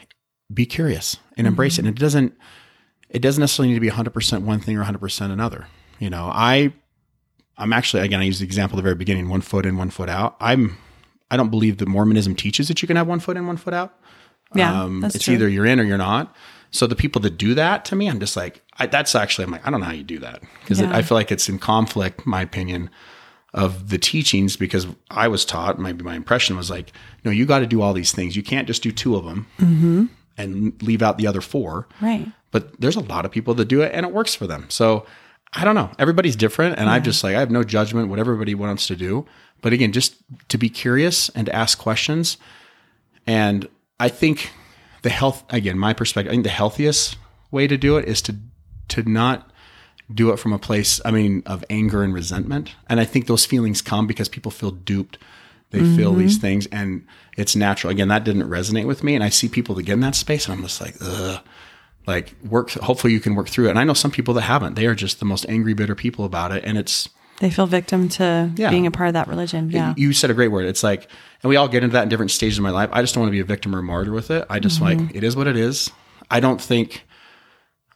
be 0.52 0.66
curious 0.66 1.16
and 1.36 1.38
mm-hmm. 1.38 1.46
embrace 1.48 1.78
it. 1.78 1.86
And 1.86 1.88
it 1.88 2.00
doesn't 2.00 2.36
it 3.08 3.20
doesn't 3.20 3.40
necessarily 3.40 3.72
need 3.72 3.76
to 3.76 3.80
be 3.80 3.90
100% 3.90 4.42
one 4.42 4.60
thing 4.60 4.76
or 4.76 4.84
100% 4.84 5.30
another. 5.30 5.68
You 5.98 6.10
know, 6.10 6.30
I, 6.32 6.72
I'm 7.56 7.72
actually, 7.72 8.02
again, 8.02 8.20
I 8.20 8.24
use 8.24 8.38
the 8.38 8.44
example 8.44 8.76
at 8.76 8.78
the 8.78 8.82
very 8.82 8.94
beginning, 8.94 9.28
one 9.28 9.40
foot 9.40 9.66
in, 9.66 9.76
one 9.76 9.90
foot 9.90 10.08
out. 10.08 10.36
I'm, 10.40 10.76
I 11.30 11.36
don't 11.36 11.50
believe 11.50 11.78
that 11.78 11.88
Mormonism 11.88 12.36
teaches 12.36 12.68
that 12.68 12.82
you 12.82 12.88
can 12.88 12.96
have 12.96 13.06
one 13.06 13.20
foot 13.20 13.36
in, 13.36 13.46
one 13.46 13.56
foot 13.56 13.74
out. 13.74 13.98
Yeah. 14.54 14.82
Um, 14.82 15.02
it's 15.04 15.24
true. 15.24 15.34
either 15.34 15.48
you're 15.48 15.66
in 15.66 15.80
or 15.80 15.84
you're 15.84 15.98
not. 15.98 16.34
So 16.70 16.86
the 16.86 16.96
people 16.96 17.20
that 17.22 17.38
do 17.38 17.54
that 17.54 17.84
to 17.86 17.96
me, 17.96 18.08
I'm 18.08 18.20
just 18.20 18.36
like, 18.36 18.62
I, 18.78 18.86
that's 18.86 19.14
actually, 19.14 19.44
I'm 19.44 19.50
like, 19.50 19.66
I 19.66 19.70
don't 19.70 19.80
know 19.80 19.86
how 19.86 19.92
you 19.92 20.04
do 20.04 20.18
that 20.20 20.42
because 20.60 20.80
yeah. 20.80 20.94
I 20.94 21.02
feel 21.02 21.16
like 21.16 21.32
it's 21.32 21.48
in 21.48 21.58
conflict, 21.58 22.26
my 22.26 22.42
opinion, 22.42 22.90
of 23.54 23.88
the 23.88 23.98
teachings 23.98 24.56
because 24.56 24.86
I 25.10 25.28
was 25.28 25.44
taught, 25.44 25.78
maybe 25.78 26.04
my 26.04 26.14
impression 26.14 26.56
was 26.56 26.70
like, 26.70 26.92
no, 27.24 27.30
you 27.30 27.46
got 27.46 27.60
to 27.60 27.66
do 27.66 27.80
all 27.80 27.94
these 27.94 28.12
things. 28.12 28.36
You 28.36 28.42
can't 28.42 28.66
just 28.66 28.82
do 28.82 28.92
two 28.92 29.16
of 29.16 29.24
them 29.24 29.46
mm-hmm. 29.58 30.04
and 30.36 30.80
leave 30.82 31.00
out 31.00 31.16
the 31.16 31.26
other 31.26 31.40
four. 31.40 31.88
Right. 32.02 32.30
But 32.50 32.78
there's 32.80 32.96
a 32.96 33.00
lot 33.00 33.24
of 33.24 33.30
people 33.30 33.54
that 33.54 33.64
do 33.66 33.80
it 33.80 33.92
and 33.94 34.04
it 34.04 34.12
works 34.12 34.34
for 34.34 34.46
them. 34.46 34.66
So 34.68 35.06
I 35.56 35.64
don't 35.64 35.74
know. 35.74 35.90
Everybody's 35.98 36.36
different. 36.36 36.78
And 36.78 36.86
yeah. 36.86 36.92
I'm 36.92 37.02
just 37.02 37.24
like, 37.24 37.34
I 37.34 37.40
have 37.40 37.50
no 37.50 37.64
judgment, 37.64 38.08
what 38.08 38.18
everybody 38.18 38.54
wants 38.54 38.86
to 38.88 38.96
do. 38.96 39.26
But 39.62 39.72
again, 39.72 39.90
just 39.90 40.16
to 40.50 40.58
be 40.58 40.68
curious 40.68 41.30
and 41.30 41.46
to 41.46 41.54
ask 41.54 41.78
questions. 41.78 42.36
And 43.26 43.66
I 43.98 44.10
think 44.10 44.52
the 45.00 45.08
health, 45.08 45.44
again, 45.48 45.78
my 45.78 45.94
perspective, 45.94 46.30
I 46.30 46.34
think 46.34 46.44
the 46.44 46.50
healthiest 46.50 47.16
way 47.50 47.66
to 47.66 47.78
do 47.78 47.96
it 47.96 48.06
is 48.06 48.20
to, 48.22 48.36
to 48.88 49.02
not 49.08 49.50
do 50.12 50.30
it 50.30 50.38
from 50.38 50.52
a 50.52 50.58
place, 50.58 51.00
I 51.06 51.10
mean, 51.10 51.42
of 51.46 51.64
anger 51.70 52.02
and 52.02 52.12
resentment. 52.12 52.74
And 52.88 53.00
I 53.00 53.06
think 53.06 53.26
those 53.26 53.46
feelings 53.46 53.80
come 53.80 54.06
because 54.06 54.28
people 54.28 54.52
feel 54.52 54.70
duped. 54.70 55.16
They 55.70 55.80
mm-hmm. 55.80 55.96
feel 55.96 56.12
these 56.12 56.36
things 56.36 56.66
and 56.66 57.06
it's 57.38 57.56
natural. 57.56 57.90
Again, 57.90 58.08
that 58.08 58.24
didn't 58.24 58.48
resonate 58.48 58.86
with 58.86 59.02
me. 59.02 59.14
And 59.14 59.24
I 59.24 59.30
see 59.30 59.48
people 59.48 59.74
that 59.76 59.84
get 59.84 59.94
in 59.94 60.00
that 60.00 60.14
space 60.14 60.46
and 60.46 60.54
I'm 60.54 60.62
just 60.62 60.82
like, 60.82 60.96
ugh 61.00 61.42
like 62.06 62.34
work 62.48 62.70
hopefully 62.70 63.12
you 63.12 63.20
can 63.20 63.34
work 63.34 63.48
through 63.48 63.66
it. 63.66 63.70
And 63.70 63.78
i 63.78 63.84
know 63.84 63.94
some 63.94 64.10
people 64.10 64.34
that 64.34 64.42
haven't. 64.42 64.74
They 64.74 64.86
are 64.86 64.94
just 64.94 65.18
the 65.18 65.24
most 65.24 65.46
angry 65.48 65.74
bitter 65.74 65.94
people 65.94 66.24
about 66.24 66.52
it. 66.52 66.64
And 66.64 66.78
it's 66.78 67.08
they 67.38 67.50
feel 67.50 67.66
victim 67.66 68.08
to 68.10 68.50
yeah. 68.56 68.70
being 68.70 68.86
a 68.86 68.90
part 68.90 69.08
of 69.08 69.12
that 69.14 69.28
religion. 69.28 69.70
Yeah. 69.70 69.92
you 69.96 70.12
said 70.12 70.30
a 70.30 70.34
great 70.34 70.48
word. 70.48 70.66
It's 70.66 70.82
like 70.82 71.08
and 71.42 71.48
we 71.48 71.56
all 71.56 71.68
get 71.68 71.82
into 71.82 71.94
that 71.94 72.04
in 72.04 72.08
different 72.08 72.30
stages 72.30 72.58
of 72.58 72.64
my 72.64 72.70
life. 72.70 72.88
I 72.92 73.02
just 73.02 73.14
don't 73.14 73.22
want 73.22 73.28
to 73.28 73.36
be 73.36 73.40
a 73.40 73.44
victim 73.44 73.74
or 73.74 73.80
a 73.80 73.82
martyr 73.82 74.12
with 74.12 74.30
it. 74.30 74.46
I 74.48 74.58
just 74.58 74.80
mm-hmm. 74.80 75.04
like 75.04 75.14
it 75.14 75.24
is 75.24 75.36
what 75.36 75.46
it 75.46 75.56
is. 75.56 75.90
I 76.30 76.40
don't 76.40 76.60
think 76.60 77.04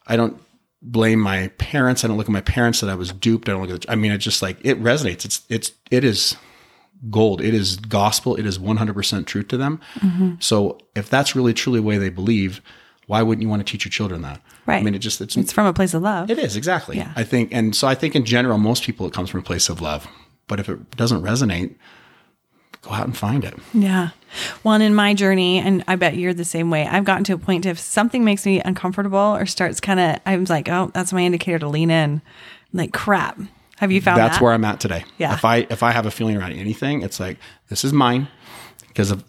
i 0.07 0.15
don't 0.15 0.41
blame 0.81 1.19
my 1.19 1.47
parents. 1.57 2.03
I 2.03 2.07
don't 2.07 2.17
look 2.17 2.27
at 2.27 2.33
my 2.33 2.41
parents 2.41 2.81
that 2.81 2.89
i 2.89 2.95
was 2.95 3.11
duped. 3.11 3.47
I 3.47 3.53
don't 3.53 3.61
look 3.61 3.71
at 3.71 3.81
the, 3.81 3.91
i 3.91 3.95
mean 3.95 4.11
it 4.11 4.17
just 4.19 4.41
like 4.41 4.57
it 4.63 4.81
resonates. 4.81 5.25
It's 5.25 5.45
it's 5.49 5.71
it 5.89 6.03
is 6.03 6.35
gold. 7.09 7.41
It 7.41 7.53
is 7.53 7.77
gospel. 7.77 8.35
It 8.35 8.45
is 8.45 8.59
100% 8.59 9.25
truth 9.25 9.47
to 9.47 9.57
them. 9.57 9.79
Mm-hmm. 9.95 10.33
so 10.39 10.79
if 10.95 11.09
that's 11.09 11.35
really 11.35 11.53
truly 11.53 11.79
the 11.79 11.83
way 11.83 11.97
they 11.97 12.09
believe 12.09 12.61
why 13.07 13.21
wouldn't 13.21 13.41
you 13.41 13.49
want 13.49 13.65
to 13.65 13.69
teach 13.69 13.85
your 13.85 13.91
children 13.91 14.21
that? 14.21 14.41
Right. 14.65 14.79
I 14.79 14.83
mean, 14.83 14.95
it 14.95 14.99
just 14.99 15.21
it's 15.21 15.35
it's 15.35 15.51
from 15.51 15.65
a 15.65 15.73
place 15.73 15.93
of 15.93 16.01
love. 16.01 16.29
It 16.29 16.37
is 16.37 16.55
exactly. 16.55 16.97
Yeah. 16.97 17.13
I 17.15 17.23
think, 17.23 17.53
and 17.53 17.75
so 17.75 17.87
I 17.87 17.95
think 17.95 18.15
in 18.15 18.25
general, 18.25 18.57
most 18.57 18.83
people 18.83 19.05
it 19.07 19.13
comes 19.13 19.29
from 19.29 19.39
a 19.39 19.43
place 19.43 19.69
of 19.69 19.81
love. 19.81 20.07
But 20.47 20.59
if 20.59 20.69
it 20.69 20.91
doesn't 20.97 21.21
resonate, 21.21 21.75
go 22.81 22.91
out 22.91 23.05
and 23.05 23.15
find 23.15 23.43
it. 23.43 23.55
Yeah. 23.73 24.09
Well, 24.63 24.75
and 24.75 24.83
in 24.83 24.95
my 24.95 25.13
journey, 25.13 25.59
and 25.59 25.83
I 25.87 25.95
bet 25.95 26.15
you're 26.15 26.33
the 26.33 26.45
same 26.45 26.69
way. 26.69 26.85
I've 26.87 27.05
gotten 27.05 27.23
to 27.25 27.33
a 27.33 27.37
point 27.37 27.65
if 27.65 27.79
something 27.79 28.23
makes 28.23 28.45
me 28.45 28.61
uncomfortable 28.61 29.17
or 29.17 29.45
starts 29.45 29.79
kind 29.79 29.99
of, 29.99 30.19
I'm 30.25 30.45
like, 30.45 30.69
oh, 30.69 30.91
that's 30.93 31.13
my 31.13 31.21
indicator 31.21 31.59
to 31.59 31.67
lean 31.67 31.89
in. 31.89 32.21
I'm 32.73 32.77
like 32.77 32.93
crap. 32.93 33.39
Have 33.77 33.91
you 33.91 33.99
found 33.99 34.19
that? 34.19 34.27
that's 34.27 34.37
that? 34.37 34.43
where 34.43 34.53
I'm 34.53 34.63
at 34.63 34.79
today. 34.79 35.03
Yeah. 35.17 35.33
If 35.33 35.43
I 35.43 35.67
if 35.69 35.81
I 35.81 35.91
have 35.91 36.05
a 36.05 36.11
feeling 36.11 36.37
around 36.37 36.53
anything, 36.53 37.01
it's 37.01 37.19
like 37.19 37.37
this 37.69 37.83
is 37.83 37.91
mine 37.91 38.27
because 38.87 39.09
of 39.09 39.23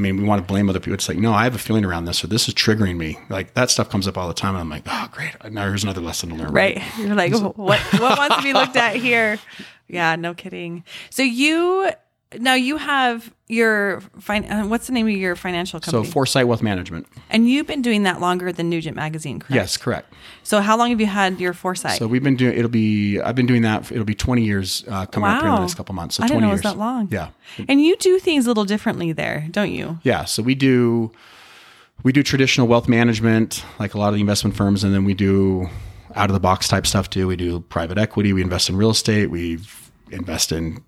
I 0.00 0.02
mean, 0.02 0.16
we 0.16 0.24
want 0.24 0.40
to 0.40 0.46
blame 0.50 0.70
other 0.70 0.80
people. 0.80 0.94
It's 0.94 1.10
like, 1.10 1.18
no, 1.18 1.34
I 1.34 1.44
have 1.44 1.54
a 1.54 1.58
feeling 1.58 1.84
around 1.84 2.06
this, 2.06 2.24
or 2.24 2.26
this 2.26 2.48
is 2.48 2.54
triggering 2.54 2.96
me. 2.96 3.18
Like 3.28 3.52
that 3.52 3.70
stuff 3.70 3.90
comes 3.90 4.08
up 4.08 4.16
all 4.16 4.28
the 4.28 4.34
time, 4.34 4.54
and 4.54 4.62
I'm 4.62 4.70
like, 4.70 4.84
oh, 4.86 5.08
great. 5.12 5.34
Now 5.52 5.66
here's 5.66 5.84
another 5.84 6.00
lesson 6.00 6.30
to 6.30 6.36
learn. 6.36 6.50
Right? 6.52 6.82
You're 6.98 7.14
like, 7.14 7.34
what 7.34 7.56
what 7.58 8.18
wants 8.18 8.36
to 8.36 8.42
be 8.42 8.54
looked 8.54 8.76
at 8.76 8.96
here? 8.96 9.38
Yeah, 9.92 10.14
no 10.14 10.34
kidding. 10.34 10.84
So 11.10 11.24
you 11.24 11.90
now 12.38 12.54
you 12.54 12.76
have 12.76 13.32
your 13.48 14.00
fin- 14.20 14.44
uh, 14.44 14.64
what's 14.64 14.86
the 14.86 14.92
name 14.92 15.06
of 15.06 15.12
your 15.12 15.34
financial 15.34 15.80
company? 15.80 16.04
So 16.04 16.10
Foresight 16.10 16.46
Wealth 16.46 16.62
Management. 16.62 17.08
And 17.28 17.48
you've 17.48 17.66
been 17.66 17.82
doing 17.82 18.04
that 18.04 18.20
longer 18.20 18.52
than 18.52 18.70
Nugent 18.70 18.94
Magazine, 18.94 19.40
correct? 19.40 19.54
Yes, 19.54 19.76
correct. 19.76 20.12
So 20.44 20.60
how 20.60 20.76
long 20.76 20.90
have 20.90 21.00
you 21.00 21.06
had 21.06 21.40
your 21.40 21.52
Foresight? 21.52 21.98
So 21.98 22.06
we've 22.06 22.22
been 22.22 22.36
doing. 22.36 22.56
It'll 22.56 22.70
be. 22.70 23.20
I've 23.20 23.34
been 23.34 23.46
doing 23.46 23.62
that. 23.62 23.90
It'll 23.90 24.04
be 24.04 24.14
20 24.14 24.44
years 24.44 24.84
uh, 24.88 25.06
coming 25.06 25.28
wow. 25.28 25.36
up 25.36 25.42
here 25.42 25.48
in 25.48 25.54
the 25.56 25.60
next 25.62 25.74
couple 25.74 25.94
months. 25.94 26.16
So 26.16 26.22
I 26.22 26.28
didn't 26.28 26.40
20 26.40 26.46
know 26.46 26.52
years. 26.52 26.60
it 26.60 26.64
was 26.64 26.72
that 26.74 26.78
long. 26.78 27.08
Yeah. 27.10 27.30
And 27.68 27.82
you 27.82 27.96
do 27.96 28.18
things 28.20 28.46
a 28.46 28.48
little 28.48 28.64
differently 28.64 29.12
there, 29.12 29.46
don't 29.50 29.72
you? 29.72 29.98
Yeah. 30.02 30.24
So 30.24 30.42
we 30.42 30.54
do. 30.54 31.10
We 32.02 32.12
do 32.12 32.22
traditional 32.22 32.66
wealth 32.66 32.88
management, 32.88 33.62
like 33.78 33.92
a 33.92 33.98
lot 33.98 34.08
of 34.08 34.14
the 34.14 34.20
investment 34.20 34.56
firms, 34.56 34.84
and 34.84 34.94
then 34.94 35.04
we 35.04 35.12
do 35.12 35.68
out 36.14 36.30
of 36.30 36.34
the 36.34 36.40
box 36.40 36.66
type 36.66 36.86
stuff 36.86 37.10
too. 37.10 37.26
We 37.26 37.36
do 37.36 37.60
private 37.60 37.98
equity. 37.98 38.32
We 38.32 38.40
invest 38.40 38.70
in 38.70 38.76
real 38.76 38.90
estate. 38.90 39.30
We 39.30 39.58
invest 40.10 40.50
in 40.50 40.82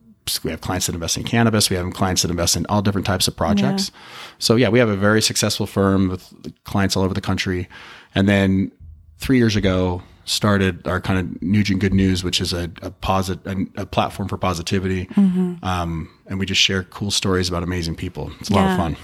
we 0.45 0.51
have 0.51 0.61
clients 0.61 0.87
that 0.87 0.95
invest 0.95 1.17
in 1.17 1.25
cannabis. 1.25 1.71
We 1.71 1.77
have 1.77 1.93
clients 1.93 2.23
that 2.23 2.31
invest 2.31 2.57
in 2.57 2.67
all 2.69 2.83
different 2.83 3.07
types 3.07 3.29
of 3.29 3.37
projects. 3.37 3.91
Yeah. 3.93 4.01
So 4.39 4.57
yeah, 4.57 4.69
we 4.69 4.79
have 4.79 4.89
a 4.89 4.97
very 4.97 5.23
successful 5.23 5.67
firm 5.67 6.09
with 6.09 6.33
clients 6.65 6.97
all 6.97 7.03
over 7.03 7.15
the 7.15 7.21
country. 7.21 7.69
And 8.15 8.29
then 8.29 8.73
three 9.19 9.39
years 9.39 9.57
ago, 9.57 10.03
started 10.25 10.87
our 10.87 11.01
kind 11.01 11.19
of 11.19 11.43
Nugent 11.43 11.81
Good 11.81 11.95
News, 11.95 12.23
which 12.23 12.41
is 12.41 12.53
a, 12.53 12.71
a 12.81 12.91
posit 12.91 13.45
a, 13.47 13.67
a 13.77 13.87
platform 13.87 14.29
for 14.29 14.39
positivity. 14.39 15.07
Mm-hmm. 15.07 15.65
Um, 15.65 16.09
and 16.27 16.39
we 16.39 16.47
just 16.47 16.61
share 16.61 16.85
cool 16.85 17.11
stories 17.11 17.49
about 17.49 17.63
amazing 17.63 17.97
people. 17.97 18.31
It's 18.41 18.49
a 18.51 18.55
yeah. 18.55 18.61
lot 18.61 18.71
of 18.71 18.77
fun. 18.77 18.97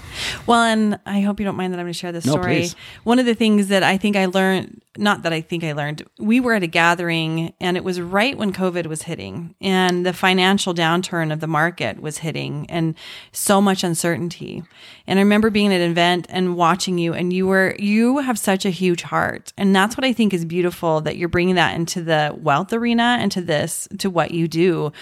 Well, 0.47 0.63
and 0.63 0.99
I 1.05 1.21
hope 1.21 1.39
you 1.39 1.45
don't 1.45 1.57
mind 1.57 1.73
that 1.73 1.79
I'm 1.79 1.85
going 1.85 1.93
to 1.93 1.99
share 1.99 2.11
this 2.11 2.25
no, 2.25 2.33
story. 2.33 2.55
Please. 2.59 2.75
One 3.03 3.19
of 3.19 3.25
the 3.25 3.35
things 3.35 3.67
that 3.67 3.83
I 3.83 3.97
think 3.97 4.15
I 4.15 4.25
learned, 4.25 4.81
not 4.97 5.23
that 5.23 5.33
I 5.33 5.41
think 5.41 5.63
I 5.63 5.73
learned, 5.73 6.03
we 6.17 6.39
were 6.39 6.53
at 6.53 6.63
a 6.63 6.67
gathering 6.67 7.53
and 7.59 7.75
it 7.75 7.83
was 7.83 7.99
right 7.99 8.37
when 8.37 8.53
COVID 8.53 8.85
was 8.87 9.03
hitting 9.03 9.53
and 9.59 10.05
the 10.05 10.13
financial 10.13 10.73
downturn 10.73 11.31
of 11.33 11.41
the 11.41 11.47
market 11.47 12.01
was 12.01 12.19
hitting 12.19 12.65
and 12.69 12.95
so 13.33 13.59
much 13.61 13.83
uncertainty. 13.83 14.63
And 15.05 15.19
I 15.19 15.21
remember 15.21 15.49
being 15.49 15.73
at 15.73 15.81
an 15.81 15.91
event 15.91 16.25
and 16.29 16.55
watching 16.55 16.97
you 16.97 17.13
and 17.13 17.33
you 17.33 17.47
were, 17.47 17.75
you 17.79 18.19
have 18.19 18.39
such 18.39 18.65
a 18.65 18.69
huge 18.69 19.01
heart. 19.01 19.51
And 19.57 19.75
that's 19.75 19.97
what 19.97 20.05
I 20.05 20.13
think 20.13 20.33
is 20.33 20.45
beautiful 20.45 21.01
that 21.01 21.17
you're 21.17 21.29
bringing 21.29 21.55
that 21.55 21.75
into 21.75 22.01
the 22.01 22.35
wealth 22.39 22.71
arena 22.71 23.17
and 23.19 23.31
to 23.33 23.41
this, 23.41 23.89
to 23.97 24.09
what 24.09 24.31
you 24.31 24.47
do. 24.47 24.93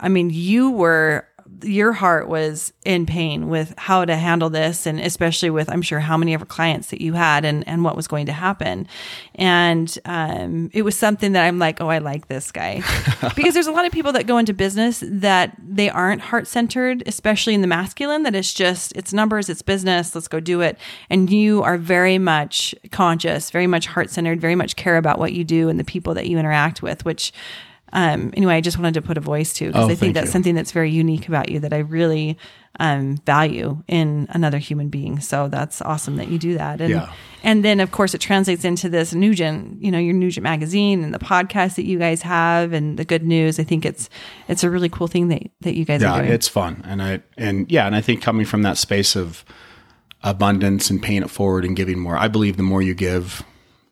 I 0.00 0.08
mean, 0.08 0.30
you 0.30 0.70
were 0.70 1.26
your 1.62 1.92
heart 1.92 2.28
was 2.28 2.72
in 2.84 3.06
pain 3.06 3.48
with 3.48 3.74
how 3.76 4.04
to 4.04 4.16
handle 4.16 4.50
this 4.50 4.86
and 4.86 5.00
especially 5.00 5.50
with 5.50 5.70
i'm 5.70 5.82
sure 5.82 6.00
how 6.00 6.16
many 6.16 6.34
of 6.34 6.42
our 6.42 6.46
clients 6.46 6.88
that 6.88 7.00
you 7.00 7.12
had 7.14 7.44
and, 7.44 7.66
and 7.66 7.84
what 7.84 7.96
was 7.96 8.06
going 8.08 8.26
to 8.26 8.32
happen. 8.32 8.86
And 9.34 9.98
um, 10.04 10.70
it 10.72 10.82
was 10.82 10.98
something 10.98 11.32
that 11.32 11.44
i'm 11.44 11.58
like 11.58 11.80
oh 11.80 11.88
i 11.88 11.98
like 11.98 12.28
this 12.28 12.50
guy. 12.52 12.82
Because 13.34 13.54
there's 13.54 13.66
a 13.66 13.72
lot 13.72 13.84
of 13.84 13.92
people 13.92 14.12
that 14.12 14.26
go 14.26 14.38
into 14.38 14.54
business 14.54 15.02
that 15.06 15.56
they 15.58 15.90
aren't 15.90 16.22
heart-centered 16.22 17.02
especially 17.06 17.54
in 17.54 17.60
the 17.60 17.66
masculine 17.66 18.22
that 18.22 18.34
it's 18.34 18.54
just 18.54 18.92
it's 18.96 19.12
numbers 19.12 19.48
it's 19.48 19.62
business 19.62 20.14
let's 20.14 20.28
go 20.28 20.40
do 20.40 20.60
it. 20.60 20.78
And 21.10 21.30
you 21.30 21.62
are 21.62 21.76
very 21.76 22.18
much 22.18 22.74
conscious 22.92 23.50
very 23.50 23.66
much 23.66 23.86
heart-centered 23.86 24.40
very 24.40 24.54
much 24.54 24.76
care 24.76 24.96
about 24.96 25.18
what 25.18 25.32
you 25.32 25.44
do 25.44 25.68
and 25.68 25.78
the 25.78 25.84
people 25.84 26.14
that 26.14 26.26
you 26.26 26.38
interact 26.38 26.82
with 26.82 27.04
which 27.04 27.32
um, 27.92 28.32
anyway, 28.36 28.54
I 28.56 28.60
just 28.60 28.78
wanted 28.78 28.94
to 28.94 29.02
put 29.02 29.16
a 29.16 29.20
voice 29.20 29.52
to 29.54 29.66
because 29.68 29.84
Oh, 29.84 29.90
I 29.90 29.94
think 29.94 30.14
that's 30.14 30.26
you. 30.26 30.32
something 30.32 30.54
that's 30.54 30.72
very 30.72 30.90
unique 30.90 31.28
about 31.28 31.48
you 31.50 31.60
that 31.60 31.72
I 31.72 31.78
really 31.78 32.36
um, 32.78 33.16
value 33.24 33.82
in 33.88 34.26
another 34.30 34.58
human 34.58 34.88
being. 34.88 35.20
So 35.20 35.48
that's 35.48 35.80
awesome 35.80 36.16
that 36.16 36.28
you 36.28 36.38
do 36.38 36.58
that. 36.58 36.80
And 36.80 36.90
Yeah. 36.90 37.10
and 37.42 37.64
then 37.64 37.80
of 37.80 37.90
course 37.92 38.12
it 38.12 38.20
translates 38.20 38.64
into 38.64 38.88
this 38.90 39.14
Nugent, 39.14 39.80
you 39.82 39.90
know, 39.90 39.98
your 39.98 40.12
Nugent 40.14 40.44
magazine 40.44 41.02
and 41.04 41.14
the 41.14 41.18
podcast 41.18 41.76
that 41.76 41.86
you 41.86 41.98
guys 41.98 42.20
have 42.22 42.72
and 42.74 42.98
the 42.98 43.04
good 43.04 43.22
news. 43.22 43.58
I 43.58 43.64
think 43.64 43.86
it's 43.86 44.10
it's 44.48 44.62
a 44.64 44.68
really 44.68 44.88
cool 44.90 45.06
thing 45.06 45.28
that 45.28 45.42
that 45.62 45.74
you 45.74 45.84
guys 45.86 46.02
yeah 46.02 46.12
are 46.12 46.20
doing. 46.22 46.32
it's 46.32 46.48
fun 46.48 46.82
and 46.84 47.00
i 47.02 47.20
and 47.38 47.70
yeah 47.72 47.86
and 47.86 47.96
i 47.96 48.00
think 48.02 48.20
coming 48.20 48.44
from 48.44 48.62
that 48.62 48.76
space 48.76 49.16
of 49.16 49.44
abundance 50.22 50.90
and 50.90 51.02
paying 51.02 51.22
it 51.22 51.30
forward 51.30 51.64
and 51.64 51.76
giving 51.76 51.98
more 51.98 52.16
i 52.16 52.26
believe 52.28 52.56
the 52.56 52.62
more 52.62 52.82
you 52.82 52.94
give 52.94 53.42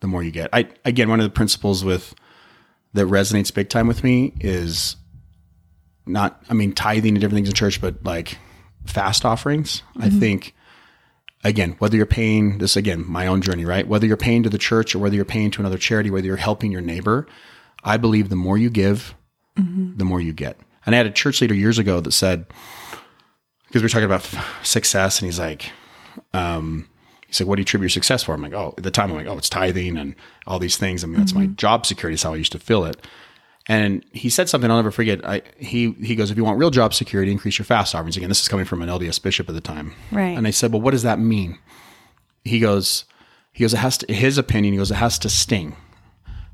the 0.01 0.07
more 0.07 0.23
you 0.23 0.31
get 0.31 0.49
i 0.53 0.67
again 0.85 1.09
one 1.09 1.21
of 1.21 1.25
the 1.25 1.31
principles 1.31 1.85
with 1.85 2.15
that 2.95 3.07
resonates 3.07 3.53
big 3.53 3.69
time 3.69 3.87
with 3.87 4.03
me 4.03 4.33
is 4.41 4.97
not 6.07 6.43
i 6.49 6.55
mean 6.55 6.73
tithing 6.73 7.15
and 7.15 7.21
different 7.21 7.37
things 7.37 7.49
in 7.49 7.55
church 7.55 7.81
but 7.81 8.03
like 8.05 8.39
fast 8.87 9.25
offerings. 9.25 9.83
I 9.99 10.11
think 10.11 10.55
again 11.43 11.77
whether 11.79 11.97
you're 11.97 12.07
paying 12.07 12.59
this 12.59 12.77
again 12.77 13.05
my 13.07 13.27
own 13.27 13.41
journey 13.43 13.65
right? 13.65 13.87
Whether 13.87 14.07
you're 14.07 14.17
paying 14.17 14.43
to 14.43 14.51
the 14.51 14.59
church 14.59 14.95
or 14.95 14.99
whether 14.99 15.17
you're 15.17 15.25
paying 15.25 15.51
to 15.53 15.63
another 15.63 15.79
charity 15.79 16.11
whether 16.11 16.27
you're 16.27 16.37
helping 16.37 16.73
your 16.73 16.81
neighbor 16.83 17.27
i 17.83 17.97
believe 17.97 18.29
the 18.29 18.37
more 18.37 18.59
you 18.59 18.71
give 18.71 19.15
the 19.57 20.05
more 20.05 20.21
you 20.21 20.33
get. 20.33 20.59
And 20.85 20.95
I 20.95 20.99
had 20.99 21.07
a 21.07 21.11
church 21.13 21.41
leader 21.41 21.55
years 21.55 21.79
ago 21.79 22.01
that 22.01 22.11
said, 22.13 22.47
because 23.69 23.83
we 23.83 23.87
are 23.87 23.89
talking 23.89 24.05
about 24.05 24.23
f- 24.23 24.61
success, 24.65 25.21
and 25.21 25.27
he's 25.27 25.39
like, 25.39 25.71
um, 26.33 26.89
he's 27.35 27.41
like, 27.41 27.49
what 27.49 27.57
do 27.57 27.61
you 27.61 27.65
attribute 27.65 27.85
your 27.85 27.91
success 27.91 28.23
for? 28.23 28.33
I'm 28.33 28.43
like, 28.43 28.53
oh, 28.53 28.75
at 28.77 28.85
the 28.85 28.91
time, 28.91 29.11
I'm 29.11 29.17
like, 29.17 29.27
oh, 29.27 29.37
it's 29.37 29.49
tithing 29.49 29.97
and 29.97 30.15
all 30.47 30.59
these 30.59 30.77
things. 30.77 31.03
I 31.03 31.09
mean, 31.09 31.19
that's 31.19 31.35
my 31.35 31.45
mm-hmm. 31.47 31.57
job 31.57 31.85
security. 31.85 32.15
Is 32.15 32.23
how 32.23 32.33
I 32.33 32.37
used 32.37 32.53
to 32.53 32.59
feel 32.59 32.85
it. 32.85 33.05
And 33.67 34.05
he 34.13 34.29
said 34.29 34.49
something 34.49 34.71
I'll 34.71 34.77
never 34.77 34.91
forget. 34.91 35.27
I, 35.27 35.43
he 35.59 35.93
he 35.93 36.15
goes, 36.15 36.31
if 36.31 36.37
you 36.37 36.45
want 36.45 36.59
real 36.59 36.71
job 36.71 36.95
security, 36.95 37.33
increase 37.33 37.59
your 37.59 37.65
fast 37.65 37.95
offerings. 37.95 38.17
Again, 38.17 38.29
this 38.29 38.43
is 38.43 38.49
coming 38.49 38.67
from 38.67 38.83
an 38.83 38.89
LDS 38.89 39.21
bishop 39.23 39.49
at 39.49 39.55
the 39.55 39.61
time. 39.61 39.95
Right. 40.13 40.37
And 40.37 40.47
I 40.47 40.51
said, 40.51 40.73
well, 40.73 40.83
what 40.83 40.93
does 40.93 41.03
that 41.03 41.19
mean? 41.19 41.59
He 42.45 42.61
goes, 42.61 43.05
he 43.53 43.65
goes, 43.65 43.75
it 43.75 43.79
has 43.79 43.99
to. 43.99 44.13
His 44.13 44.39
opinion, 44.39 44.75
he 44.75 44.79
goes, 44.79 44.91
it 44.91 44.97
has 44.97 45.19
to 45.21 45.29
sting. 45.29 45.77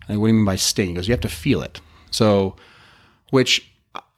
And 0.08 0.20
what 0.20 0.28
do 0.28 0.32
you 0.32 0.38
mean 0.38 0.46
by 0.46 0.56
sting? 0.56 0.88
He 0.88 0.94
goes, 0.94 1.08
you 1.08 1.12
have 1.12 1.20
to 1.20 1.28
feel 1.28 1.62
it. 1.62 1.80
So 2.10 2.56
which 3.30 3.70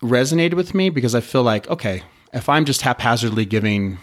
resonated 0.02 0.54
with 0.54 0.74
me 0.74 0.90
because 0.90 1.14
I 1.14 1.20
feel 1.20 1.42
like, 1.42 1.68
okay, 1.68 2.02
if 2.32 2.48
I'm 2.48 2.64
just 2.64 2.82
haphazardly 2.82 3.44
giving 3.44 3.98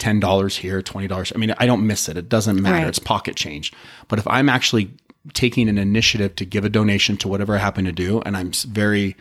$10 0.00 0.56
here, 0.56 0.82
$20, 0.82 1.32
I 1.34 1.38
mean, 1.38 1.54
I 1.58 1.66
don't 1.66 1.86
miss 1.86 2.08
it. 2.08 2.16
It 2.16 2.28
doesn't 2.28 2.60
matter. 2.60 2.76
Right. 2.76 2.86
It's 2.86 2.98
pocket 2.98 3.36
change. 3.36 3.72
But 4.08 4.18
if 4.18 4.26
I'm 4.26 4.48
actually 4.48 4.90
taking 5.34 5.68
an 5.68 5.78
initiative 5.78 6.34
to 6.36 6.44
give 6.44 6.64
a 6.64 6.68
donation 6.68 7.16
to 7.18 7.28
whatever 7.28 7.54
I 7.54 7.58
happen 7.58 7.84
to 7.84 7.92
do, 7.92 8.20
and 8.22 8.36
I'm 8.36 8.52
very 8.52 9.16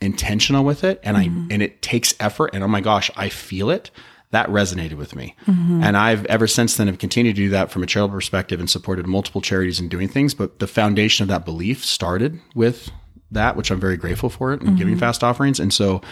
intentional 0.00 0.64
with 0.64 0.84
it 0.84 1.00
and 1.02 1.16
I 1.16 1.24
mm-hmm. 1.24 1.48
and 1.50 1.62
it 1.62 1.80
takes 1.80 2.14
effort 2.20 2.50
and 2.52 2.62
oh 2.62 2.68
my 2.68 2.80
gosh, 2.80 3.10
I 3.16 3.28
feel 3.28 3.70
it. 3.70 3.90
That 4.32 4.48
resonated 4.48 4.94
with 4.94 5.14
me. 5.14 5.36
Mm-hmm. 5.46 5.84
And 5.84 5.96
I've 5.96 6.26
ever 6.26 6.46
since 6.48 6.76
then 6.76 6.88
have 6.88 6.98
continued 6.98 7.36
to 7.36 7.42
do 7.42 7.48
that 7.50 7.70
from 7.70 7.82
a 7.84 7.86
charitable 7.86 8.16
perspective 8.16 8.58
and 8.58 8.68
supported 8.68 9.06
multiple 9.06 9.40
charities 9.40 9.78
and 9.78 9.88
doing 9.88 10.08
things. 10.08 10.34
But 10.34 10.58
the 10.58 10.66
foundation 10.66 11.22
of 11.22 11.28
that 11.28 11.44
belief 11.44 11.84
started 11.84 12.40
with 12.54 12.90
that, 13.30 13.56
which 13.56 13.70
I'm 13.70 13.80
very 13.80 13.96
grateful 13.96 14.28
for 14.28 14.52
it 14.52 14.62
and 14.62 14.76
giving 14.76 14.94
mm-hmm. 14.94 15.00
fast 15.00 15.22
offerings. 15.22 15.60
And 15.60 15.72
so 15.72 16.02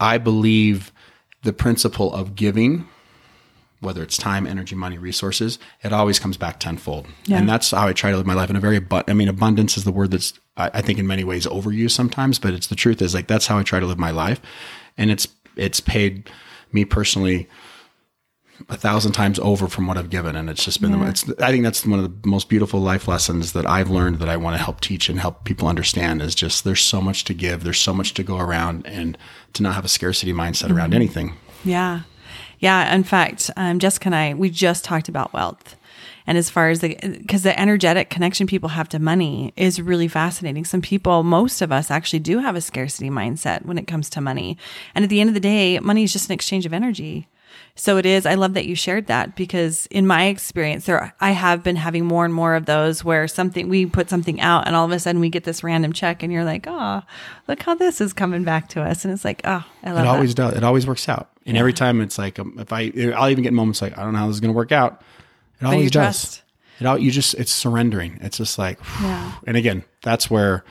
I 0.00 0.16
believe 0.18 0.92
the 1.46 1.52
principle 1.52 2.12
of 2.12 2.34
giving, 2.34 2.88
whether 3.80 4.02
it's 4.02 4.16
time, 4.16 4.46
energy, 4.48 4.74
money, 4.74 4.98
resources, 4.98 5.60
it 5.82 5.92
always 5.92 6.18
comes 6.18 6.36
back 6.36 6.58
tenfold. 6.58 7.06
And 7.38 7.48
that's 7.48 7.70
how 7.70 7.86
I 7.86 7.92
try 7.92 8.10
to 8.10 8.16
live 8.16 8.26
my 8.26 8.34
life 8.34 8.50
in 8.50 8.56
a 8.56 8.60
very, 8.60 8.80
but 8.80 9.08
I 9.08 9.12
mean, 9.12 9.28
abundance 9.28 9.76
is 9.76 9.84
the 9.84 9.92
word 9.92 10.10
that's, 10.10 10.34
I, 10.56 10.70
I 10.74 10.82
think 10.82 10.98
in 10.98 11.06
many 11.06 11.22
ways 11.22 11.46
overused 11.46 11.92
sometimes, 11.92 12.40
but 12.40 12.52
it's 12.52 12.66
the 12.66 12.74
truth 12.74 13.00
is 13.00 13.14
like, 13.14 13.28
that's 13.28 13.46
how 13.46 13.58
I 13.58 13.62
try 13.62 13.78
to 13.78 13.86
live 13.86 13.98
my 13.98 14.10
life. 14.10 14.40
And 14.98 15.08
it's, 15.08 15.28
it's 15.54 15.78
paid 15.78 16.28
me 16.72 16.84
personally 16.84 17.48
a 18.68 18.76
thousand 18.76 19.12
times 19.12 19.38
over 19.38 19.68
from 19.68 19.86
what 19.86 19.96
I've 19.96 20.10
given. 20.10 20.36
And 20.36 20.50
it's 20.50 20.64
just 20.64 20.80
been, 20.80 20.92
the, 20.92 21.06
it's, 21.06 21.28
I 21.40 21.50
think 21.50 21.64
that's 21.64 21.84
one 21.86 21.98
of 21.98 22.22
the 22.22 22.28
most 22.28 22.48
beautiful 22.48 22.80
life 22.80 23.08
lessons 23.08 23.52
that 23.52 23.66
I've 23.66 23.90
learned 23.90 24.18
that 24.18 24.28
I 24.28 24.36
want 24.36 24.56
to 24.56 24.62
help 24.62 24.80
teach 24.80 25.08
and 25.08 25.20
help 25.20 25.44
people 25.44 25.68
understand 25.68 26.22
is 26.22 26.34
just 26.34 26.64
there's 26.64 26.80
so 26.80 27.00
much 27.00 27.24
to 27.24 27.34
give. 27.34 27.64
There's 27.64 27.80
so 27.80 27.92
much 27.92 28.14
to 28.14 28.22
go 28.22 28.38
around 28.38 28.86
and 28.86 29.16
to 29.54 29.62
not 29.62 29.74
have 29.74 29.84
a 29.84 29.88
scarcity 29.88 30.32
mindset 30.32 30.74
around 30.74 30.94
anything. 30.94 31.34
Yeah. 31.64 32.02
Yeah. 32.58 32.94
In 32.94 33.04
fact, 33.04 33.50
um, 33.56 33.78
Jessica 33.78 34.06
and 34.06 34.14
I, 34.14 34.34
we 34.34 34.50
just 34.50 34.84
talked 34.84 35.08
about 35.08 35.32
wealth. 35.32 35.76
And 36.26 36.36
as 36.36 36.50
far 36.50 36.70
as 36.70 36.80
the, 36.80 36.96
because 37.18 37.44
the 37.44 37.58
energetic 37.58 38.10
connection 38.10 38.48
people 38.48 38.70
have 38.70 38.88
to 38.88 38.98
money 38.98 39.52
is 39.56 39.80
really 39.80 40.08
fascinating. 40.08 40.64
Some 40.64 40.82
people, 40.82 41.22
most 41.22 41.62
of 41.62 41.70
us 41.70 41.88
actually 41.88 42.18
do 42.18 42.38
have 42.38 42.56
a 42.56 42.60
scarcity 42.60 43.10
mindset 43.10 43.64
when 43.64 43.78
it 43.78 43.86
comes 43.86 44.10
to 44.10 44.20
money. 44.20 44.58
And 44.94 45.04
at 45.04 45.08
the 45.08 45.20
end 45.20 45.30
of 45.30 45.34
the 45.34 45.40
day, 45.40 45.78
money 45.78 46.02
is 46.02 46.12
just 46.12 46.28
an 46.28 46.34
exchange 46.34 46.66
of 46.66 46.72
energy. 46.72 47.28
So 47.74 47.98
it 47.98 48.06
is. 48.06 48.24
I 48.24 48.34
love 48.34 48.54
that 48.54 48.64
you 48.66 48.74
shared 48.74 49.06
that 49.08 49.36
because 49.36 49.86
in 49.86 50.06
my 50.06 50.24
experience, 50.26 50.86
there 50.86 51.14
I 51.20 51.32
have 51.32 51.62
been 51.62 51.76
having 51.76 52.06
more 52.06 52.24
and 52.24 52.32
more 52.32 52.54
of 52.54 52.64
those 52.64 53.04
where 53.04 53.28
something 53.28 53.68
we 53.68 53.84
put 53.84 54.08
something 54.08 54.40
out 54.40 54.66
and 54.66 54.74
all 54.74 54.86
of 54.86 54.90
a 54.92 54.98
sudden 54.98 55.20
we 55.20 55.28
get 55.28 55.44
this 55.44 55.62
random 55.62 55.92
check 55.92 56.22
and 56.22 56.32
you're 56.32 56.44
like, 56.44 56.64
oh, 56.66 57.02
look 57.48 57.62
how 57.62 57.74
this 57.74 58.00
is 58.00 58.12
coming 58.14 58.44
back 58.44 58.68
to 58.70 58.82
us, 58.82 59.04
and 59.04 59.12
it's 59.12 59.24
like, 59.24 59.42
oh, 59.44 59.62
I 59.82 59.90
love 59.90 59.98
It 59.98 60.02
that. 60.02 60.06
always 60.06 60.34
does. 60.34 60.54
It 60.54 60.64
always 60.64 60.86
works 60.86 61.08
out. 61.08 61.28
And 61.44 61.56
every 61.56 61.72
time 61.74 62.00
it's 62.00 62.18
like, 62.18 62.38
um, 62.38 62.56
if 62.58 62.72
I, 62.72 62.92
I'll 63.14 63.28
even 63.30 63.44
get 63.44 63.52
moments 63.52 63.80
like, 63.82 63.96
I 63.98 64.02
don't 64.02 64.14
know 64.14 64.18
how 64.20 64.26
this 64.26 64.36
is 64.36 64.40
going 64.40 64.52
to 64.52 64.56
work 64.56 64.72
out. 64.72 65.02
It 65.60 65.64
always 65.66 65.84
you 65.84 65.90
does. 65.90 66.20
trust. 66.22 66.42
It 66.80 66.86
all, 66.86 66.98
you 66.98 67.10
just, 67.10 67.34
it's 67.34 67.52
surrendering. 67.52 68.18
It's 68.22 68.36
just 68.38 68.58
like, 68.58 68.78
Yeah. 69.02 69.32
and 69.46 69.56
again, 69.56 69.84
that's 70.02 70.28
where 70.30 70.64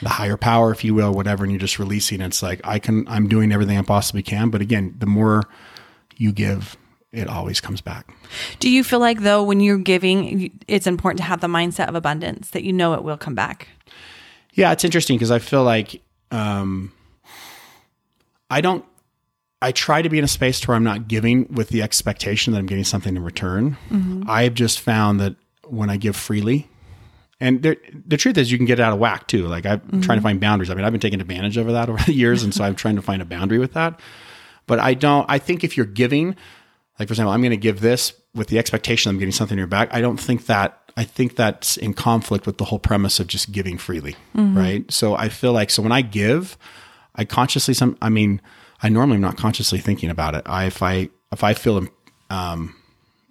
the 0.00 0.08
higher 0.08 0.36
power, 0.36 0.70
if 0.72 0.84
you 0.84 0.94
will, 0.94 1.12
whatever, 1.12 1.42
and 1.44 1.52
you're 1.52 1.60
just 1.60 1.78
releasing. 1.78 2.20
It's 2.20 2.42
like, 2.42 2.60
I 2.64 2.78
can, 2.78 3.06
I'm 3.08 3.28
doing 3.28 3.52
everything 3.52 3.76
I 3.78 3.82
possibly 3.82 4.22
can. 4.22 4.48
But 4.50 4.60
again, 4.62 4.94
the 4.98 5.06
more 5.06 5.42
you 6.16 6.32
give, 6.32 6.76
it 7.12 7.28
always 7.28 7.60
comes 7.60 7.80
back. 7.80 8.14
Do 8.58 8.70
you 8.70 8.84
feel 8.84 9.00
like 9.00 9.20
though 9.20 9.42
when 9.42 9.60
you're 9.60 9.78
giving, 9.78 10.58
it's 10.68 10.86
important 10.86 11.18
to 11.18 11.24
have 11.24 11.40
the 11.40 11.46
mindset 11.46 11.88
of 11.88 11.94
abundance 11.94 12.50
that 12.50 12.62
you 12.62 12.72
know 12.72 12.94
it 12.94 13.02
will 13.02 13.16
come 13.16 13.34
back? 13.34 13.68
Yeah, 14.52 14.72
it's 14.72 14.84
interesting 14.84 15.16
because 15.16 15.30
I 15.30 15.38
feel 15.38 15.62
like 15.62 16.00
um, 16.30 16.92
I 18.50 18.60
don't. 18.60 18.84
I 19.62 19.72
try 19.72 20.02
to 20.02 20.08
be 20.10 20.18
in 20.18 20.24
a 20.24 20.28
space 20.28 20.60
to 20.60 20.68
where 20.68 20.76
I'm 20.76 20.84
not 20.84 21.08
giving 21.08 21.52
with 21.52 21.70
the 21.70 21.82
expectation 21.82 22.52
that 22.52 22.58
I'm 22.58 22.66
getting 22.66 22.84
something 22.84 23.16
in 23.16 23.24
return. 23.24 23.76
I've 24.28 24.52
just 24.54 24.80
found 24.80 25.18
that 25.20 25.34
when 25.64 25.88
I 25.88 25.96
give 25.96 26.14
freely, 26.14 26.68
and 27.40 27.62
there, 27.62 27.76
the 28.06 28.16
truth 28.18 28.36
is, 28.36 28.52
you 28.52 28.58
can 28.58 28.66
get 28.66 28.80
out 28.80 28.92
of 28.92 28.98
whack 28.98 29.26
too. 29.26 29.46
Like 29.46 29.64
I'm 29.66 30.02
trying 30.02 30.18
to 30.18 30.22
find 30.22 30.40
boundaries. 30.40 30.70
I 30.70 30.74
mean, 30.74 30.84
I've 30.84 30.92
been 30.92 31.00
taking 31.00 31.20
advantage 31.20 31.56
of 31.56 31.66
that 31.68 31.88
over 31.88 32.02
the 32.04 32.12
years, 32.12 32.42
and 32.42 32.54
so 32.54 32.64
I'm 32.64 32.74
trying 32.74 32.96
to 32.96 33.02
find 33.02 33.22
a 33.22 33.24
boundary 33.24 33.58
with 33.58 33.72
that. 33.72 33.98
But 34.66 34.80
I 34.80 34.94
don't. 34.94 35.26
I 35.28 35.38
think 35.38 35.64
if 35.64 35.76
you're 35.76 35.86
giving, 35.86 36.36
like 36.98 37.08
for 37.08 37.12
example, 37.12 37.32
I'm 37.32 37.40
going 37.40 37.50
to 37.50 37.56
give 37.56 37.80
this 37.80 38.12
with 38.34 38.48
the 38.48 38.58
expectation 38.58 39.10
I'm 39.10 39.18
getting 39.18 39.32
something 39.32 39.54
in 39.54 39.58
your 39.58 39.66
back. 39.66 39.88
I 39.92 40.00
don't 40.00 40.18
think 40.18 40.46
that. 40.46 40.80
I 40.98 41.04
think 41.04 41.36
that's 41.36 41.76
in 41.76 41.92
conflict 41.92 42.46
with 42.46 42.56
the 42.56 42.64
whole 42.64 42.78
premise 42.78 43.20
of 43.20 43.26
just 43.26 43.52
giving 43.52 43.76
freely, 43.76 44.16
right? 44.56 44.90
So 44.90 45.14
I 45.14 45.28
feel 45.28 45.52
like 45.52 45.68
so 45.68 45.82
when 45.82 45.92
I 45.92 46.00
give, 46.00 46.56
I 47.14 47.24
consciously 47.26 47.74
some. 47.74 47.98
I 48.00 48.08
mean, 48.08 48.40
I 48.82 48.88
normally 48.88 49.16
am 49.16 49.20
not 49.20 49.36
consciously 49.36 49.78
thinking 49.78 50.08
about 50.10 50.34
it. 50.34 50.42
I 50.46 50.64
if 50.66 50.82
I 50.82 51.10
if 51.32 51.44
I 51.44 51.52
feel 51.54 51.86
um, 52.30 52.74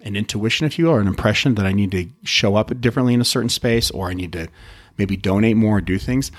an 0.00 0.14
intuition, 0.14 0.64
if 0.66 0.78
you 0.78 0.86
will, 0.86 0.92
or 0.92 1.00
an 1.00 1.08
impression 1.08 1.56
that 1.56 1.66
I 1.66 1.72
need 1.72 1.90
to 1.90 2.08
show 2.22 2.54
up 2.54 2.80
differently 2.80 3.14
in 3.14 3.20
a 3.20 3.24
certain 3.24 3.48
space, 3.48 3.90
or 3.90 4.08
I 4.08 4.14
need 4.14 4.32
to 4.34 4.48
maybe 4.96 5.16
donate 5.16 5.56
more 5.56 5.78
or 5.78 5.80
do 5.80 5.98
things. 5.98 6.30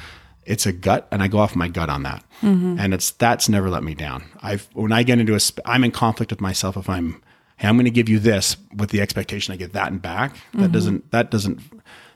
It's 0.48 0.66
a 0.66 0.72
gut, 0.72 1.08
and 1.12 1.22
I 1.22 1.28
go 1.28 1.40
off 1.40 1.56
my 1.56 1.68
gut 1.68 1.90
on 1.90 2.04
that, 2.04 2.24
mm-hmm. 2.42 2.80
and 2.80 2.94
it's 2.94 3.12
that's 3.12 3.50
never 3.50 3.70
let 3.70 3.84
me 3.84 3.94
down. 3.94 4.24
I've 4.42 4.68
when 4.74 4.92
I 4.92 5.04
get 5.04 5.20
into 5.20 5.36
a, 5.36 5.40
sp- 5.44 5.66
I'm 5.66 5.84
in 5.84 5.92
conflict 5.92 6.32
with 6.32 6.42
myself 6.42 6.78
if 6.78 6.90
I'm, 6.90 7.22
hey, 7.58 7.68
I'm 7.68 7.76
going 7.76 7.86
to 7.86 7.92
give 7.92 8.08
you 8.08 8.18
this 8.18 8.56
with 8.76 8.90
the 8.92 9.02
expectation 9.02 9.54
I 9.54 9.58
get 9.58 9.74
that 9.74 9.92
and 9.92 10.02
back. 10.02 10.36
That 10.54 10.58
mm-hmm. 10.58 10.72
doesn't 10.72 11.12
that 11.12 11.32
doesn't 11.32 11.60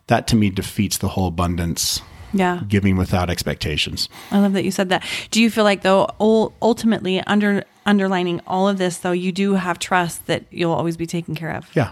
that 0.07 0.27
to 0.27 0.36
me 0.36 0.49
defeats 0.49 0.97
the 0.97 1.09
whole 1.09 1.27
abundance 1.27 2.01
Yeah. 2.34 2.61
giving 2.67 2.97
without 2.97 3.29
expectations. 3.29 4.09
I 4.32 4.39
love 4.39 4.53
that 4.53 4.63
you 4.63 4.71
said 4.71 4.89
that. 4.89 5.03
Do 5.29 5.41
you 5.41 5.49
feel 5.49 5.63
like 5.63 5.82
though 5.82 6.09
ultimately 6.19 7.21
under 7.21 7.63
underlining 7.86 8.41
all 8.47 8.67
of 8.67 8.77
this 8.77 8.97
though 8.99 9.11
you 9.11 9.32
do 9.32 9.55
have 9.55 9.79
trust 9.79 10.25
that 10.27 10.45
you'll 10.51 10.73
always 10.73 10.97
be 10.97 11.05
taken 11.05 11.36
care 11.36 11.51
of? 11.51 11.69
Yeah. 11.75 11.91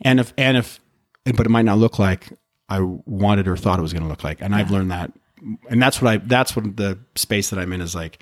And 0.00 0.20
if, 0.20 0.32
and 0.36 0.56
if, 0.56 0.80
but 1.24 1.46
it 1.46 1.50
might 1.50 1.64
not 1.64 1.78
look 1.78 1.98
like 1.98 2.28
I 2.68 2.80
wanted 2.80 3.48
or 3.48 3.56
thought 3.56 3.78
it 3.78 3.82
was 3.82 3.92
going 3.92 4.02
to 4.02 4.08
look 4.08 4.24
like. 4.24 4.40
And 4.40 4.54
I've 4.54 4.70
learned 4.70 4.90
that. 4.90 5.12
And 5.70 5.82
that's 5.82 6.00
what 6.00 6.10
I, 6.12 6.16
that's 6.18 6.56
what 6.56 6.76
the 6.76 6.98
space 7.14 7.50
that 7.50 7.58
I'm 7.58 7.72
in 7.72 7.80
is 7.80 7.94
like, 7.94 8.18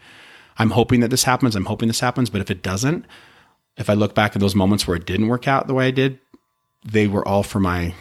I'm 0.58 0.70
hoping 0.70 1.00
that 1.00 1.08
this 1.10 1.24
happens. 1.24 1.54
I'm 1.56 1.66
hoping 1.66 1.88
this 1.88 2.00
happens. 2.00 2.30
But 2.30 2.40
if 2.40 2.50
it 2.50 2.62
doesn't, 2.62 3.06
if 3.76 3.88
I 3.88 3.94
look 3.94 4.14
back 4.14 4.34
at 4.36 4.40
those 4.40 4.54
moments 4.54 4.86
where 4.86 4.96
it 4.96 5.06
didn't 5.06 5.28
work 5.28 5.48
out 5.48 5.66
the 5.66 5.74
way 5.74 5.86
I 5.88 5.90
did, 5.92 6.18
they 6.84 7.06
were 7.06 7.26
all 7.26 7.42
for 7.42 7.60
my 7.60 7.94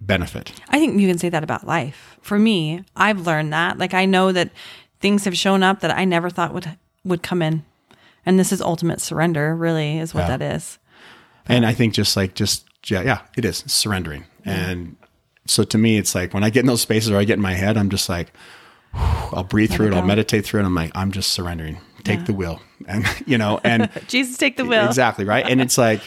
benefit. 0.00 0.52
I 0.70 0.78
think 0.78 0.98
you 1.00 1.06
can 1.08 1.18
say 1.18 1.28
that 1.28 1.44
about 1.44 1.66
life. 1.66 2.18
For 2.20 2.38
me, 2.38 2.84
I've 2.96 3.26
learned 3.26 3.52
that. 3.52 3.78
Like 3.78 3.94
I 3.94 4.06
know 4.06 4.32
that 4.32 4.50
things 5.00 5.24
have 5.24 5.36
shown 5.36 5.62
up 5.62 5.80
that 5.80 5.96
I 5.96 6.04
never 6.04 6.30
thought 6.30 6.52
would 6.54 6.76
would 7.04 7.22
come 7.22 7.42
in. 7.42 7.64
And 8.26 8.38
this 8.38 8.52
is 8.52 8.62
ultimate 8.62 9.00
surrender, 9.02 9.54
really, 9.54 9.98
is 9.98 10.14
what 10.14 10.22
Yeah. 10.22 10.36
that 10.38 10.54
is. 10.56 10.78
And 11.46 11.66
I 11.66 11.74
think 11.74 11.92
just 11.92 12.16
like 12.16 12.34
just 12.34 12.64
yeah, 12.86 13.02
yeah, 13.02 13.20
it 13.36 13.44
is 13.44 13.62
surrendering. 13.66 14.24
And 14.44 14.96
so 15.46 15.64
to 15.64 15.78
me, 15.78 15.96
it's 15.98 16.14
like 16.14 16.32
when 16.34 16.42
I 16.44 16.50
get 16.50 16.60
in 16.60 16.66
those 16.66 16.80
spaces 16.82 17.10
or 17.10 17.16
I 17.18 17.24
get 17.24 17.34
in 17.34 17.42
my 17.42 17.54
head, 17.54 17.76
I'm 17.76 17.90
just 17.90 18.08
like, 18.08 18.32
I'll 18.94 19.44
breathe 19.44 19.72
through 19.72 19.88
it. 19.88 19.94
I'll 19.94 20.04
meditate 20.04 20.44
through 20.44 20.60
it. 20.60 20.64
I'm 20.64 20.74
like, 20.74 20.92
I'm 20.94 21.10
just 21.12 21.32
surrendering. 21.32 21.78
Take 22.04 22.26
the 22.26 22.34
wheel, 22.34 22.60
and 22.86 23.04
you 23.26 23.38
know, 23.38 23.60
and 23.64 23.90
Jesus, 24.08 24.36
take 24.36 24.56
the 24.58 24.64
wheel. 24.64 24.84
exactly 24.86 25.24
right. 25.24 25.44
And 25.48 25.60
it's 25.60 25.78
like, 25.78 26.00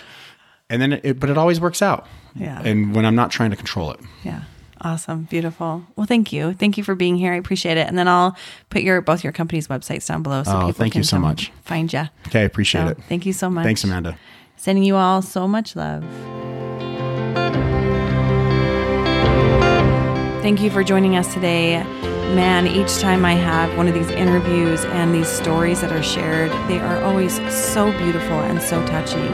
and 0.70 0.82
then 0.82 0.94
it, 0.94 1.20
but 1.20 1.30
it 1.30 1.38
always 1.38 1.60
works 1.60 1.82
out. 1.82 2.06
Yeah. 2.36 2.62
And 2.64 2.96
when 2.96 3.04
I'm 3.06 3.16
not 3.16 3.32
trying 3.32 3.50
to 3.50 3.56
control 3.56 3.92
it. 3.92 4.00
Yeah. 4.24 4.42
Awesome. 4.82 5.24
Beautiful. 5.24 5.84
Well, 5.96 6.06
thank 6.06 6.32
you. 6.32 6.54
Thank 6.54 6.78
you 6.78 6.84
for 6.84 6.94
being 6.94 7.16
here. 7.18 7.34
I 7.34 7.38
appreciate 7.38 7.78
it. 7.78 7.88
And 7.88 7.98
then 7.98 8.08
I'll 8.08 8.38
put 8.70 8.84
your 8.84 9.02
both 9.02 9.24
your 9.24 9.34
company's 9.34 9.68
websites 9.68 10.06
down 10.08 10.22
below 10.22 10.44
so 10.44 10.52
Oh, 10.52 10.60
people 10.68 10.74
thank 10.74 10.94
you 10.94 11.00
can 11.00 11.04
so 11.04 11.18
much. 11.18 11.52
find 11.64 11.92
you. 11.92 12.04
Okay, 12.28 12.42
I 12.42 12.44
appreciate 12.44 12.82
So, 12.84 12.88
it. 12.90 13.00
thank 13.10 13.26
you 13.26 13.34
so 13.34 13.50
much. 13.50 13.64
Thanks, 13.66 13.84
Amanda. 13.84 14.20
Sending 14.56 14.84
you 14.84 14.96
all 14.96 15.24
so 15.24 15.48
much 15.48 15.76
love. 15.76 16.04
Thank 20.48 20.62
you 20.62 20.72
for 20.72 20.82
joining 20.82 21.18
us 21.18 21.34
today. 21.34 21.84
Man, 22.34 22.68
each 22.68 23.00
time 23.00 23.26
I 23.26 23.34
have 23.34 23.76
one 23.76 23.90
of 23.90 23.94
these 23.94 24.10
interviews 24.12 24.86
and 24.86 25.14
these 25.14 25.28
stories 25.28 25.82
that 25.82 25.92
are 25.92 26.02
shared, 26.02 26.52
they 26.70 26.80
are 26.80 27.04
always 27.04 27.36
so 27.54 27.92
beautiful 27.98 28.40
and 28.40 28.62
so 28.62 28.80
touching. 28.88 29.28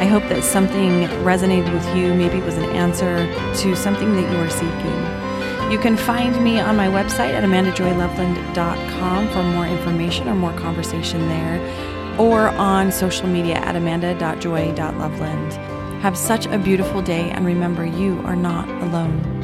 I 0.00 0.06
hope 0.06 0.24
that 0.24 0.42
something 0.42 1.04
resonated 1.22 1.72
with 1.72 1.86
you. 1.96 2.12
Maybe 2.12 2.38
it 2.38 2.44
was 2.44 2.56
an 2.56 2.64
answer 2.70 3.18
to 3.58 3.76
something 3.76 4.16
that 4.16 4.32
you 4.32 4.38
are 4.38 4.50
seeking. 4.50 5.70
You 5.70 5.78
can 5.78 5.96
find 5.96 6.42
me 6.42 6.58
on 6.58 6.76
my 6.76 6.88
website 6.88 7.34
at 7.34 7.44
amandajoyloveland.com 7.44 9.28
for 9.28 9.42
more 9.44 9.66
information 9.66 10.26
or 10.26 10.34
more 10.34 10.54
conversation 10.54 11.20
there, 11.28 12.18
or 12.18 12.48
on 12.48 12.90
social 12.90 13.28
media 13.28 13.58
at 13.58 13.76
amanda.joy.loveland. 13.76 15.52
Have 16.02 16.18
such 16.18 16.46
a 16.46 16.58
beautiful 16.58 17.00
day, 17.00 17.30
and 17.30 17.46
remember, 17.46 17.86
you 17.86 18.18
are 18.24 18.34
not 18.34 18.68
alone. 18.82 19.37